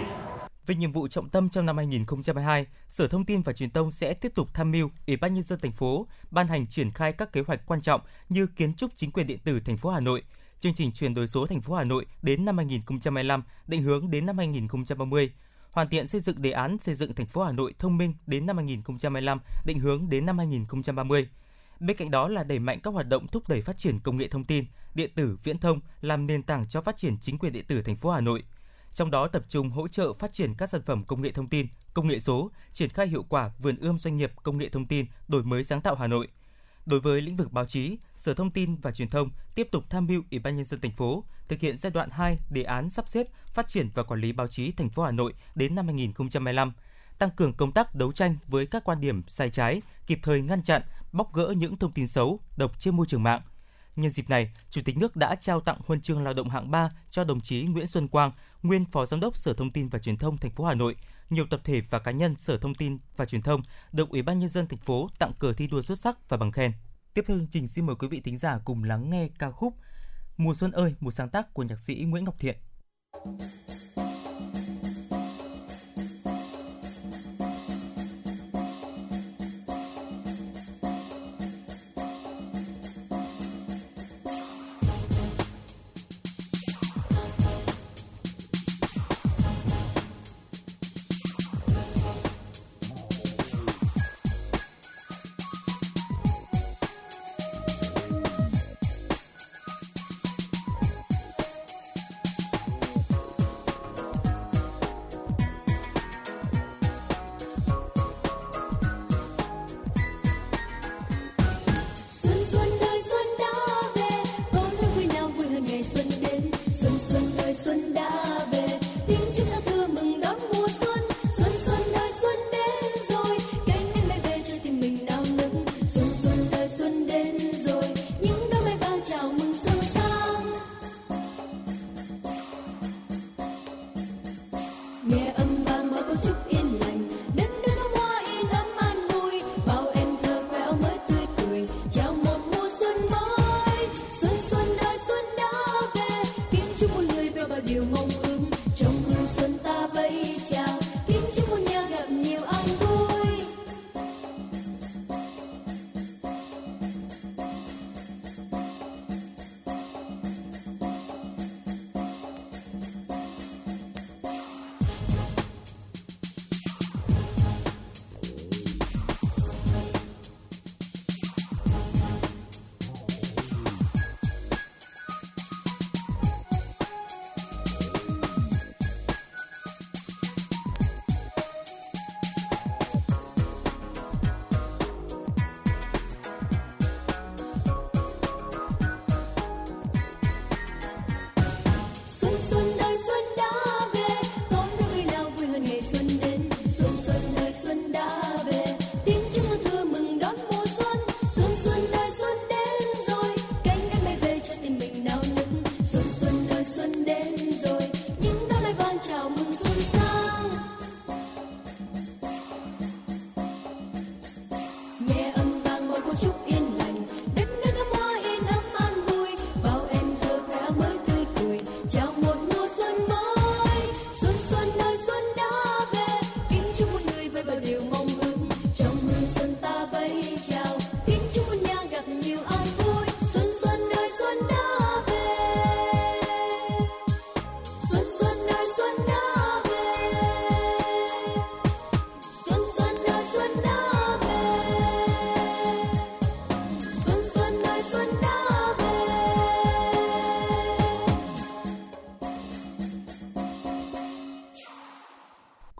[0.66, 4.14] về nhiệm vụ trọng tâm trong năm 2022, Sở Thông tin và Truyền thông sẽ
[4.14, 7.32] tiếp tục tham mưu Ủy ban nhân dân thành phố ban hành triển khai các
[7.32, 10.22] kế hoạch quan trọng như kiến trúc chính quyền điện tử thành phố Hà Nội,
[10.60, 14.26] chương trình chuyển đổi số thành phố Hà Nội đến năm 2025, định hướng đến
[14.26, 15.32] năm 2030,
[15.70, 18.46] hoàn thiện xây dựng đề án xây dựng thành phố Hà Nội thông minh đến
[18.46, 21.28] năm 2025, định hướng đến năm 2030.
[21.80, 24.28] Bên cạnh đó là đẩy mạnh các hoạt động thúc đẩy phát triển công nghệ
[24.28, 24.64] thông tin,
[24.94, 27.96] điện tử, viễn thông làm nền tảng cho phát triển chính quyền điện tử thành
[27.96, 28.42] phố Hà Nội.
[28.96, 31.66] Trong đó tập trung hỗ trợ phát triển các sản phẩm công nghệ thông tin,
[31.94, 35.06] công nghệ số, triển khai hiệu quả vườn ươm doanh nghiệp công nghệ thông tin,
[35.28, 36.28] đổi mới sáng tạo Hà Nội–
[36.86, 40.06] Đối với lĩnh vực báo chí, Sở Thông tin và Truyền thông tiếp tục tham
[40.06, 43.08] mưu Ủy ban nhân dân thành phố thực hiện giai đoạn 2 đề án sắp
[43.08, 46.72] xếp, phát triển và quản lý báo chí thành phố Hà Nội đến năm 2025,
[47.18, 50.62] tăng cường công tác đấu tranh với các quan điểm sai trái, kịp thời ngăn
[50.62, 50.82] chặn,
[51.12, 53.42] bóc gỡ những thông tin xấu, độc trên môi trường mạng.
[53.96, 56.90] Nhân dịp này, Chủ tịch nước đã trao tặng huân chương lao động hạng 3
[57.10, 58.32] cho đồng chí Nguyễn Xuân Quang,
[58.62, 60.96] nguyên Phó Giám đốc Sở Thông tin và Truyền thông thành phố Hà Nội.
[61.30, 63.62] Nhiều tập thể và cá nhân Sở Thông tin và Truyền thông
[63.92, 66.52] được Ủy ban nhân dân thành phố tặng cờ thi đua xuất sắc và bằng
[66.52, 66.72] khen.
[67.14, 69.74] Tiếp theo chương trình xin mời quý vị thính giả cùng lắng nghe ca khúc
[70.36, 72.56] Mùa xuân ơi, một sáng tác của nhạc sĩ Nguyễn Ngọc Thiện.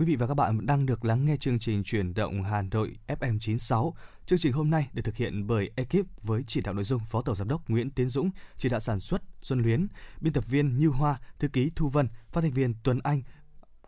[0.07, 2.97] Quý vị và các bạn đang được lắng nghe chương trình chuyển động Hà Nội
[3.07, 3.95] FM 96.
[4.27, 7.23] Chương trình hôm nay được thực hiện bởi ekip với chỉ đạo nội dung Phó
[7.23, 9.87] Tổng Giám đốc Nguyễn Tiến Dũng, chỉ đạo sản xuất Xuân Luyến,
[10.21, 13.23] biên tập viên Như Hoa, thư ký Thu Vân, phát thanh viên Tuấn Anh,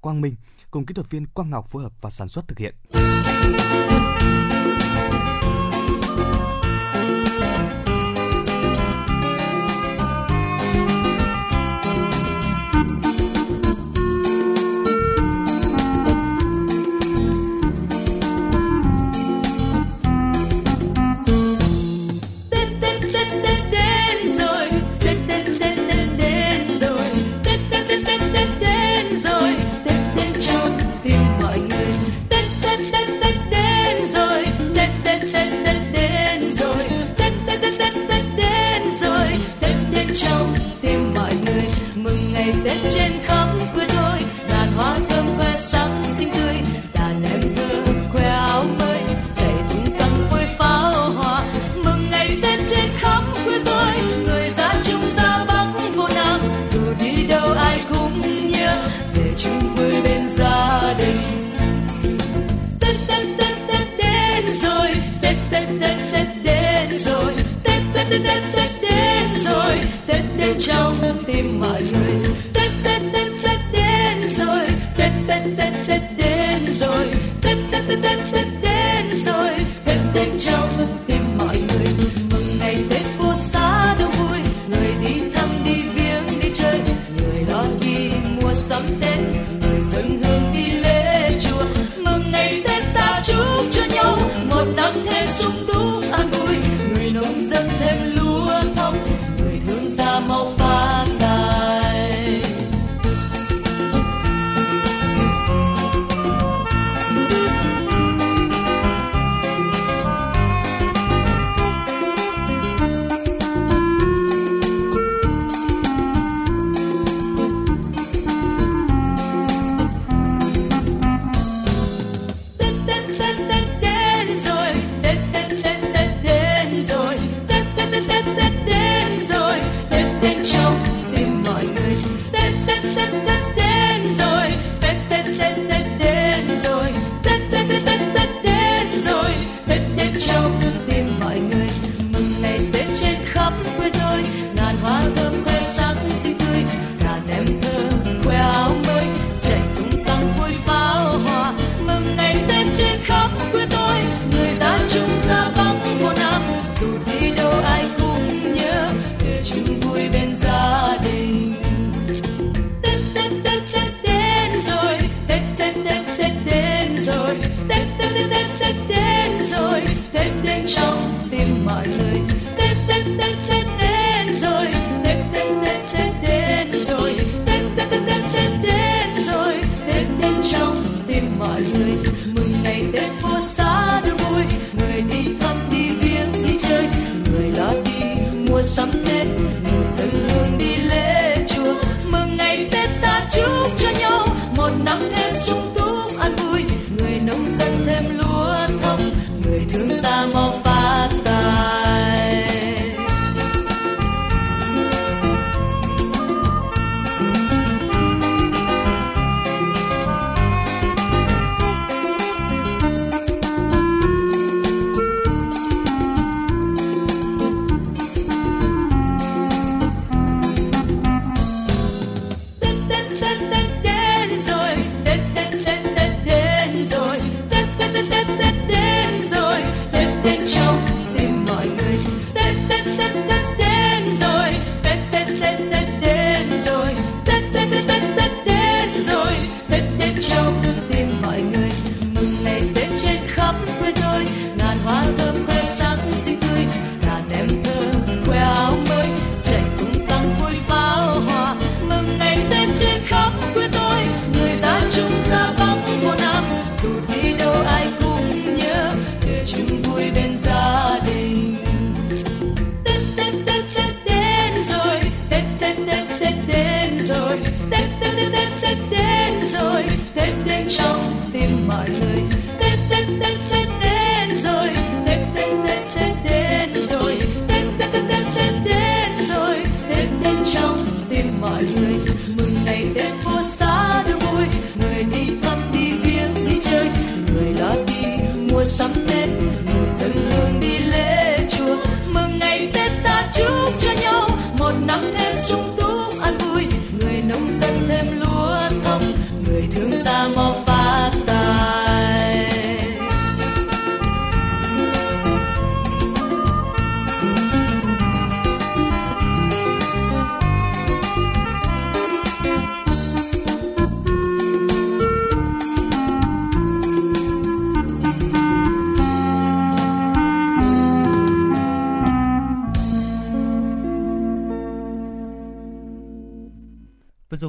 [0.01, 0.37] Quang Minh
[0.71, 2.75] cùng kỹ thuật viên Quang Ngọc phối hợp và sản xuất thực hiện.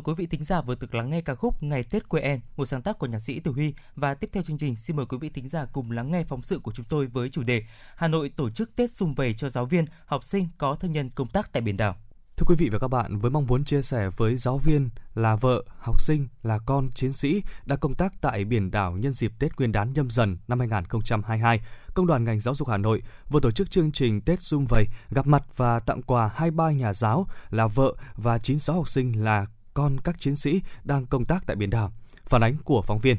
[0.09, 2.65] Quý vị thính giả vừa được lắng nghe ca khúc Ngày Tết quê em, một
[2.65, 5.17] sáng tác của nhạc sĩ Tử Huy và tiếp theo chương trình xin mời quý
[5.17, 7.63] vị thính giả cùng lắng nghe phóng sự của chúng tôi với chủ đề
[7.95, 11.09] Hà Nội tổ chức Tết sum vầy cho giáo viên, học sinh có thân nhân
[11.09, 11.95] công tác tại biển đảo.
[12.37, 15.35] Thưa quý vị và các bạn, với mong muốn chia sẻ với giáo viên là
[15.35, 19.31] vợ, học sinh, là con chiến sĩ đã công tác tại biển đảo nhân dịp
[19.39, 21.61] Tết Nguyên đán nhâm dần năm 2022,
[21.93, 24.87] Công đoàn ngành giáo dục Hà Nội vừa tổ chức chương trình Tết Sum Vầy
[25.09, 29.45] gặp mặt và tặng quà 23 nhà giáo là vợ và 96 học sinh là
[29.79, 31.91] con các chiến sĩ đang công tác tại biển đảo.
[32.25, 33.17] Phản ánh của phóng viên.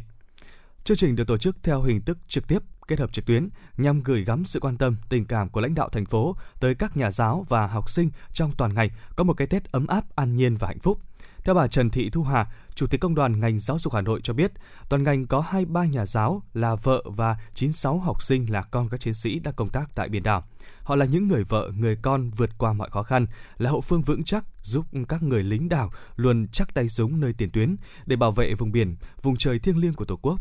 [0.85, 2.59] Chương trình được tổ chức theo hình thức trực tiếp
[2.89, 5.89] kết hợp trực tuyến nhằm gửi gắm sự quan tâm, tình cảm của lãnh đạo
[5.89, 9.47] thành phố tới các nhà giáo và học sinh trong toàn ngày có một cái
[9.47, 10.99] Tết ấm áp, an nhiên và hạnh phúc.
[11.45, 14.21] Theo bà Trần Thị Thu Hà, Chủ tịch Công đoàn ngành giáo dục Hà Nội
[14.23, 14.53] cho biết,
[14.89, 19.01] toàn ngành có 23 nhà giáo là vợ và 96 học sinh là con các
[19.01, 20.45] chiến sĩ đang công tác tại biển đảo.
[20.83, 23.27] Họ là những người vợ, người con vượt qua mọi khó khăn,
[23.59, 27.33] là hậu phương vững chắc giúp các người lính đảo luôn chắc tay súng nơi
[27.33, 27.77] tiền tuyến
[28.07, 30.41] để bảo vệ vùng biển, vùng trời thiêng liêng của Tổ quốc.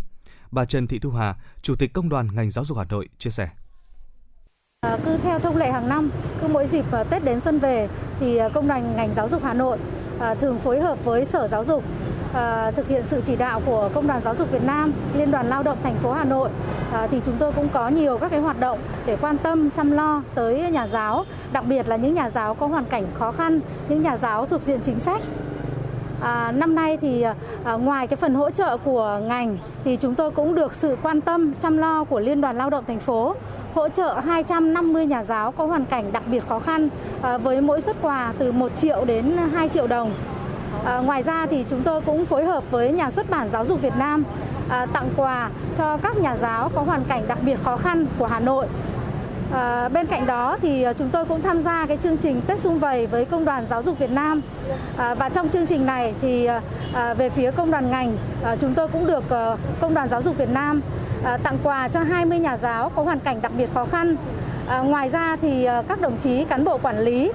[0.51, 3.29] Bà Trần Thị Thu Hà, Chủ tịch Công đoàn ngành giáo dục Hà Nội chia
[3.29, 3.49] sẻ.
[4.81, 6.09] À, cứ theo thông lệ hàng năm,
[6.41, 7.89] cứ mỗi dịp à, Tết đến xuân về
[8.19, 9.77] thì à, công đoàn ngành giáo dục Hà Nội
[10.19, 11.83] À, thường phối hợp với Sở Giáo dục
[12.33, 15.47] à, thực hiện sự chỉ đạo của Công đoàn Giáo dục Việt Nam, Liên đoàn
[15.47, 16.49] Lao động thành phố Hà Nội
[16.93, 19.91] à, thì chúng tôi cũng có nhiều các cái hoạt động để quan tâm chăm
[19.91, 23.59] lo tới nhà giáo, đặc biệt là những nhà giáo có hoàn cảnh khó khăn,
[23.89, 25.21] những nhà giáo thuộc diện chính sách.
[26.21, 27.25] À, năm nay thì
[27.63, 31.21] à, ngoài cái phần hỗ trợ của ngành thì chúng tôi cũng được sự quan
[31.21, 33.35] tâm chăm lo của Liên đoàn Lao động thành phố
[33.73, 36.89] hỗ trợ 250 nhà giáo có hoàn cảnh đặc biệt khó khăn
[37.21, 40.13] à, với mỗi xuất quà từ 1 triệu đến 2 triệu đồng.
[40.85, 43.81] À, ngoài ra thì chúng tôi cũng phối hợp với nhà xuất bản Giáo dục
[43.81, 44.23] Việt Nam
[44.69, 48.25] à, tặng quà cho các nhà giáo có hoàn cảnh đặc biệt khó khăn của
[48.25, 48.67] Hà Nội.
[49.53, 52.59] À, bên cạnh đó thì à, chúng tôi cũng tham gia cái chương trình Tết
[52.59, 54.41] Xung Vầy với Công đoàn Giáo dục Việt Nam
[54.97, 56.61] à, và trong chương trình này thì à,
[56.93, 60.21] à về phía công đoàn ngành à, chúng tôi cũng được à, Công đoàn Giáo
[60.21, 60.81] dục Việt Nam
[61.23, 64.15] Ờ, tặng quà cho 20 nhà giáo có hoàn cảnh đặc biệt khó khăn.
[64.67, 67.31] Ờ, ngoài ra thì ờ, các đồng chí cán bộ quản lý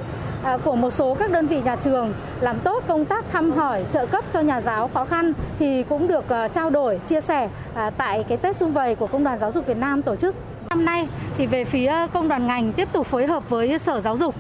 [0.65, 4.07] của một số các đơn vị nhà trường làm tốt công tác thăm hỏi, trợ
[4.07, 7.49] cấp cho nhà giáo khó khăn thì cũng được trao đổi, chia sẻ
[7.97, 10.35] tại cái Tết Xung Vầy của Công đoàn Giáo dục Việt Nam tổ chức.
[10.69, 14.17] Năm nay thì về phía công đoàn ngành tiếp tục phối hợp với Sở Giáo
[14.17, 14.35] dục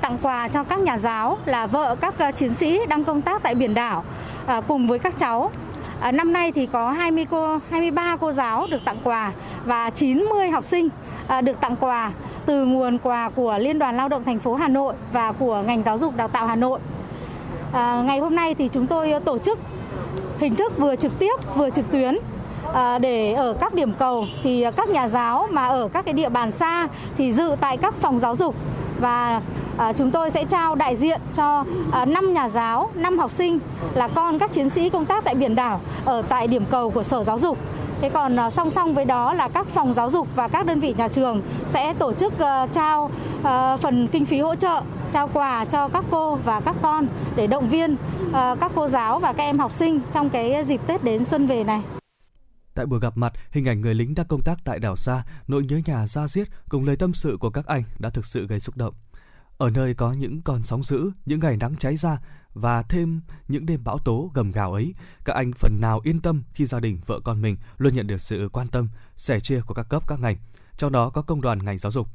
[0.00, 3.54] tặng quà cho các nhà giáo là vợ các chiến sĩ đang công tác tại
[3.54, 4.04] biển đảo
[4.68, 5.50] cùng với các cháu
[6.00, 9.32] À, năm nay thì có 20 cô, 23 cô giáo được tặng quà
[9.64, 10.88] và 90 học sinh
[11.28, 12.12] à, được tặng quà
[12.46, 15.82] từ nguồn quà của Liên đoàn Lao động thành phố Hà Nội và của ngành
[15.82, 16.80] giáo dục đào tạo Hà Nội.
[17.72, 19.58] À, ngày hôm nay thì chúng tôi tổ chức
[20.38, 22.18] hình thức vừa trực tiếp vừa trực tuyến
[22.74, 26.28] à, để ở các điểm cầu thì các nhà giáo mà ở các cái địa
[26.28, 28.54] bàn xa thì dự tại các phòng giáo dục
[29.00, 29.40] và
[29.78, 33.30] Ờ, chúng tôi sẽ trao đại diện cho ờ, à, 5 nhà giáo, 5 học
[33.30, 33.58] sinh
[33.94, 37.02] là con các chiến sĩ công tác tại biển đảo ở tại điểm cầu của
[37.02, 37.58] Sở Giáo dục.
[38.00, 40.80] Thế còn à, song song với đó là các phòng giáo dục và các đơn
[40.80, 43.10] vị nhà trường sẽ tổ chức à, trao
[43.42, 44.82] à, phần kinh phí hỗ trợ,
[45.12, 47.06] trao quà cho các cô và các con
[47.36, 47.96] để động viên
[48.34, 51.64] các cô giáo và các em học sinh trong cái dịp Tết đến xuân về
[51.64, 51.82] này.
[52.74, 55.62] Tại buổi gặp mặt, hình ảnh người lính đang công tác tại đảo xa, nỗi
[55.68, 58.60] nhớ nhà ra diết cùng lời tâm sự của các anh đã thực sự gây
[58.60, 58.94] xúc động.
[59.58, 62.18] Ở nơi có những con sóng dữ, những ngày nắng cháy ra
[62.54, 64.94] và thêm những đêm bão tố gầm gào ấy,
[65.24, 68.20] các anh phần nào yên tâm khi gia đình vợ con mình luôn nhận được
[68.20, 70.36] sự quan tâm, sẻ chia của các cấp các ngành,
[70.76, 72.08] trong đó có công đoàn ngành giáo dục.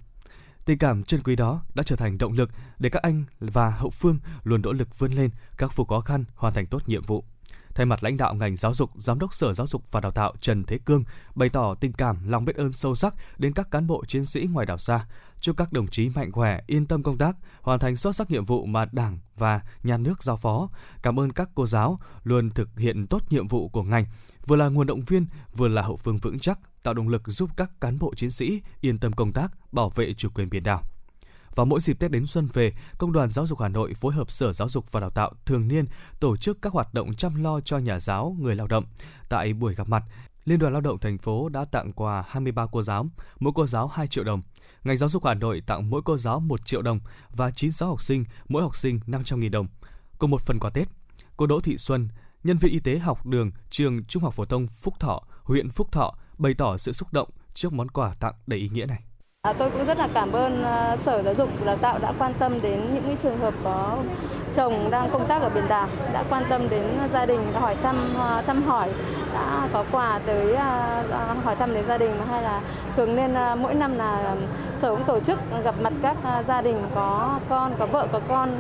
[0.66, 2.50] Tình cảm chân quý đó đã trở thành động lực
[2.80, 6.26] để các anh và hậu phương luôn nỗ lực vươn lên, các phục khó khăn,
[6.36, 7.24] hoàn thành tốt nhiệm vụ.
[7.76, 10.34] Thay mặt lãnh đạo ngành giáo dục, Giám đốc Sở Giáo dục và Đào tạo
[10.42, 11.04] Trần Thế Cương
[11.36, 14.48] bày tỏ tình cảm, lòng biết ơn sâu sắc đến các cán bộ chiến sĩ
[14.52, 15.06] ngoài đảo xa,
[15.44, 18.44] chúc các đồng chí mạnh khỏe, yên tâm công tác, hoàn thành xuất sắc nhiệm
[18.44, 20.70] vụ mà Đảng và Nhà nước giao phó.
[21.02, 24.06] Cảm ơn các cô giáo luôn thực hiện tốt nhiệm vụ của ngành,
[24.46, 25.26] vừa là nguồn động viên,
[25.56, 28.62] vừa là hậu phương vững chắc, tạo động lực giúp các cán bộ chiến sĩ
[28.82, 30.82] yên tâm công tác, bảo vệ chủ quyền biển đảo.
[31.56, 34.32] và mỗi dịp Tết đến xuân về, Công đoàn Giáo dục Hà Nội phối hợp
[34.32, 35.86] Sở Giáo dục và Đào tạo thường niên
[36.20, 38.86] tổ chức các hoạt động chăm lo cho nhà giáo, người lao động.
[39.30, 40.04] Tại buổi gặp mặt,
[40.46, 43.08] Liên đoàn Lao động thành phố đã tặng quà 23 cô giáo,
[43.40, 44.42] mỗi cô giáo 2 triệu đồng.
[44.84, 47.00] Ngành giáo dục Hà Nội tặng mỗi cô giáo 1 triệu đồng
[47.32, 49.68] và 96 học sinh, mỗi học sinh 500.000 đồng.
[50.18, 50.88] Cùng một phần quà Tết,
[51.38, 52.10] cô Đỗ Thị Xuân,
[52.44, 55.92] nhân viên y tế học đường trường Trung học phổ thông Phúc Thọ, huyện Phúc
[55.92, 59.04] Thọ bày tỏ sự xúc động trước món quà tặng đầy ý nghĩa này.
[59.48, 62.34] À, tôi cũng rất là cảm ơn uh, Sở Giáo dục Đào tạo đã quan
[62.40, 63.98] tâm đến những cái trường hợp có
[64.56, 66.84] chồng đang công tác ở biển đảo, đã quan tâm đến
[67.14, 68.90] gia đình, hỏi thăm uh, thăm hỏi,
[69.34, 72.62] đã có quà tới uh, hỏi thăm đến gia đình hay là
[72.96, 74.36] thường nên uh, mỗi năm là
[74.78, 78.20] Sở cũng tổ chức gặp mặt các uh, gia đình có con, có vợ, có
[78.28, 78.52] con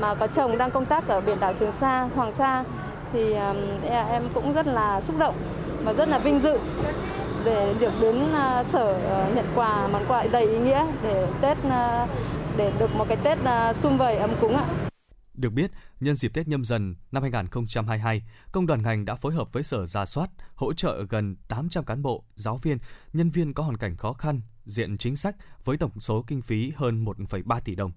[0.00, 2.64] mà có chồng đang công tác ở biển đảo Trường Sa, Hoàng Sa.
[3.12, 3.36] Thì
[4.10, 5.34] em cũng rất là xúc động
[5.84, 6.58] và rất là vinh dự
[7.48, 11.58] về được đến à, sở à, nhận quà món quà đầy ý nghĩa để Tết
[11.64, 12.06] à,
[12.56, 13.38] để được một cái Tết
[13.74, 14.66] sum vầy ấm cúng ạ.
[15.34, 15.70] Được biết,
[16.00, 18.22] nhân dịp Tết nhâm dần năm 2022,
[18.52, 22.02] công đoàn ngành đã phối hợp với Sở Gia soát, hỗ trợ gần 800 cán
[22.02, 22.78] bộ, giáo viên,
[23.12, 26.72] nhân viên có hoàn cảnh khó khăn, diện chính sách với tổng số kinh phí
[26.76, 27.92] hơn 1,3 tỷ đồng.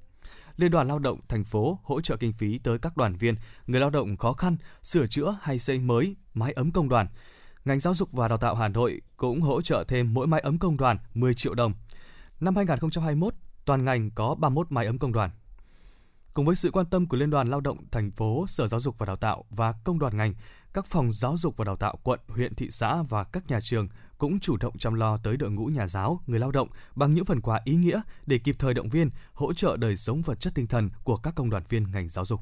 [0.58, 3.36] Liên đoàn Lao động thành phố hỗ trợ kinh phí tới các đoàn viên,
[3.68, 7.08] người lao động khó khăn, sửa chữa hay xây mới mái ấm công đoàn.
[7.66, 10.60] Ngành giáo dục và đào tạo Hà Nội cũng hỗ trợ thêm mỗi mái ấm
[10.60, 11.74] công đoàn 10 triệu đồng.
[12.40, 13.34] Năm 2021,
[13.66, 15.30] toàn ngành có 31 mái ấm công đoàn.
[16.34, 18.96] Cùng với sự quan tâm của Liên đoàn Lao động thành phố, Sở Giáo dục
[18.98, 20.34] và Đào tạo và công đoàn ngành,
[20.74, 23.88] các phòng giáo dục và đào tạo quận, huyện, thị xã và các nhà trường
[24.18, 27.26] cũng chủ động chăm lo tới đội ngũ nhà giáo, người lao động bằng những
[27.26, 30.54] phần quà ý nghĩa để kịp thời động viên, hỗ trợ đời sống vật chất
[30.56, 32.42] tinh thần của các công đoàn viên ngành giáo dục.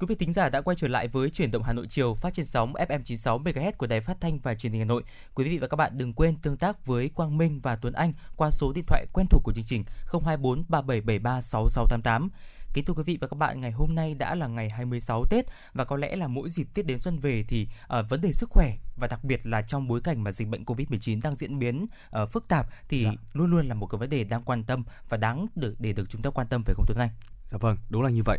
[0.00, 2.34] Quý vị thính giả đã quay trở lại với chuyển động Hà Nội chiều phát
[2.34, 5.02] trên sóng FM 96 MHz của Đài Phát thanh và Truyền hình Hà Nội.
[5.34, 8.12] Quý vị và các bạn đừng quên tương tác với Quang Minh và Tuấn Anh
[8.36, 12.28] qua số điện thoại quen thuộc của chương trình 024 3773 6688.
[12.74, 15.44] Kính thưa quý vị và các bạn, ngày hôm nay đã là ngày 26 Tết
[15.72, 17.68] và có lẽ là mỗi dịp Tết đến xuân về thì
[18.00, 20.64] uh, vấn đề sức khỏe và đặc biệt là trong bối cảnh mà dịch bệnh
[20.64, 21.86] Covid-19 đang diễn biến
[22.22, 23.10] uh, phức tạp thì Dạ.
[23.32, 26.10] luôn luôn là một cái vấn đề đang quan tâm và đáng được để được
[26.10, 27.10] chúng ta quan tâm phải không Tuấn Anh?
[27.50, 28.38] Dạ vâng, đúng là như vậy.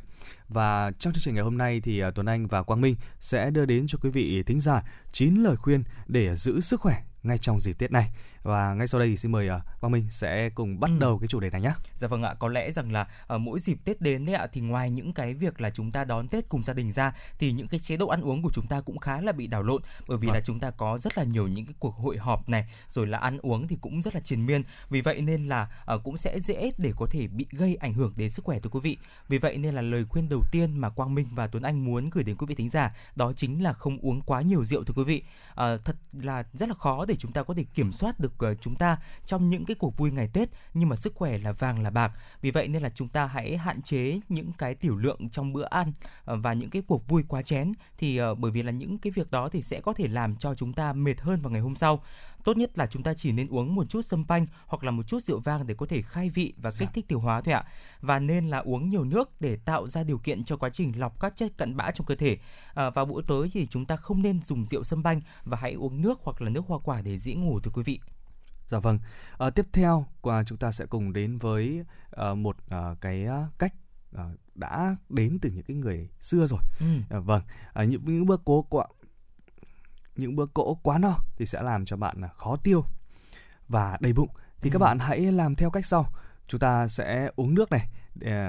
[0.49, 3.51] Và trong chương trình ngày hôm nay thì à, Tuấn Anh và Quang Minh sẽ
[3.51, 7.37] đưa đến cho quý vị thính giả 9 lời khuyên để giữ sức khỏe ngay
[7.37, 8.11] trong dịp Tết này.
[8.43, 11.27] Và ngay sau đây thì xin mời à, Quang Minh sẽ cùng bắt đầu cái
[11.27, 11.71] chủ đề này nhé.
[11.95, 14.61] Dạ vâng ạ, có lẽ rằng là ở mỗi dịp Tết đến đấy ạ thì
[14.61, 17.67] ngoài những cái việc là chúng ta đón Tết cùng gia đình ra thì những
[17.67, 20.17] cái chế độ ăn uống của chúng ta cũng khá là bị đảo lộn bởi
[20.17, 20.35] vì Vâng.
[20.35, 23.17] là chúng ta có rất là nhiều những cái cuộc hội họp này rồi là
[23.17, 24.63] ăn uống thì cũng rất là triền miên.
[24.89, 28.13] Vì vậy nên là ờ, cũng sẽ dễ để có thể bị gây ảnh hưởng
[28.15, 28.97] đến sức khỏe thưa quý vị.
[29.27, 32.09] Vì vậy nên là lời khuyên đầu tiên mà Quang Minh và Tuấn Anh muốn
[32.09, 34.93] gửi đến quý vị thính giả đó chính là không uống quá nhiều rượu thưa
[34.93, 35.23] quý vị.
[35.55, 38.55] Ờ, thật là rất là khó để chúng ta có thể kiểm soát được ờ,
[38.55, 41.83] chúng ta trong những cái cuộc vui ngày Tết nhưng mà sức khỏe là vàng
[41.83, 42.11] là bạc.
[42.41, 45.65] Vì vậy nên là chúng ta hãy hạn chế những cái tiểu lượng trong bữa
[45.65, 45.93] ăn
[46.25, 49.11] ờ, và những cái cuộc vui quá chén thì ờ, bởi vì là những cái
[49.11, 51.75] việc đó thì sẽ có thể làm cho chúng ta mệt hơn vào ngày hôm
[51.75, 52.03] sau.
[52.43, 55.03] Tốt nhất là chúng ta chỉ nên uống một chút sâm panh hoặc là một
[55.07, 57.63] chút rượu vang để có thể khai vị và kích thích tiêu hóa thôi ạ.
[58.01, 61.19] Và nên là uống nhiều nước để tạo ra điều kiện cho quá trình lọc
[61.19, 62.37] các chất cặn bã trong cơ thể.
[62.73, 65.73] À, vào bữa tối thì chúng ta không nên dùng rượu sâm panh và hãy
[65.73, 67.99] uống nước hoặc là nước hoa quả để dễ ngủ thưa quý vị.
[68.71, 68.99] Dạ vâng.
[69.37, 73.27] À, tiếp theo qua chúng ta sẽ cùng đến với à, một à, cái
[73.59, 73.73] cách
[74.15, 74.23] à,
[74.55, 76.59] đã đến từ những cái người xưa rồi.
[76.79, 76.85] Ừ.
[77.09, 77.41] À, vâng.
[77.73, 78.85] À, những những bữa cố quá
[80.15, 82.85] những bữa cỗ quá no thì sẽ làm cho bạn khó tiêu
[83.67, 84.29] và đầy bụng.
[84.61, 84.83] Thì các Ừ.
[84.83, 86.05] bạn hãy làm theo cách sau.
[86.47, 87.87] Chúng ta sẽ uống nước này,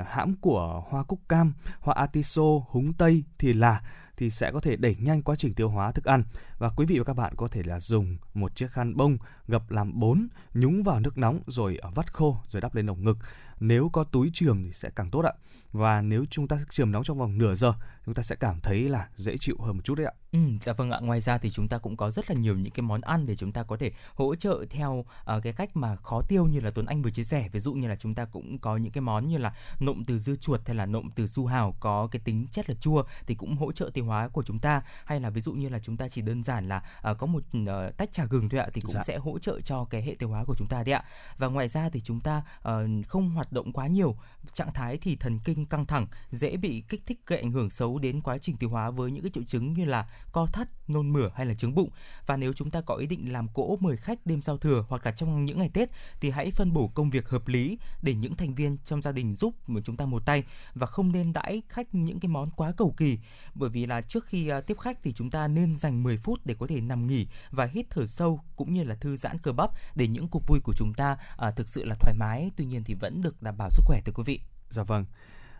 [0.07, 3.82] hãm của hoa cúc cam, hoa atiso, húng tây, thì là
[4.23, 6.24] thì sẽ có thể đẩy nhanh quá trình tiêu hóa thức ăn.
[6.59, 9.19] Và quý vị và các bạn có thể là dùng một chiếc khăn bông
[9.49, 13.19] gập làm bốn, nhúng vào nước nóng rồi vắt khô rồi đắp lên lồng ngực.
[13.61, 15.32] Nếu có túi trường thì sẽ càng tốt ạ
[15.73, 17.73] và nếu chúng ta trường nóng trong vòng nửa giờ
[18.07, 20.73] chúng ta sẽ cảm thấy là dễ chịu hơn một chút đấy ạ Ừ, dạ
[20.73, 20.99] vâng ạ.
[21.03, 23.36] Ngoài ra thì chúng ta cũng có rất là nhiều những cái món ăn để
[23.36, 24.93] chúng ta có thể hỗ trợ theo
[25.36, 27.49] uh, cái cách mà khó tiêu như là Tuấn Anh vừa chia sẻ.
[27.53, 30.19] Ví dụ như là chúng ta cũng có những cái món như là nộm từ
[30.19, 33.35] dưa chuột hay là nộm từ su hào có cái tính chất là chua thì
[33.35, 34.82] cũng hỗ trợ tiêu hóa của chúng ta.
[35.05, 37.43] Hay là ví dụ như là chúng ta chỉ đơn giản là uh, có một
[37.59, 39.03] uh, tách trà gừng thôi ạ thì cũng Dạ.
[39.03, 41.05] sẽ hỗ trợ cho cái hệ tiêu hóa của chúng ta đấy ạ.
[41.39, 42.73] Và ngoài ra thì chúng ta uh,
[43.09, 44.16] không hoạt động quá nhiều,
[44.52, 47.98] trạng thái thì thần kinh căng thẳng, dễ bị kích thích gây ảnh hưởng xấu
[47.98, 51.12] đến quá trình tiêu hóa với những cái triệu chứng như là co thắt, nôn
[51.12, 51.90] mửa hay là trướng bụng.
[52.27, 55.06] Và nếu chúng ta có ý định làm cỗ mời khách đêm giao thừa hoặc
[55.06, 55.89] là trong những ngày Tết
[56.20, 59.35] thì hãy phân bổ công việc hợp lý để những thành viên trong gia đình
[59.35, 59.55] giúp
[59.85, 60.44] chúng ta một tay
[60.74, 63.19] và không nên đãi khách những cái món quá cầu kỳ.
[63.55, 66.40] Bởi vì là trước khi à, tiếp khách thì chúng ta nên dành 10 phút
[66.44, 69.52] để có thể nằm nghỉ và hít thở sâu cũng như là thư giãn cơ
[69.52, 72.64] bắp để những cuộc vui của chúng ta à, thực sự là thoải mái tuy
[72.64, 74.32] nhiên thì vẫn được đảm bảo sức khỏe thưa quý vị.
[74.73, 75.05] Dạ vâng.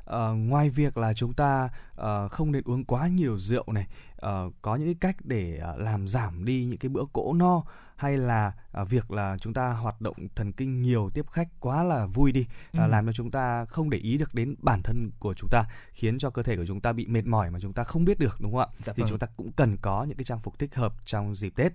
[0.05, 3.87] Ờ, ngoài việc là chúng ta ờ, không nên uống quá nhiều rượu này,
[4.17, 7.63] ờ, có những cái cách để ờ, làm giảm đi những cái bữa cỗ no
[7.97, 11.83] hay là ờ, việc là chúng ta hoạt động thần kinh nhiều tiếp khách quá
[11.83, 12.89] là vui đi, ờ, Ừ.
[12.91, 16.19] làm cho chúng ta không để ý được đến bản thân của chúng ta, khiến
[16.19, 18.37] cho cơ thể của chúng ta bị mệt mỏi mà chúng ta không biết được
[18.41, 18.67] đúng không ạ?
[18.79, 19.11] Dạ Thì vâng.
[19.11, 21.73] chúng ta cũng cần có những cái trang phục thích hợp trong dịp Tết.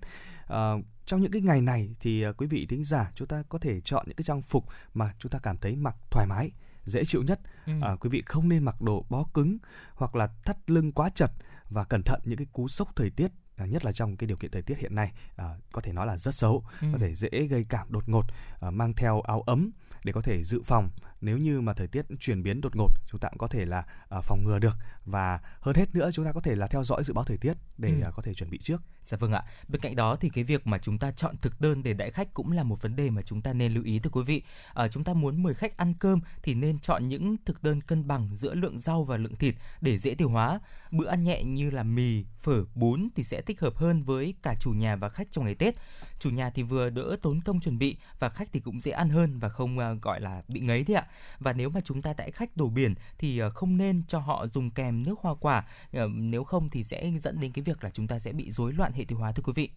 [0.47, 3.57] Ờ, trong những cái ngày này thì ờ, quý vị thính giả chúng ta có
[3.59, 6.51] thể chọn những cái trang phục mà chúng ta cảm thấy mặc thoải mái
[6.87, 7.73] dễ chịu nhất Ừ.
[7.81, 9.57] à, quý vị không nên mặc đồ bó cứng
[9.95, 11.31] hoặc là thắt lưng quá chật
[11.69, 14.37] và cẩn thận những cái cú sốc thời tiết à, nhất là trong cái điều
[14.37, 16.87] kiện thời tiết hiện nay à, có thể nói là rất xấu Ừ.
[16.91, 18.25] có thể dễ gây cảm đột ngột
[18.59, 19.71] à, mang theo áo ấm
[20.03, 20.89] để có thể dự phòng
[21.21, 23.83] nếu như mà thời tiết chuyển biến đột ngột chúng ta cũng có thể là
[24.09, 27.03] à, phòng ngừa được và hơn hết nữa chúng ta có thể là theo dõi
[27.03, 28.01] dự báo thời tiết để Ừ.
[28.03, 29.43] à, có thể chuẩn bị trước Dạ vâng ạ.
[29.67, 32.33] Bên cạnh đó thì cái việc mà chúng ta chọn thực đơn để đãi khách
[32.33, 34.43] cũng là một vấn đề mà chúng ta nên lưu ý thưa quý vị.
[34.73, 38.07] À, chúng ta muốn mời khách ăn cơm thì nên chọn những thực đơn cân
[38.07, 40.59] bằng giữa lượng rau và lượng thịt để dễ tiêu hóa.
[40.91, 44.55] Bữa ăn nhẹ như là mì, phở, bún thì sẽ thích hợp hơn với cả
[44.59, 45.75] chủ nhà và khách trong ngày Tết.
[46.19, 49.09] Chủ nhà thì vừa đỡ tốn công chuẩn bị và khách thì cũng dễ ăn
[49.09, 51.06] hơn và không à, gọi là bị ngấy thế ạ.
[51.39, 54.47] Và nếu mà chúng ta đãi khách đồ biển thì à, không nên cho họ
[54.47, 57.89] dùng kèm nước hoa quả, Ờ, nếu không thì sẽ dẫn đến cái việc là
[57.89, 59.69] chúng ta sẽ bị rối loạn hệ tiêu hóa thưa quý vị.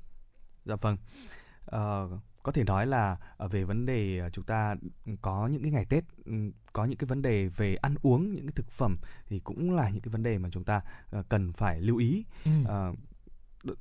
[0.65, 0.97] Dạ vâng.
[1.67, 2.09] Ờ,
[2.43, 4.75] có thể nói là ờ, về vấn đề ờ, chúng ta
[5.23, 8.47] có những cái ngày Tết ừm, có những cái vấn đề về ăn uống những
[8.47, 8.97] cái thực phẩm
[9.27, 10.81] thì cũng là những cái vấn đề mà chúng ta
[11.11, 12.25] ờ, cần phải lưu ý.
[12.45, 12.51] Ừ.
[12.65, 12.93] Ờ,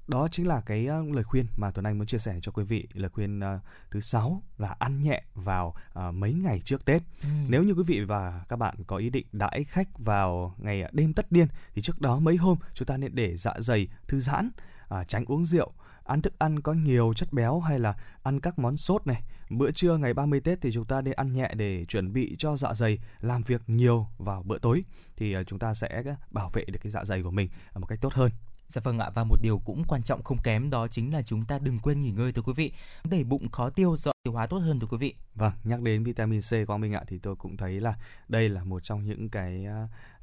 [0.08, 2.64] đó chính là cái ờ, lời khuyên mà Tuấn Anh muốn chia sẻ cho quý
[2.64, 2.88] vị.
[2.94, 3.60] Lời khuyên ờ,
[3.92, 7.02] thứ sáu là ăn nhẹ vào ờ, mấy ngày trước Tết.
[7.24, 7.30] Ừ.
[7.48, 11.14] Nếu như quý vị và các bạn có ý định đãi khách vào ngày đêm
[11.14, 14.50] tất niên thì trước đó mấy hôm chúng ta nên để dạ dày thư giãn,
[14.90, 15.72] à, tránh uống rượu,
[16.04, 19.24] ăn thức ăn có nhiều chất béo hay là ăn các món sốt này.
[19.50, 22.58] Bữa trưa ngày 30 Tết thì chúng ta nên ăn nhẹ để chuẩn bị cho
[22.58, 24.84] dạ dày làm việc nhiều vào bữa tối
[25.16, 28.14] thì chúng ta sẽ bảo vệ được cái dạ dày của mình một cách tốt
[28.14, 28.32] hơn.
[28.70, 31.46] Dạ vâng ạ và một điều cũng quan trọng không kém đó chính là chúng
[31.46, 32.72] ta đừng quên nghỉ ngơi thưa quý vị.
[33.04, 35.14] Để bụng khó tiêu do tiêu hóa tốt hơn thưa quý vị.
[35.36, 37.94] Vâng, nhắc đến vitamin C Quang Minh ạ thì tôi cũng thấy là
[38.28, 39.66] đây là một trong những cái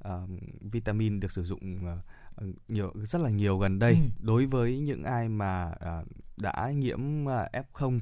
[0.08, 0.28] uh,
[0.60, 2.04] vitamin được sử dụng uh,
[2.68, 4.00] nhiều rất là nhiều gần đây Ừ.
[4.20, 6.02] đối với những ai mà à,
[6.36, 8.00] đã nhiễm à, F0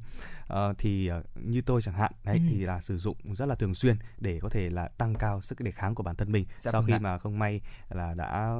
[0.49, 2.43] à, thì à, như tôi chẳng hạn đấy Ừ.
[2.51, 5.61] thì là sử dụng rất là thường xuyên để có thể là tăng cao sức
[5.61, 6.99] đề kháng của bản thân mình Dạ sau vâng khi ạ.
[6.99, 8.57] mà không may là đã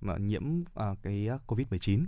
[0.00, 0.42] mà nhiễm
[0.74, 2.04] à, cái Covid-19.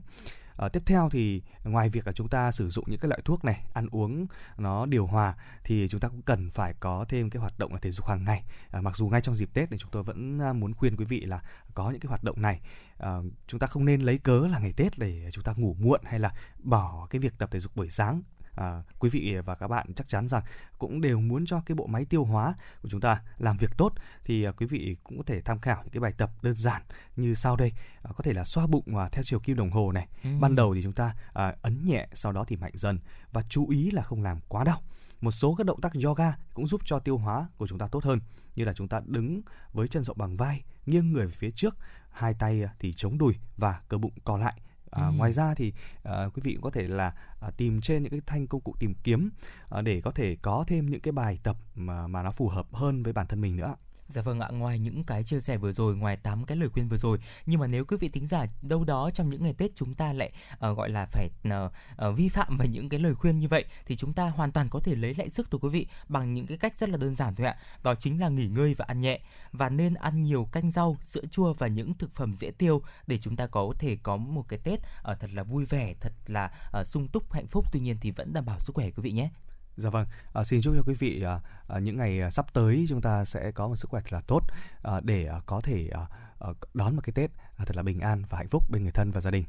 [0.56, 3.44] À, tiếp theo thì ngoài việc là chúng ta sử dụng những cái loại thuốc
[3.44, 4.26] này ăn uống
[4.58, 5.34] nó điều hòa
[5.64, 8.24] thì chúng ta cũng cần phải có thêm cái hoạt động là thể dục hàng
[8.24, 8.44] ngày.
[8.70, 11.20] À, mặc dù ngay trong dịp tết thì chúng tôi vẫn muốn khuyên quý vị
[11.20, 11.42] là
[11.74, 12.60] có những cái hoạt động này.
[12.98, 13.16] À,
[13.46, 16.18] chúng ta không nên lấy cớ là ngày tết để chúng ta ngủ muộn hay
[16.18, 18.22] là bỏ cái việc tập thể dục buổi sáng
[18.56, 20.42] à, quý vị và các bạn chắc chắn rằng
[20.78, 23.92] cũng đều muốn cho cái bộ máy tiêu hóa của chúng ta làm việc tốt.
[24.24, 26.82] Thì à, quý vị cũng có thể tham khảo những cái bài tập đơn giản
[27.16, 27.72] như sau đây.
[28.02, 30.08] À, có thể là xoa bụng à, theo chiều kim đồng hồ này.
[30.24, 30.30] Ừ.
[30.40, 32.98] ban đầu thì chúng ta à, ấn nhẹ sau đó thì mạnh dần.
[33.32, 34.82] Và chú ý là không làm quá đau.
[35.20, 38.04] Một số các động tác yoga cũng giúp cho tiêu hóa của chúng ta tốt
[38.04, 38.20] hơn.
[38.56, 39.42] Như là chúng ta đứng
[39.72, 41.76] với chân rộng bằng vai nghiêng người về phía trước
[42.10, 44.60] hai tay thì chống đùi và cơ bụng co lại
[44.92, 45.12] À, Ừ.
[45.16, 48.20] Ngoài ra thì à, quý vị cũng có thể là à, tìm trên những cái
[48.26, 49.30] thanh công cụ tìm kiếm
[49.70, 52.66] à, để có thể có thêm những cái bài tập mà mà nó phù hợp
[52.72, 53.74] hơn với bản thân mình nữa.
[54.12, 56.88] Dạ vâng ạ, ngoài những cái chia sẻ vừa rồi, ngoài 8 cái lời khuyên
[56.88, 59.70] vừa rồi, nhưng mà nếu quý vị thính giả đâu đó trong những ngày Tết
[59.74, 61.72] chúng ta lại uh, gọi là phải uh,
[62.08, 64.68] uh, vi phạm vào những cái lời khuyên như vậy thì chúng ta hoàn toàn
[64.68, 67.14] có thể lấy lại sức từ quý vị bằng những cái cách rất là đơn
[67.14, 67.56] giản thôi ạ.
[67.82, 69.20] Đó chính là nghỉ ngơi và ăn nhẹ
[69.52, 73.18] và nên ăn nhiều canh rau, sữa chua và những thực phẩm dễ tiêu để
[73.18, 76.52] chúng ta có thể có một cái Tết uh, thật là vui vẻ, thật là
[76.80, 79.12] uh, sung túc hạnh phúc tuy nhiên thì vẫn đảm bảo sức khỏe quý vị
[79.12, 79.30] nhé.
[79.76, 82.86] Dạ vâng, à, xin chúc cho quý vị à, à, những ngày à, sắp tới
[82.88, 84.40] chúng ta sẽ có một sức khỏe thật là tốt
[84.82, 86.06] à, để à, có thể à,
[86.40, 88.92] à, đón một cái Tết à, thật là bình an và hạnh phúc bên người
[88.92, 89.44] thân và gia đình.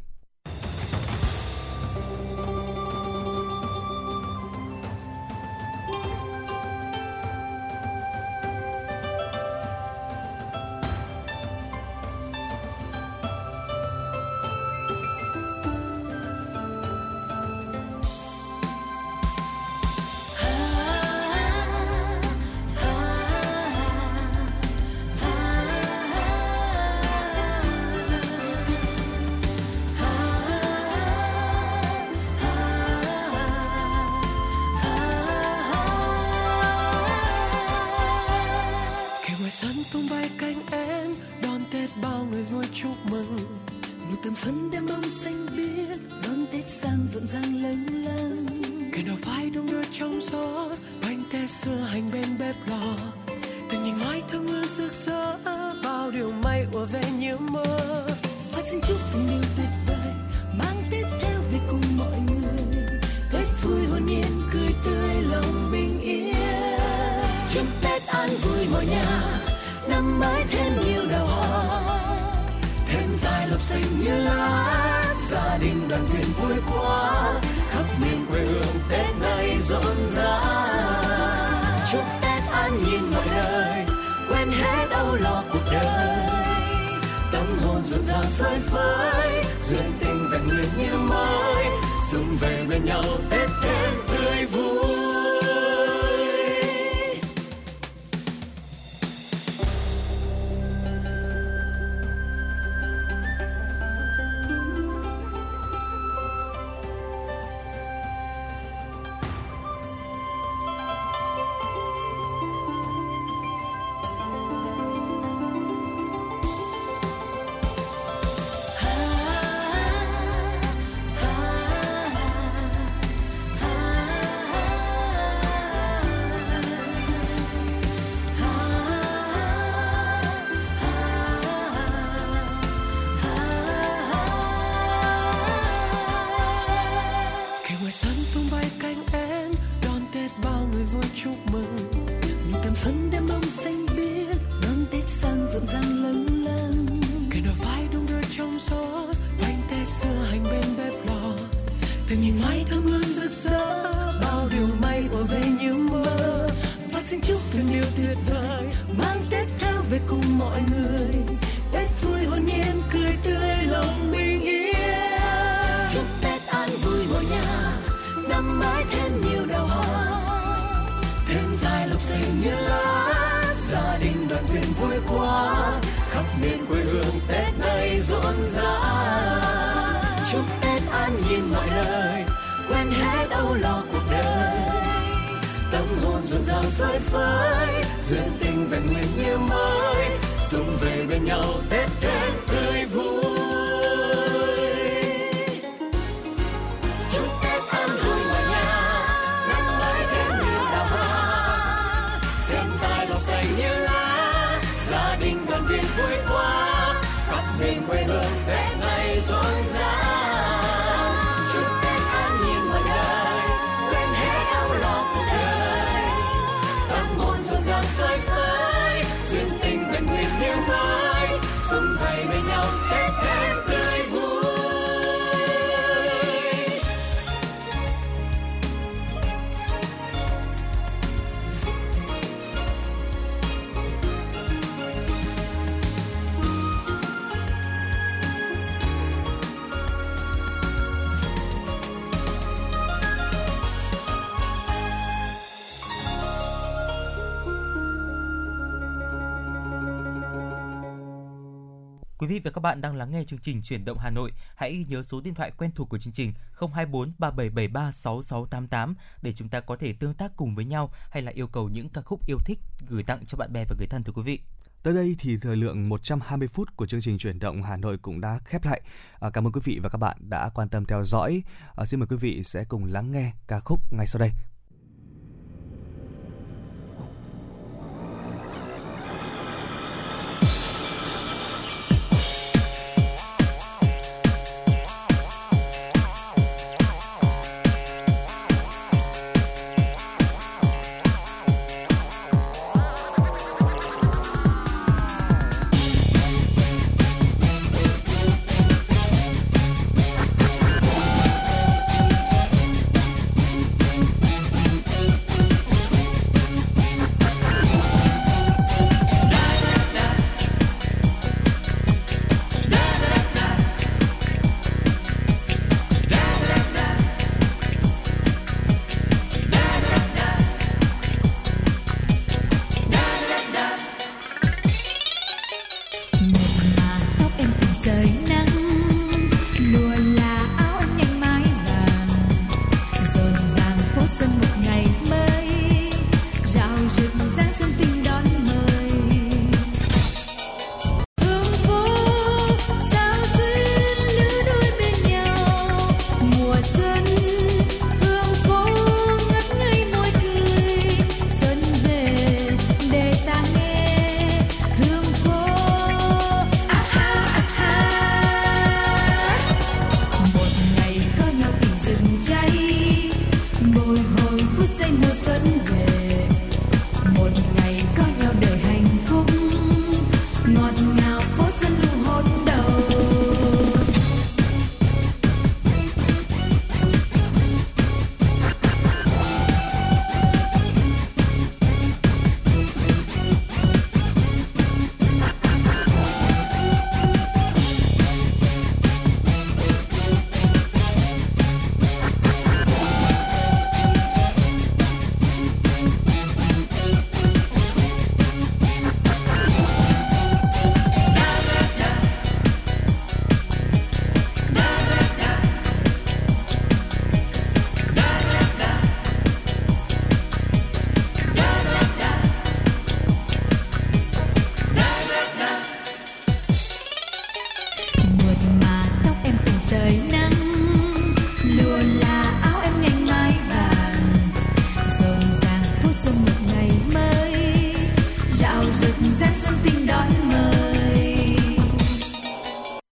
[252.44, 254.32] Và các bạn đang lắng nghe chương trình Chuyển động Hà Nội.
[254.56, 256.34] Hãy nhớ số điện thoại quen thuộc của chương trình
[256.74, 261.32] 024 3773 6688 để chúng ta có thể tương tác cùng với nhau hay là
[261.32, 264.04] yêu cầu những ca khúc yêu thích gửi tặng cho bạn bè và người thân
[264.04, 264.40] thưa quý vị.
[264.84, 268.22] Tới đây thì thời lượng 120 phút của chương trình chuyển động Hà Nội cũng
[268.22, 268.82] đã khép lại.
[269.20, 271.44] À, cảm ơn quý vị và các bạn đã quan tâm theo dõi.
[271.76, 274.32] À, xin mời quý vị sẽ cùng lắng nghe ca khúc ngay sau đây.